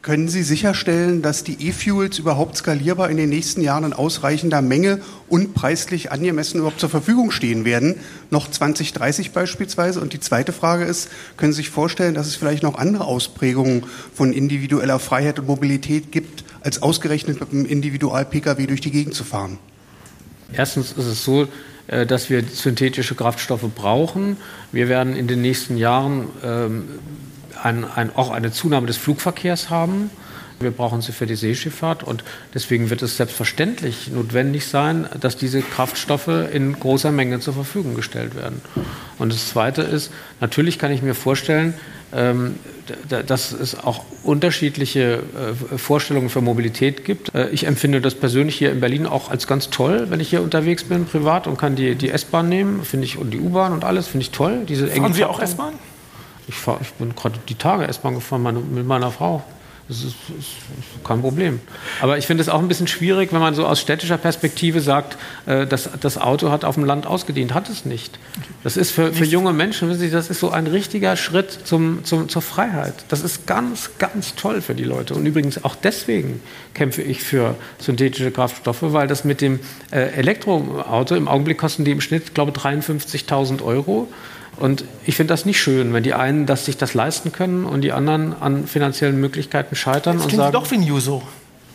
Können 0.02 0.28
Sie 0.28 0.44
sicherstellen, 0.44 1.20
dass 1.20 1.42
die 1.42 1.68
E-Fuels 1.68 2.20
überhaupt 2.20 2.56
skalierbar 2.56 3.10
in 3.10 3.16
den 3.16 3.28
nächsten 3.28 3.60
Jahren 3.60 3.82
in 3.82 3.92
ausreichender 3.92 4.62
Menge 4.62 5.00
und 5.28 5.52
preislich 5.52 6.12
angemessen 6.12 6.58
überhaupt 6.58 6.78
zur 6.78 6.88
Verfügung 6.88 7.32
stehen 7.32 7.64
werden? 7.64 7.96
Noch 8.30 8.48
2030 8.48 9.32
beispielsweise. 9.32 10.00
Und 10.00 10.12
die 10.12 10.20
zweite 10.20 10.52
Frage 10.52 10.84
ist, 10.84 11.08
können 11.36 11.52
Sie 11.52 11.56
sich 11.56 11.70
vorstellen, 11.70 12.14
dass 12.14 12.28
es 12.28 12.36
vielleicht 12.36 12.62
noch 12.62 12.78
andere 12.78 13.04
Ausprägungen 13.04 13.82
von 14.14 14.32
individueller 14.32 15.00
Freiheit 15.00 15.40
und 15.40 15.48
Mobilität 15.48 16.12
gibt, 16.12 16.44
als 16.60 16.82
ausgerechnet 16.82 17.40
mit 17.40 17.50
einem 17.50 17.66
Individual-Pkw 17.66 18.66
durch 18.66 18.80
die 18.80 18.92
Gegend 18.92 19.14
zu 19.14 19.24
fahren? 19.24 19.58
Erstens 20.52 20.92
ist 20.92 21.06
es 21.06 21.24
so, 21.24 21.48
äh, 21.88 22.06
dass 22.06 22.30
wir 22.30 22.42
synthetische 22.42 23.14
Kraftstoffe 23.14 23.68
brauchen. 23.74 24.36
Wir 24.72 24.88
werden 24.88 25.16
in 25.16 25.26
den 25.26 25.42
nächsten 25.42 25.76
Jahren 25.76 26.28
ähm, 26.44 26.84
ein, 27.62 27.84
ein, 27.84 28.14
auch 28.14 28.30
eine 28.30 28.52
Zunahme 28.52 28.86
des 28.86 28.96
Flugverkehrs 28.96 29.70
haben. 29.70 30.10
Wir 30.60 30.70
brauchen 30.70 31.02
sie 31.02 31.12
für 31.12 31.26
die 31.26 31.34
Seeschifffahrt 31.34 32.02
und 32.02 32.24
deswegen 32.54 32.88
wird 32.90 33.02
es 33.02 33.16
selbstverständlich 33.16 34.08
notwendig 34.08 34.66
sein, 34.66 35.06
dass 35.20 35.36
diese 35.36 35.60
Kraftstoffe 35.60 36.28
in 36.28 36.78
großer 36.78 37.12
Menge 37.12 37.40
zur 37.40 37.54
Verfügung 37.54 37.94
gestellt 37.94 38.34
werden. 38.34 38.62
Und 39.18 39.32
das 39.32 39.48
Zweite 39.48 39.82
ist, 39.82 40.10
natürlich 40.40 40.78
kann 40.78 40.92
ich 40.92 41.02
mir 41.02 41.14
vorstellen, 41.14 41.74
ähm, 42.12 42.54
dass 43.26 43.52
es 43.52 43.78
auch 43.78 44.04
unterschiedliche 44.22 45.20
äh, 45.72 45.76
Vorstellungen 45.76 46.28
für 46.28 46.40
Mobilität 46.40 47.04
gibt. 47.04 47.34
Äh, 47.34 47.48
ich 47.50 47.66
empfinde 47.66 48.00
das 48.00 48.14
persönlich 48.14 48.56
hier 48.56 48.70
in 48.70 48.80
Berlin 48.80 49.06
auch 49.06 49.28
als 49.28 49.46
ganz 49.46 49.70
toll, 49.70 50.06
wenn 50.08 50.20
ich 50.20 50.30
hier 50.30 50.42
unterwegs 50.42 50.84
bin, 50.84 51.04
privat 51.04 51.48
und 51.48 51.58
kann 51.58 51.74
die, 51.74 51.96
die 51.96 52.10
S-Bahn 52.10 52.48
nehmen, 52.48 52.84
finde 52.84 53.06
ich, 53.06 53.18
und 53.18 53.30
die 53.32 53.40
U-Bahn 53.40 53.72
und 53.72 53.84
alles, 53.84 54.06
finde 54.06 54.22
ich 54.22 54.30
toll. 54.30 54.64
Diese 54.68 54.86
Fahren 54.86 55.12
Sie 55.14 55.24
auch 55.24 55.40
S-Bahn? 55.40 55.74
Ich, 56.48 56.54
fahr, 56.54 56.78
ich 56.80 56.92
bin 56.92 57.14
gerade 57.16 57.40
die 57.48 57.56
Tage 57.56 57.88
S-Bahn 57.88 58.14
gefahren 58.14 58.42
meine, 58.42 58.60
mit 58.60 58.86
meiner 58.86 59.10
Frau. 59.10 59.42
Das 59.88 59.98
ist, 59.98 60.16
ist, 60.36 61.04
kein 61.04 61.20
Problem. 61.20 61.60
Aber 62.00 62.18
ich 62.18 62.26
finde 62.26 62.42
es 62.42 62.48
auch 62.48 62.58
ein 62.58 62.66
bisschen 62.66 62.88
schwierig, 62.88 63.32
wenn 63.32 63.38
man 63.38 63.54
so 63.54 63.64
aus 63.64 63.80
städtischer 63.80 64.18
Perspektive 64.18 64.80
sagt, 64.80 65.16
äh, 65.46 65.64
dass 65.64 65.88
das 66.00 66.18
Auto 66.18 66.50
hat 66.50 66.64
auf 66.64 66.74
dem 66.74 66.84
Land 66.84 67.06
ausgedient. 67.06 67.54
Hat 67.54 67.68
es 67.68 67.84
nicht. 67.84 68.18
Das 68.64 68.76
ist 68.76 68.90
für, 68.90 69.12
für 69.12 69.24
junge 69.24 69.52
Menschen, 69.52 69.88
wissen 69.88 70.00
Sie, 70.00 70.10
das 70.10 70.28
ist 70.28 70.40
so 70.40 70.50
ein 70.50 70.66
richtiger 70.66 71.16
Schritt 71.16 71.52
zum, 71.52 72.04
zum, 72.04 72.28
zur 72.28 72.42
Freiheit. 72.42 72.94
Das 73.08 73.22
ist 73.22 73.46
ganz, 73.46 73.90
ganz 74.00 74.34
toll 74.34 74.60
für 74.60 74.74
die 74.74 74.82
Leute. 74.82 75.14
Und 75.14 75.24
übrigens 75.24 75.62
auch 75.62 75.76
deswegen 75.76 76.40
kämpfe 76.74 77.02
ich 77.02 77.22
für 77.22 77.54
synthetische 77.78 78.32
Kraftstoffe, 78.32 78.82
weil 78.82 79.06
das 79.06 79.22
mit 79.22 79.40
dem 79.40 79.60
äh, 79.92 80.00
Elektroauto 80.16 81.14
im 81.14 81.28
Augenblick 81.28 81.58
kosten 81.58 81.84
die 81.84 81.92
im 81.92 82.00
Schnitt, 82.00 82.34
glaube 82.34 82.52
ich, 82.56 82.60
53.000 82.60 83.62
Euro. 83.62 84.08
Und 84.58 84.84
ich 85.04 85.16
finde 85.16 85.34
das 85.34 85.44
nicht 85.44 85.60
schön, 85.60 85.92
wenn 85.92 86.02
die 86.02 86.14
einen 86.14 86.46
das, 86.46 86.64
sich 86.64 86.76
das 86.76 86.94
leisten 86.94 87.32
können 87.32 87.64
und 87.64 87.82
die 87.82 87.92
anderen 87.92 88.34
an 88.40 88.66
finanziellen 88.66 89.20
Möglichkeiten 89.20 89.76
scheitern. 89.76 90.16
Das 90.16 90.26
und 90.26 90.34
sagen, 90.34 90.52
doch 90.52 90.70
wie 90.70 90.76
ein 90.76 90.82
Juso. 90.82 91.22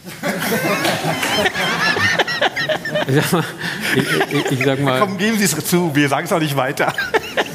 ich, 3.07 3.15
sag 3.15 3.33
mal, 3.33 3.43
ich, 3.95 4.33
ich, 4.33 4.51
ich 4.51 4.65
sag 4.65 4.81
mal, 4.81 4.99
Komm, 4.99 5.19
geben 5.19 5.37
Sie 5.37 5.43
es 5.43 5.65
zu, 5.65 5.95
wir 5.95 6.09
sagen 6.09 6.25
es 6.25 6.33
auch 6.33 6.39
nicht 6.39 6.55
weiter. 6.55 6.93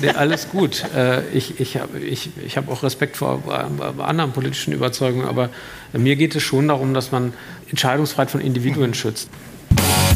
Nee, 0.01 0.11
alles 0.11 0.49
gut. 0.49 0.85
Äh, 0.95 1.29
ich, 1.31 1.59
ich 1.59 1.77
habe 1.77 1.99
ich, 1.99 2.31
ich 2.45 2.57
hab 2.57 2.71
auch 2.71 2.85
Respekt 2.85 3.17
vor 3.17 3.43
äh, 3.49 4.03
anderen 4.03 4.33
politischen 4.33 4.73
Überzeugungen, 4.73 5.27
aber 5.27 5.51
mir 5.93 6.15
geht 6.15 6.37
es 6.37 6.43
schon 6.43 6.69
darum, 6.69 6.95
dass 6.95 7.11
man 7.11 7.33
Entscheidungsfreiheit 7.69 8.31
von 8.31 8.41
Individuen 8.41 8.95
schützt. 8.95 9.29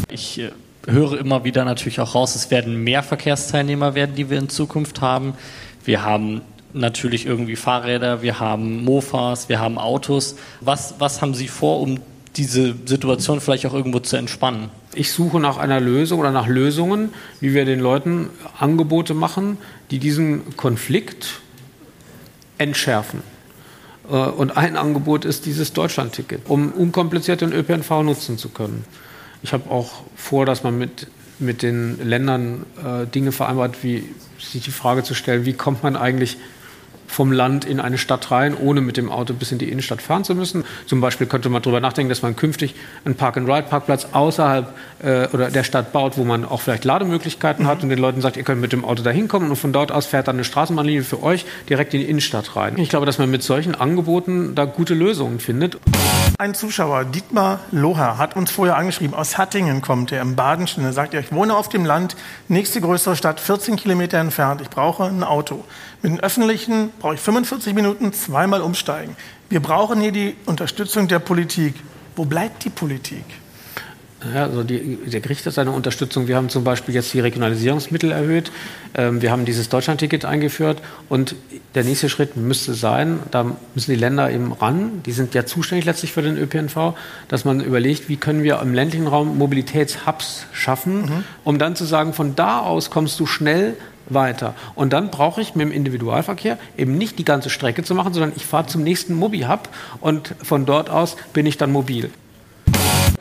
Ich 0.09 0.39
äh, 0.39 0.51
höre 0.87 1.19
immer 1.19 1.43
wieder 1.43 1.65
natürlich 1.65 1.99
auch 1.99 2.15
raus, 2.15 2.35
es 2.35 2.51
werden 2.51 2.83
mehr 2.83 3.03
Verkehrsteilnehmer 3.03 3.95
werden, 3.95 4.15
die 4.15 4.29
wir 4.29 4.39
in 4.39 4.49
Zukunft 4.49 5.01
haben. 5.01 5.33
Wir 5.83 6.03
haben 6.03 6.41
natürlich 6.73 7.25
irgendwie 7.25 7.55
Fahrräder, 7.55 8.21
wir 8.21 8.39
haben 8.39 8.83
Mofas, 8.83 9.49
wir 9.49 9.59
haben 9.59 9.77
Autos. 9.77 10.35
Was, 10.61 10.95
was 10.99 11.21
haben 11.21 11.33
Sie 11.33 11.47
vor, 11.47 11.81
um 11.81 11.99
diese 12.37 12.75
Situation 12.85 13.41
vielleicht 13.41 13.65
auch 13.65 13.73
irgendwo 13.73 13.99
zu 13.99 14.15
entspannen? 14.15 14.69
Ich 14.93 15.11
suche 15.11 15.39
nach 15.39 15.57
einer 15.57 15.79
Lösung 15.79 16.19
oder 16.19 16.31
nach 16.31 16.47
Lösungen, 16.47 17.13
wie 17.39 17.53
wir 17.53 17.65
den 17.65 17.79
Leuten 17.79 18.29
Angebote 18.59 19.13
machen, 19.13 19.57
die 19.89 19.99
diesen 19.99 20.55
Konflikt 20.57 21.41
entschärfen. 22.57 23.21
Äh, 24.09 24.15
und 24.15 24.57
ein 24.57 24.77
Angebot 24.77 25.25
ist 25.25 25.45
dieses 25.45 25.73
Deutschlandticket, 25.73 26.41
um 26.47 26.71
unkompliziert 26.71 27.41
den 27.41 27.53
ÖPNV 27.53 28.03
nutzen 28.03 28.37
zu 28.37 28.49
können. 28.49 28.85
Ich 29.43 29.53
habe 29.53 29.69
auch 29.69 30.03
vor, 30.15 30.45
dass 30.45 30.63
man 30.63 30.77
mit, 30.77 31.07
mit 31.39 31.61
den 31.61 32.07
Ländern 32.07 32.65
äh, 32.83 33.07
Dinge 33.07 33.31
vereinbart, 33.31 33.83
wie 33.83 34.07
sich 34.39 34.63
die 34.63 34.71
Frage 34.71 35.03
zu 35.03 35.13
stellen, 35.13 35.45
wie 35.45 35.53
kommt 35.53 35.83
man 35.83 35.95
eigentlich 35.95 36.37
vom 37.11 37.31
Land 37.31 37.65
in 37.65 37.79
eine 37.79 37.97
Stadt 37.97 38.31
rein, 38.31 38.55
ohne 38.55 38.81
mit 38.81 38.97
dem 38.97 39.11
Auto 39.11 39.33
bis 39.33 39.51
in 39.51 39.57
die 39.57 39.69
Innenstadt 39.69 40.01
fahren 40.01 40.23
zu 40.23 40.33
müssen. 40.33 40.63
Zum 40.85 41.01
Beispiel 41.01 41.27
könnte 41.27 41.49
man 41.49 41.61
darüber 41.61 41.81
nachdenken, 41.81 42.09
dass 42.09 42.21
man 42.21 42.35
künftig 42.35 42.73
einen 43.03 43.15
Park-and-Ride-Parkplatz 43.15 44.07
außerhalb 44.13 44.73
äh, 45.03 45.27
oder 45.33 45.51
der 45.51 45.63
Stadt 45.63 45.91
baut, 45.91 46.17
wo 46.17 46.23
man 46.23 46.45
auch 46.45 46.61
vielleicht 46.61 46.85
Lademöglichkeiten 46.85 47.65
mhm. 47.65 47.69
hat 47.69 47.83
und 47.83 47.89
den 47.89 47.99
Leuten 47.99 48.21
sagt, 48.21 48.37
ihr 48.37 48.43
könnt 48.43 48.61
mit 48.61 48.71
dem 48.71 48.85
Auto 48.85 49.03
da 49.03 49.09
hinkommen 49.09 49.49
und 49.49 49.57
von 49.57 49.73
dort 49.73 49.91
aus 49.91 50.05
fährt 50.05 50.27
dann 50.27 50.37
eine 50.37 50.45
Straßenbahnlinie 50.45 51.03
für 51.03 51.21
euch 51.21 51.45
direkt 51.69 51.93
in 51.93 51.99
die 51.99 52.09
Innenstadt 52.09 52.55
rein. 52.55 52.77
Ich 52.77 52.89
glaube, 52.89 53.05
dass 53.05 53.17
man 53.17 53.29
mit 53.29 53.43
solchen 53.43 53.75
Angeboten 53.75 54.55
da 54.55 54.65
gute 54.65 54.93
Lösungen 54.93 55.39
findet. 55.39 55.77
Ein 56.37 56.53
Zuschauer, 56.53 57.05
Dietmar 57.05 57.59
Loher, 57.71 58.17
hat 58.17 58.35
uns 58.35 58.51
vorher 58.51 58.77
angeschrieben, 58.77 59.13
aus 59.13 59.37
Hattingen 59.37 59.81
kommt 59.81 60.11
er, 60.11 60.21
im 60.21 60.35
Badenschen. 60.35 60.83
Er 60.83 60.93
sagt, 60.93 61.13
ich 61.13 61.31
wohne 61.31 61.55
auf 61.55 61.69
dem 61.69 61.85
Land, 61.85 62.15
nächste 62.47 62.79
größere 62.81 63.15
Stadt, 63.15 63.39
14 63.39 63.75
Kilometer 63.75 64.17
entfernt. 64.17 64.61
Ich 64.61 64.69
brauche 64.69 65.03
ein 65.03 65.23
Auto. 65.23 65.65
Mit 66.01 66.13
den 66.13 66.19
öffentlichen 66.19 66.89
brauche 67.01 67.15
ich 67.15 67.19
45 67.19 67.73
Minuten 67.73 68.13
zweimal 68.13 68.61
umsteigen. 68.61 69.15
Wir 69.49 69.59
brauchen 69.59 69.99
hier 69.99 70.11
die 70.11 70.35
Unterstützung 70.45 71.07
der 71.07 71.19
Politik. 71.19 71.73
Wo 72.15 72.25
bleibt 72.25 72.63
die 72.63 72.69
Politik? 72.69 73.23
Ja, 74.35 74.43
also 74.43 74.61
die, 74.61 74.97
der 75.07 75.19
Gericht 75.19 75.43
hat 75.47 75.53
seine 75.53 75.71
Unterstützung. 75.71 76.27
Wir 76.27 76.35
haben 76.35 76.49
zum 76.49 76.63
Beispiel 76.63 76.93
jetzt 76.93 77.11
die 77.11 77.19
Regionalisierungsmittel 77.19 78.11
erhöht. 78.11 78.51
Ähm, 78.93 79.23
wir 79.23 79.31
haben 79.31 79.45
dieses 79.45 79.67
Deutschlandticket 79.69 80.25
eingeführt. 80.25 80.79
Und 81.09 81.35
der 81.73 81.83
nächste 81.83 82.07
Schritt 82.07 82.37
müsste 82.37 82.75
sein, 82.75 83.19
da 83.31 83.57
müssen 83.73 83.89
die 83.89 83.97
Länder 83.97 84.29
eben 84.29 84.51
ran, 84.51 85.01
die 85.03 85.11
sind 85.11 85.33
ja 85.33 85.47
zuständig 85.47 85.85
letztlich 85.85 86.11
für 86.11 86.21
den 86.21 86.37
ÖPNV, 86.37 86.93
dass 87.29 87.45
man 87.45 87.61
überlegt, 87.61 88.09
wie 88.09 88.17
können 88.17 88.43
wir 88.43 88.61
im 88.61 88.75
ländlichen 88.75 89.07
Raum 89.07 89.39
Mobilitätshubs 89.39 90.45
schaffen, 90.51 91.01
mhm. 91.01 91.23
um 91.43 91.57
dann 91.57 91.75
zu 91.75 91.85
sagen, 91.85 92.13
von 92.13 92.35
da 92.35 92.59
aus 92.59 92.91
kommst 92.91 93.19
du 93.19 93.25
schnell 93.25 93.75
weiter. 94.09 94.55
Und 94.75 94.93
dann 94.93 95.09
brauche 95.11 95.41
ich 95.41 95.55
mit 95.55 95.65
dem 95.65 95.71
Individualverkehr 95.71 96.57
eben 96.77 96.97
nicht 96.97 97.19
die 97.19 97.25
ganze 97.25 97.49
Strecke 97.49 97.83
zu 97.83 97.95
machen, 97.95 98.13
sondern 98.13 98.33
ich 98.35 98.45
fahre 98.45 98.67
zum 98.67 98.83
nächsten 98.83 99.13
Mobi-Hub 99.13 99.69
und 99.99 100.35
von 100.43 100.65
dort 100.65 100.89
aus 100.89 101.15
bin 101.33 101.45
ich 101.45 101.57
dann 101.57 101.71
mobil. 101.71 102.11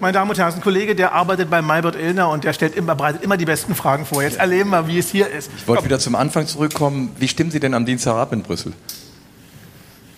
Meine 0.01 0.15
Damen 0.15 0.31
und 0.31 0.39
Herren, 0.39 0.55
ein 0.55 0.63
Kollege, 0.63 0.95
der 0.95 1.13
arbeitet 1.13 1.51
bei 1.51 1.61
Maybert 1.61 1.95
Illner 1.95 2.31
und 2.31 2.45
der 2.45 2.55
stellt 2.55 2.75
immer, 2.75 2.95
bereitet 2.95 3.23
immer 3.23 3.37
die 3.37 3.45
besten 3.45 3.75
Fragen 3.75 4.07
vor. 4.07 4.23
Jetzt 4.23 4.39
erleben 4.39 4.71
wir, 4.71 4.89
wie 4.89 4.99
es 4.99 5.11
hier 5.11 5.29
ist. 5.29 5.51
Ich 5.59 5.69
wollte 5.69 5.85
wieder 5.85 5.99
zum 5.99 6.15
Anfang 6.15 6.47
zurückkommen. 6.47 7.11
Wie 7.19 7.29
stimmen 7.29 7.51
Sie 7.51 7.61
denn 7.61 7.75
am 7.75 7.85
Dienstag 7.85 8.15
ab 8.15 8.33
in 8.33 8.43
Brüssel? 8.43 8.73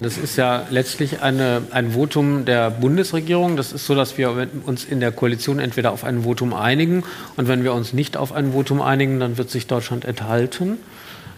Das 0.03 0.19
ist 0.19 0.37
ja 0.37 0.67
letztlich 0.71 1.23
eine, 1.23 1.63
ein 1.71 1.93
Votum 1.93 2.45
der 2.45 2.71
Bundesregierung. 2.71 3.57
Das 3.57 3.73
ist 3.73 3.87
so, 3.87 3.95
dass 3.95 4.19
wir 4.19 4.49
uns 4.67 4.85
in 4.85 5.01
der 5.01 5.13
Koalition 5.13 5.59
entweder 5.59 5.93
auf 5.93 6.05
ein 6.05 6.25
Votum 6.25 6.55
einigen 6.55 7.05
und 7.37 7.49
wenn 7.49 7.63
wir 7.63 7.73
uns 7.73 7.93
nicht 7.93 8.17
auf 8.17 8.33
ein 8.33 8.53
Votum 8.53 8.83
einigen, 8.83 9.21
dann 9.21 9.39
wird 9.39 9.51
sich 9.51 9.67
Deutschland 9.67 10.05
enthalten. 10.05 10.79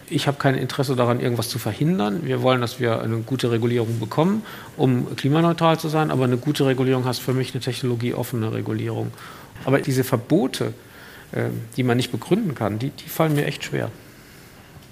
Ich 0.09 0.27
habe 0.27 0.37
kein 0.37 0.55
Interesse 0.55 0.95
daran, 0.95 1.19
irgendwas 1.19 1.49
zu 1.49 1.57
verhindern. 1.57 2.21
Wir 2.23 2.41
wollen, 2.41 2.61
dass 2.61 2.79
wir 2.79 3.01
eine 3.01 3.17
gute 3.17 3.51
Regulierung 3.51 3.99
bekommen, 3.99 4.43
um 4.77 5.15
klimaneutral 5.15 5.79
zu 5.79 5.89
sein. 5.89 6.11
Aber 6.11 6.25
eine 6.25 6.37
gute 6.37 6.65
Regulierung 6.65 7.05
heißt 7.05 7.21
für 7.21 7.33
mich 7.33 7.53
eine 7.53 7.61
technologieoffene 7.61 8.53
Regulierung. 8.53 9.11
Aber 9.63 9.79
diese 9.79 10.03
Verbote, 10.03 10.73
äh, 11.31 11.45
die 11.75 11.83
man 11.83 11.97
nicht 11.97 12.11
begründen 12.11 12.53
kann, 12.53 12.77
die, 12.77 12.91
die 12.91 13.09
fallen 13.09 13.33
mir 13.33 13.45
echt 13.45 13.63
schwer. 13.63 13.89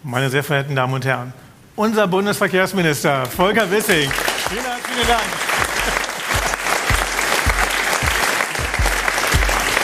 Meine 0.04 0.30
sehr 0.30 0.44
verehrten 0.44 0.76
Damen 0.76 0.94
und 0.94 1.06
Herren, 1.06 1.34
unser 1.76 2.08
Bundesverkehrsminister 2.08 3.26
Volker 3.26 3.70
Wissing. 3.70 4.10
Vielen 4.50 4.64
herzlichen 4.64 5.08
Dank. 5.08 5.22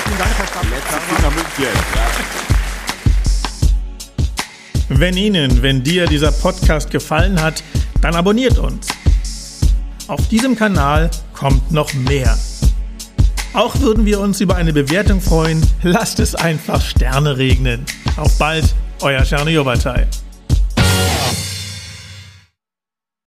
Vielen 0.06 0.18
Dank, 0.18 0.32
Herr 0.38 0.48
Wenn 4.90 5.18
Ihnen, 5.18 5.62
wenn 5.62 5.84
dir 5.84 6.06
dieser 6.08 6.32
Podcast 6.32 6.92
gefallen 6.92 7.42
hat, 7.42 7.64
dann 8.02 8.16
abonniert 8.16 8.58
uns. 8.58 8.88
Auf 10.08 10.28
diesem 10.28 10.56
Kanal 10.56 11.10
kommt 11.34 11.72
noch 11.72 11.94
mehr. 11.94 12.38
Auch 13.54 13.80
würden 13.80 14.06
wir 14.06 14.20
uns 14.20 14.42
über 14.42 14.56
eine 14.56 14.74
Bewertung 14.74 15.22
freuen. 15.22 15.62
Lasst 15.84 16.20
es 16.20 16.36
einfach 16.36 16.82
Sterne 16.82 17.38
regnen. 17.38 17.86
Auf 18.18 18.38
bald, 18.38 18.76
euer 19.02 19.24
Czerny-Jobatei. 19.24 20.08